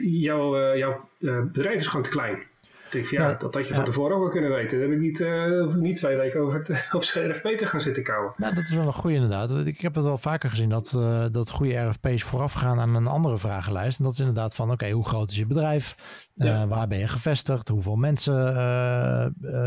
jouw, 0.02 0.76
jouw 0.76 1.10
bedrijf 1.52 1.80
is 1.80 1.88
gewoon 1.88 2.04
te 2.04 2.10
klein 2.10 2.50
ja, 2.92 3.30
ja, 3.30 3.34
dat 3.34 3.54
had 3.54 3.68
je 3.68 3.74
van 3.74 3.84
tevoren 3.84 4.16
ook 4.16 4.22
wel 4.22 4.32
kunnen 4.32 4.52
weten. 4.52 4.80
Daar 4.80 4.88
heb 4.88 4.98
ik 4.98 5.04
niet, 5.04 5.20
uh, 5.20 5.76
niet 5.76 5.98
twee 5.98 6.18
weken 6.18 6.40
over 6.40 6.64
te, 6.64 6.88
op 6.98 7.04
zijn 7.04 7.32
RFP 7.32 7.48
te 7.48 7.66
gaan 7.66 7.82
zitten 7.82 8.04
kouwen. 8.04 8.34
Nou, 8.38 8.56
dat 8.56 8.64
is 8.64 8.74
wel 8.74 8.86
een 8.86 8.94
goede 8.94 9.16
inderdaad. 9.16 9.66
Ik 9.66 9.82
heb 9.82 9.96
het 9.96 10.04
wel 10.04 10.18
vaker 10.18 10.50
gezien 10.50 10.70
dat, 10.70 10.94
uh, 10.98 11.26
dat 11.32 11.50
goede 11.50 11.76
RFP's 11.76 12.24
vooraf 12.24 12.54
gaan 12.54 12.80
aan 12.80 12.96
een 12.96 13.08
andere 13.08 13.38
vragenlijst. 13.38 13.98
En 14.00 14.04
dat 14.04 14.14
is 14.14 14.20
inderdaad 14.20 14.56
van, 14.56 14.72
oké, 14.72 14.90
hoe 14.90 15.06
groot 15.06 15.32
is 15.32 15.38
je 15.38 15.46
bedrijf? 15.46 15.96
Uh, 16.36 16.48
ja. 16.48 16.68
Waar 16.68 16.88
ben 16.88 17.00
je 17.00 17.08
gevestigd? 17.08 17.68
Hoeveel 17.68 17.96
mensen 17.96 18.54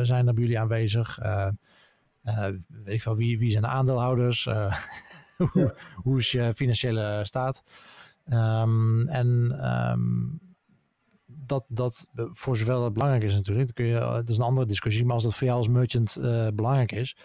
zijn 0.07 0.27
er 0.27 0.35
bij 0.35 0.43
jullie 0.43 0.59
aanwezig? 0.59 1.19
weet 2.67 2.95
ik 2.95 3.03
veel, 3.03 3.17
wie, 3.17 3.39
wie 3.39 3.51
zijn 3.51 3.63
de 3.63 3.69
aandeelhouders? 3.69 4.45
hoe, 5.53 5.75
hoe, 5.95 6.19
is 6.19 6.33
je 6.33 6.53
financiële 6.55 7.21
staat? 7.23 7.65
Um, 8.29 9.09
en... 9.09 9.59
Um, 9.91 10.44
dat, 11.47 11.65
dat 11.69 12.09
voor 12.15 12.57
zover 12.57 12.75
dat 12.75 12.93
belangrijk 12.93 13.23
is 13.23 13.35
natuurlijk, 13.35 13.67
dan 13.67 13.75
kun 13.75 13.95
je, 13.95 13.99
dat 13.99 14.29
is 14.29 14.37
een 14.37 14.43
andere 14.43 14.67
discussie. 14.67 15.05
Maar 15.05 15.15
als 15.15 15.23
dat 15.23 15.35
voor 15.35 15.47
jou 15.47 15.59
als 15.59 15.69
merchant 15.69 16.19
belangrijk 16.55 16.93
is, 16.93 17.17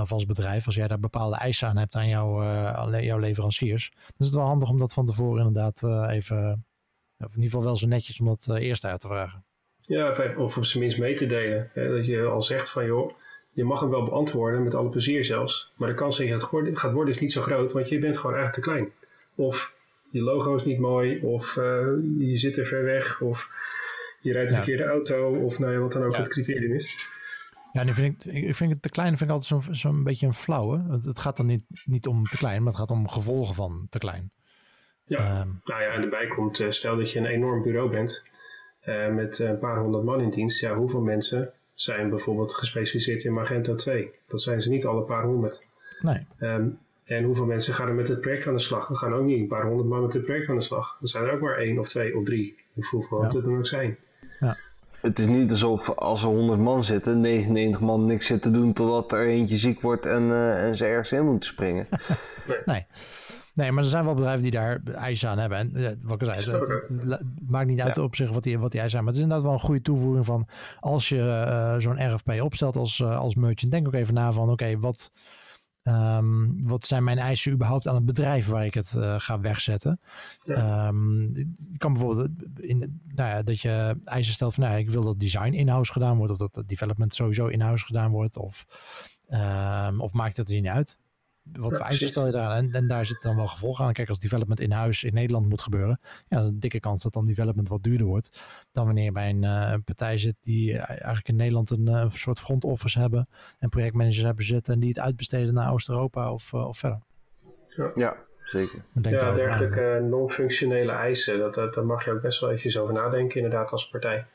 of 0.00 0.12
als 0.12 0.26
bedrijf, 0.26 0.66
als 0.66 0.74
jij 0.74 0.88
daar 0.88 1.00
bepaalde 1.00 1.36
eisen 1.36 1.68
aan 1.68 1.76
hebt 1.76 1.94
aan 1.94 2.08
jou, 2.08 2.44
jouw 3.00 3.18
leveranciers, 3.18 3.90
dan 3.94 4.14
is 4.18 4.26
het 4.26 4.34
wel 4.34 4.44
handig 4.44 4.70
om 4.70 4.78
dat 4.78 4.92
van 4.92 5.06
tevoren 5.06 5.46
inderdaad 5.46 5.82
even, 6.10 6.64
of 7.18 7.26
in 7.26 7.34
ieder 7.34 7.50
geval 7.50 7.62
wel 7.62 7.76
zo 7.76 7.86
netjes 7.86 8.20
om 8.20 8.26
dat 8.26 8.48
eerst 8.56 8.84
uit 8.84 9.00
te 9.00 9.06
vragen. 9.06 9.44
Ja, 9.80 10.34
of 10.36 10.56
op 10.56 10.64
zijn 10.64 10.82
minst 10.82 10.98
mee 10.98 11.14
te 11.14 11.26
delen. 11.26 11.70
Hè? 11.72 11.96
Dat 11.96 12.06
je 12.06 12.24
al 12.24 12.42
zegt 12.42 12.70
van 12.70 12.86
joh, 12.86 13.12
je 13.50 13.64
mag 13.64 13.80
hem 13.80 13.90
wel 13.90 14.04
beantwoorden, 14.04 14.62
met 14.62 14.74
alle 14.74 14.88
plezier 14.88 15.24
zelfs. 15.24 15.72
Maar 15.76 15.88
de 15.88 15.94
kans 15.94 16.16
dat 16.16 16.26
je 16.26 16.32
het 16.32 16.78
gaat 16.78 16.92
worden 16.92 17.14
is 17.14 17.20
niet 17.20 17.32
zo 17.32 17.42
groot, 17.42 17.72
want 17.72 17.88
je 17.88 17.98
bent 17.98 18.18
gewoon 18.18 18.36
eigenlijk 18.36 18.64
te 18.64 18.70
klein. 18.70 18.92
Of 19.34 19.75
je 20.16 20.22
logo 20.22 20.54
is 20.54 20.64
niet 20.64 20.78
mooi, 20.78 21.20
of 21.20 21.56
uh, 21.56 21.64
je 22.18 22.36
zit 22.36 22.56
er 22.56 22.66
ver 22.66 22.84
weg, 22.84 23.20
of 23.20 23.50
je 24.20 24.32
rijdt 24.32 24.50
een 24.50 24.56
verkeerde 24.56 24.84
auto, 24.84 25.44
of 25.44 25.58
nou 25.58 25.72
ja, 25.72 25.78
wat 25.78 25.92
dan 25.92 26.04
ook 26.04 26.16
het 26.16 26.28
criterium 26.28 26.72
is. 26.72 27.10
Ja, 27.72 27.82
nu 27.84 27.94
vind 27.94 28.26
ik, 28.26 28.32
ik 28.32 28.54
vind 28.54 28.70
het 28.72 28.82
te 28.82 28.88
klein 28.88 29.16
vind 29.16 29.30
ik 29.30 29.36
altijd 29.36 29.62
zo'n 29.62 29.74
zo 29.74 30.02
beetje 30.02 30.26
een 30.26 30.34
flauwe. 30.34 30.86
Want 30.86 31.04
het 31.04 31.18
gaat 31.18 31.36
dan 31.36 31.46
niet, 31.46 31.64
niet 31.84 32.06
om 32.06 32.24
te 32.24 32.36
klein, 32.36 32.62
maar 32.62 32.72
het 32.72 32.80
gaat 32.80 32.90
om 32.90 33.08
gevolgen 33.08 33.54
van 33.54 33.86
te 33.90 33.98
klein. 33.98 34.30
Ja, 35.04 35.40
um, 35.40 35.60
nou 35.64 35.82
ja, 35.82 35.88
en 35.88 36.02
erbij 36.02 36.26
komt, 36.26 36.60
uh, 36.60 36.70
stel 36.70 36.96
dat 36.96 37.12
je 37.12 37.18
een 37.18 37.26
enorm 37.26 37.62
bureau 37.62 37.90
bent 37.90 38.24
uh, 38.84 39.08
met 39.14 39.38
een 39.38 39.58
paar 39.58 39.80
honderd 39.80 40.04
man 40.04 40.20
in 40.20 40.30
dienst. 40.30 40.60
Ja, 40.60 40.74
hoeveel 40.74 41.00
mensen 41.00 41.52
zijn 41.74 42.10
bijvoorbeeld 42.10 42.54
gespecialiseerd 42.54 43.24
in 43.24 43.32
Magento 43.32 43.74
2? 43.74 44.10
Dat 44.26 44.42
zijn 44.42 44.62
ze 44.62 44.70
niet 44.70 44.86
alle 44.86 45.02
paar 45.02 45.24
honderd. 45.24 45.66
Nee. 46.00 46.26
Um, 46.40 46.78
en 47.06 47.24
hoeveel 47.24 47.44
mensen 47.44 47.74
gaan 47.74 47.88
er 47.88 47.94
met 47.94 48.08
het 48.08 48.20
project 48.20 48.46
aan 48.46 48.54
de 48.54 48.60
slag? 48.60 48.88
We 48.88 48.96
gaan 48.96 49.14
ook 49.14 49.24
niet 49.24 49.38
een 49.38 49.46
paar 49.46 49.66
honderd 49.66 49.88
man 49.88 50.02
met 50.02 50.12
het 50.12 50.24
project 50.24 50.48
aan 50.48 50.56
de 50.56 50.62
slag. 50.62 50.98
Er 51.00 51.08
zijn 51.08 51.24
er 51.24 51.32
ook 51.32 51.40
maar 51.40 51.56
één 51.56 51.78
of 51.78 51.88
twee 51.88 52.16
of 52.16 52.24
drie. 52.24 52.56
Hoeveel 52.90 53.18
ja. 53.18 53.24
het 53.24 53.34
er 53.34 53.42
dan 53.42 53.56
ook 53.56 53.66
zijn. 53.66 53.96
Ja. 54.40 54.56
Het 55.00 55.18
is 55.18 55.26
niet 55.26 55.50
alsof 55.50 55.90
als 55.90 56.22
er 56.22 56.28
100 56.28 56.60
man 56.60 56.84
zitten, 56.84 57.20
99 57.20 57.80
man 57.80 58.06
niks 58.06 58.26
zitten 58.26 58.52
doen 58.52 58.72
totdat 58.72 59.12
er 59.12 59.26
eentje 59.26 59.56
ziek 59.56 59.80
wordt 59.80 60.06
en, 60.06 60.22
uh, 60.22 60.66
en 60.66 60.74
ze 60.74 60.86
ergens 60.86 61.12
in 61.12 61.24
moeten 61.24 61.48
springen. 61.48 61.86
nee. 62.48 62.58
nee. 62.64 62.86
Nee, 63.54 63.72
maar 63.72 63.82
er 63.82 63.90
zijn 63.90 64.04
wel 64.04 64.14
bedrijven 64.14 64.42
die 64.42 64.50
daar 64.50 64.80
eisen 64.94 65.28
aan 65.28 65.38
hebben. 65.38 65.58
En 65.58 66.00
wat 66.02 66.22
ik 66.22 66.34
zei, 66.34 66.56
het, 67.08 67.22
maakt 67.48 67.66
niet 67.66 67.80
uit 67.80 67.98
op 67.98 68.16
zich 68.16 68.30
wat 68.30 68.42
die, 68.42 68.58
wat 68.58 68.70
die 68.70 68.80
eisen 68.80 68.90
zijn. 68.90 69.04
Maar 69.04 69.12
het 69.12 69.22
is 69.22 69.22
inderdaad 69.22 69.46
wel 69.46 69.52
een 69.54 69.66
goede 69.66 69.82
toevoeging 69.82 70.24
van 70.24 70.46
als 70.80 71.08
je 71.08 71.16
uh, 71.16 71.76
zo'n 71.78 72.14
RFP 72.14 72.42
opstelt 72.42 72.76
als, 72.76 73.02
als 73.02 73.34
merchant, 73.34 73.72
denk 73.72 73.86
ook 73.86 73.94
even 73.94 74.14
na 74.14 74.32
van 74.32 74.50
oké, 74.50 74.78
wat, 74.78 75.10
Um, 75.88 76.66
wat 76.68 76.86
zijn 76.86 77.04
mijn 77.04 77.18
eisen 77.18 77.52
überhaupt 77.52 77.88
aan 77.88 77.94
het 77.94 78.04
bedrijf 78.04 78.46
waar 78.46 78.64
ik 78.64 78.74
het 78.74 78.94
uh, 78.96 79.14
ga 79.18 79.40
wegzetten? 79.40 80.00
Ja. 80.44 80.88
Um, 80.88 81.34
je 81.34 81.78
kan 81.78 81.92
bijvoorbeeld 81.92 82.30
in, 82.56 83.00
nou 83.14 83.28
ja, 83.28 83.42
dat 83.42 83.60
je 83.60 83.96
eisen 84.04 84.34
stelt 84.34 84.54
van 84.54 84.64
nou, 84.64 84.78
ik 84.78 84.90
wil 84.90 85.02
dat 85.02 85.20
design 85.20 85.52
in-house 85.52 85.92
gedaan 85.92 86.16
wordt, 86.16 86.32
of 86.32 86.38
dat 86.50 86.68
development 86.68 87.14
sowieso 87.14 87.46
in-house 87.46 87.84
gedaan 87.84 88.10
wordt, 88.10 88.36
of, 88.36 88.66
um, 89.88 90.00
of 90.00 90.12
maakt 90.12 90.36
het 90.36 90.48
er 90.48 90.54
niet 90.54 90.66
uit 90.66 90.98
wat 91.52 91.76
voor 91.76 91.86
eisen 91.86 92.08
stel 92.08 92.26
je 92.26 92.32
daar 92.32 92.48
aan? 92.48 92.56
En, 92.56 92.72
en, 92.72 92.86
daar 92.86 93.06
zit 93.06 93.22
dan 93.22 93.36
wel 93.36 93.46
gevolgen 93.46 93.84
aan. 93.84 93.92
Kijk, 93.92 94.08
als 94.08 94.18
development 94.18 94.60
in 94.60 94.72
huis 94.72 95.04
in 95.04 95.14
Nederland 95.14 95.48
moet 95.48 95.60
gebeuren, 95.60 96.00
ja, 96.02 96.36
dat 96.36 96.44
is 96.44 96.50
een 96.50 96.60
dikke 96.60 96.80
kans 96.80 97.02
dat 97.02 97.12
dan 97.12 97.26
development 97.26 97.68
wat 97.68 97.82
duurder 97.82 98.06
wordt 98.06 98.30
dan 98.72 98.84
wanneer 98.84 99.04
je 99.04 99.12
bij 99.12 99.28
een, 99.28 99.42
uh, 99.42 99.74
partij 99.84 100.18
zit 100.18 100.36
die 100.40 100.78
eigenlijk 100.78 101.28
in 101.28 101.36
Nederland 101.36 101.70
een, 101.70 101.86
uh, 101.86 102.00
een, 102.00 102.10
soort 102.10 102.38
front 102.38 102.64
office 102.64 102.98
hebben 102.98 103.28
en 103.58 103.68
projectmanagers 103.68 104.22
hebben 104.22 104.44
zitten 104.44 104.74
en 104.74 104.80
die 104.80 104.88
het 104.88 104.98
uitbesteden 104.98 105.54
naar 105.54 105.72
Oost-Europa 105.72 106.32
of, 106.32 106.52
uh, 106.52 106.68
of 106.68 106.78
verder. 106.78 107.00
Ja, 107.68 107.90
ja 107.94 108.16
zeker. 108.44 108.82
Ja, 109.02 109.32
dergelijke 109.32 110.06
non-functionele 110.08 110.92
eisen, 110.92 111.38
dat, 111.38 111.54
dat, 111.54 111.74
daar 111.74 111.84
mag 111.84 112.04
je 112.04 112.10
ook 112.10 112.22
best 112.22 112.40
wel 112.40 112.48
eventjes 112.48 112.78
over 112.78 112.94
nadenken, 112.94 113.36
inderdaad, 113.36 113.70
als 113.70 113.88
partij. 113.88 114.26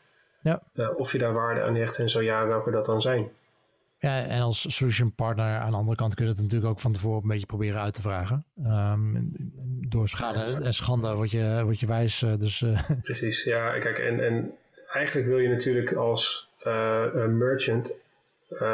Ja. 0.41 0.61
of 0.95 1.11
je 1.11 1.17
daar 1.17 1.33
waarde 1.33 1.61
aan 1.61 1.75
hecht 1.75 1.97
en 1.97 2.09
zo 2.09 2.21
ja, 2.21 2.47
welke 2.47 2.71
dat 2.71 2.85
dan 2.85 3.01
zijn. 3.01 3.29
Ja, 4.01 4.25
en 4.25 4.41
als 4.41 4.75
solution 4.75 5.15
partner 5.15 5.57
aan 5.59 5.71
de 5.71 5.77
andere 5.77 5.95
kant 5.95 6.15
kun 6.15 6.25
je 6.25 6.31
het 6.31 6.41
natuurlijk 6.41 6.71
ook 6.71 6.79
van 6.79 6.91
tevoren 6.91 7.21
een 7.21 7.27
beetje 7.27 7.45
proberen 7.45 7.81
uit 7.81 7.93
te 7.93 8.01
vragen. 8.01 8.45
Um, 8.65 9.31
door 9.89 10.09
schade 10.09 10.63
en 10.63 10.73
schande 10.73 11.15
word 11.15 11.31
je, 11.31 11.61
word 11.63 11.79
je 11.79 11.85
wijs. 11.85 12.21
Uh, 12.21 12.37
dus, 12.37 12.61
uh. 12.61 12.79
Precies, 13.03 13.43
ja. 13.43 13.79
Kijk, 13.79 13.97
en, 13.97 14.25
en 14.25 14.51
eigenlijk 14.93 15.27
wil 15.27 15.37
je 15.37 15.49
natuurlijk 15.49 15.93
als 15.93 16.49
uh, 16.67 17.25
merchant 17.25 17.93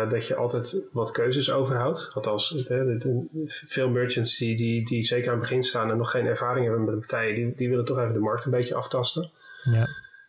dat 0.10 0.28
je 0.28 0.36
altijd 0.36 0.88
wat 0.92 1.12
keuzes 1.12 1.52
overhoudt. 1.52 2.12
Althans, 2.14 2.66
veel 3.46 3.90
merchants 3.90 4.38
die, 4.38 4.56
die, 4.56 4.86
die 4.86 5.04
zeker 5.04 5.28
aan 5.28 5.40
het 5.40 5.42
begin 5.42 5.64
staan 5.64 5.92
en 5.92 5.98
nog 5.98 6.12
geen 6.12 6.26
ervaring 6.26 6.66
hebben 6.66 6.84
met 6.84 6.94
de 6.94 7.00
partijen, 7.00 7.36
die, 7.36 7.56
die 7.56 7.70
willen 7.70 7.86
toch 7.86 8.00
even 8.00 8.14
de 8.14 8.20
markt 8.20 8.46
een 8.46 8.52
beetje 8.52 8.76
aftasten. 8.76 9.30
Ja. 9.64 9.88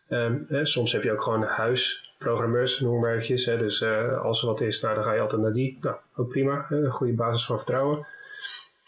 Um, 0.09 0.45
hè, 0.49 0.65
soms 0.65 0.91
heb 0.91 1.03
je 1.03 1.11
ook 1.11 1.21
gewoon 1.21 1.41
een 1.41 1.47
huis 1.47 2.08
programmeurs, 2.19 2.79
noem 2.79 2.99
maar 2.99 3.11
eventjes. 3.11 3.45
Hè. 3.45 3.57
Dus 3.57 3.81
uh, 3.81 4.21
als 4.21 4.41
er 4.41 4.47
wat 4.47 4.61
is, 4.61 4.81
nou, 4.81 4.95
dan 4.95 5.03
ga 5.03 5.13
je 5.13 5.19
altijd 5.19 5.41
naar 5.41 5.53
die. 5.53 5.77
Nou, 5.81 5.95
ook 6.15 6.29
prima. 6.29 6.65
Een 6.69 6.91
goede 6.91 7.13
basis 7.13 7.45
van 7.45 7.57
vertrouwen. 7.57 8.07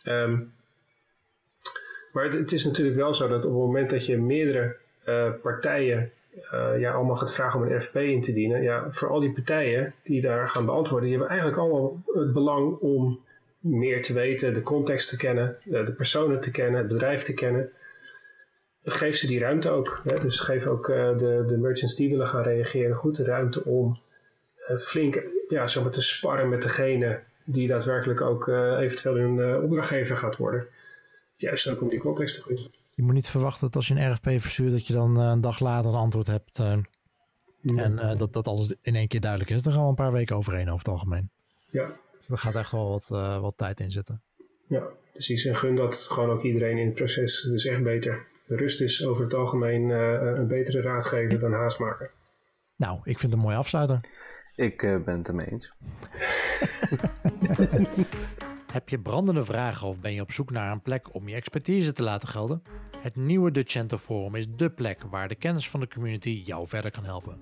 Um, 0.04 0.54
maar 2.12 2.24
het, 2.24 2.52
is 2.52 2.66
natuurlijk 2.66 2.98
wel 2.98 3.14
zo 3.14 3.28
dat 3.28 3.46
op 3.46 3.52
het 3.52 3.62
moment 3.62 3.90
dat 3.90 4.06
je 4.06 4.18
meerdere 4.18 4.76
uh, 5.08 5.32
partijen 5.42 6.12
uh, 6.54 6.80
ja, 6.80 6.92
allemaal 6.92 7.16
gaat 7.16 7.34
vragen 7.34 7.60
om 7.60 7.72
een 7.72 7.82
FP 7.82 7.96
in 7.96 8.22
te 8.22 8.34
dienen, 8.34 8.62
ja, 8.62 8.92
voor 8.92 9.10
al 9.10 9.20
die 9.20 9.34
partijen 9.34 9.94
die 10.04 10.22
daar 10.22 10.50
gaan 10.50 10.66
beantwoorden, 10.66 11.10
die 11.10 11.18
hebben 11.18 11.38
eigenlijk 11.38 11.62
allemaal 11.62 12.02
het 12.06 12.34
belang 12.34 12.78
om 12.78 13.20
meer 13.60 14.02
te 14.02 14.14
weten, 14.14 14.54
de 14.54 14.62
context 14.62 15.10
te 15.10 15.18
kennen, 15.18 15.58
de 15.64 15.94
personen 15.98 16.42
te 16.42 16.52
kennen, 16.52 16.80
het 16.80 16.88
bedrijf 16.88 17.24
te 17.24 17.34
kennen 17.34 17.72
geef 18.84 19.16
ze 19.16 19.28
die 19.28 19.40
ruimte 19.40 19.70
ook. 19.70 20.02
Hè? 20.04 20.20
Dus 20.20 20.40
geef 20.40 20.66
ook 20.66 20.88
uh, 20.88 21.18
de, 21.18 21.44
de 21.48 21.58
merchants 21.58 21.96
die 21.96 22.10
willen 22.10 22.28
gaan 22.28 22.44
reageren 22.44 22.96
goed 22.96 23.16
de 23.16 23.24
ruimte 23.24 23.66
om 23.66 24.00
uh, 24.70 24.78
flink 24.78 25.24
ja, 25.48 25.68
zeg 25.68 25.84
maar 25.84 25.92
te 25.92 26.02
sparren 26.02 26.50
met 26.50 26.62
degene 26.62 27.20
die 27.44 27.68
daadwerkelijk 27.68 28.22
ook 28.22 28.48
uh, 28.48 28.80
eventueel 28.80 29.16
hun 29.16 29.64
opdrachtgever 29.64 30.18
gaat 30.18 30.38
worden. 30.38 30.68
Juist 31.36 31.68
ook 31.68 31.82
om 31.82 31.90
die 31.90 32.00
context 32.00 32.36
te 32.36 32.42
geven. 32.42 32.72
Je 32.94 33.04
moet 33.04 33.14
niet 33.14 33.30
verwachten 33.30 33.62
dat 33.62 33.76
als 33.76 33.88
je 33.88 33.94
een 33.94 34.12
RFP 34.12 34.30
verstuurt 34.42 34.72
dat 34.72 34.88
je 34.88 34.94
dan 34.94 35.18
een 35.18 35.42
dag 35.42 35.60
later 35.60 35.92
een 35.92 35.98
antwoord 35.98 36.28
hebt. 36.28 36.60
En 37.76 38.16
dat, 38.18 38.34
dat 38.34 38.48
alles 38.48 38.76
in 38.82 38.96
één 38.96 39.08
keer 39.08 39.20
duidelijk 39.20 39.52
is. 39.52 39.64
Daar 39.64 39.74
gaan 39.74 39.84
we 39.84 39.90
een 39.90 39.96
paar 39.96 40.12
weken 40.12 40.36
overheen 40.36 40.68
over 40.68 40.78
het 40.78 40.88
algemeen. 40.88 41.30
Ja. 41.70 41.92
Dus 42.18 42.30
er 42.30 42.38
gaat 42.38 42.56
echt 42.56 42.72
wel 42.72 42.90
wat, 42.90 43.08
wat 43.42 43.54
tijd 43.58 43.80
in 43.80 43.92
zitten. 43.92 44.22
Ja, 44.68 44.84
precies. 45.12 45.46
En 45.46 45.56
gun 45.56 45.76
dat 45.76 45.96
gewoon 45.96 46.30
ook 46.30 46.44
iedereen 46.44 46.78
in 46.78 46.86
het 46.86 46.96
proces. 46.96 47.42
Het 47.42 47.54
is 47.54 47.66
echt 47.66 47.84
beter 47.84 48.26
rust 48.56 48.82
is 48.82 49.06
over 49.06 49.24
het 49.24 49.34
algemeen 49.34 49.90
uh, 49.90 50.12
een 50.22 50.48
betere 50.48 50.82
raadgever 50.82 51.40
dan 51.40 51.54
haastmaker. 51.54 52.12
Nou, 52.78 52.98
ik 52.98 53.20
vind 53.20 53.22
het 53.22 53.34
een 53.34 53.48
mooie 53.48 53.58
afsluiter. 53.58 54.00
Ik 54.56 54.82
uh, 54.82 55.04
ben 55.04 55.18
het 55.18 55.28
ermee 55.28 55.52
eens. 55.52 55.72
Heb 58.72 58.90
je 58.90 59.00
brandende 59.00 59.46
vragen 59.46 59.88
of 59.88 60.00
ben 60.00 60.14
je 60.14 60.22
op 60.22 60.32
zoek 60.32 60.52
naar 60.52 60.72
een 60.72 60.82
plek 60.82 61.16
om 61.16 61.28
je 61.28 61.36
expertise 61.36 61.94
te 61.94 62.04
laten 62.04 62.28
gelden? 62.28 62.64
Het 63.00 63.16
nieuwe 63.16 63.52
Decento 63.52 63.98
Forum 63.98 64.36
is 64.36 64.48
dé 64.50 64.70
plek 64.70 65.04
waar 65.10 65.28
de 65.28 65.36
kennis 65.36 65.70
van 65.70 65.80
de 65.80 65.88
community 65.88 66.42
jou 66.46 66.68
verder 66.68 66.92
kan 66.92 67.04
helpen. 67.06 67.38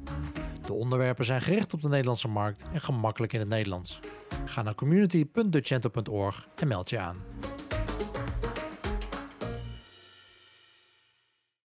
De 0.65 0.73
onderwerpen 0.73 1.25
zijn 1.25 1.41
gericht 1.41 1.73
op 1.73 1.81
de 1.81 1.87
Nederlandse 1.87 2.27
markt 2.27 2.65
en 2.73 2.81
gemakkelijk 2.81 3.33
in 3.33 3.39
het 3.39 3.49
Nederlands. 3.49 3.99
Ga 4.45 4.61
naar 4.61 4.75
community.decento.org 4.75 6.47
en 6.55 6.67
meld 6.67 6.89
je 6.89 6.99
aan. 6.99 7.17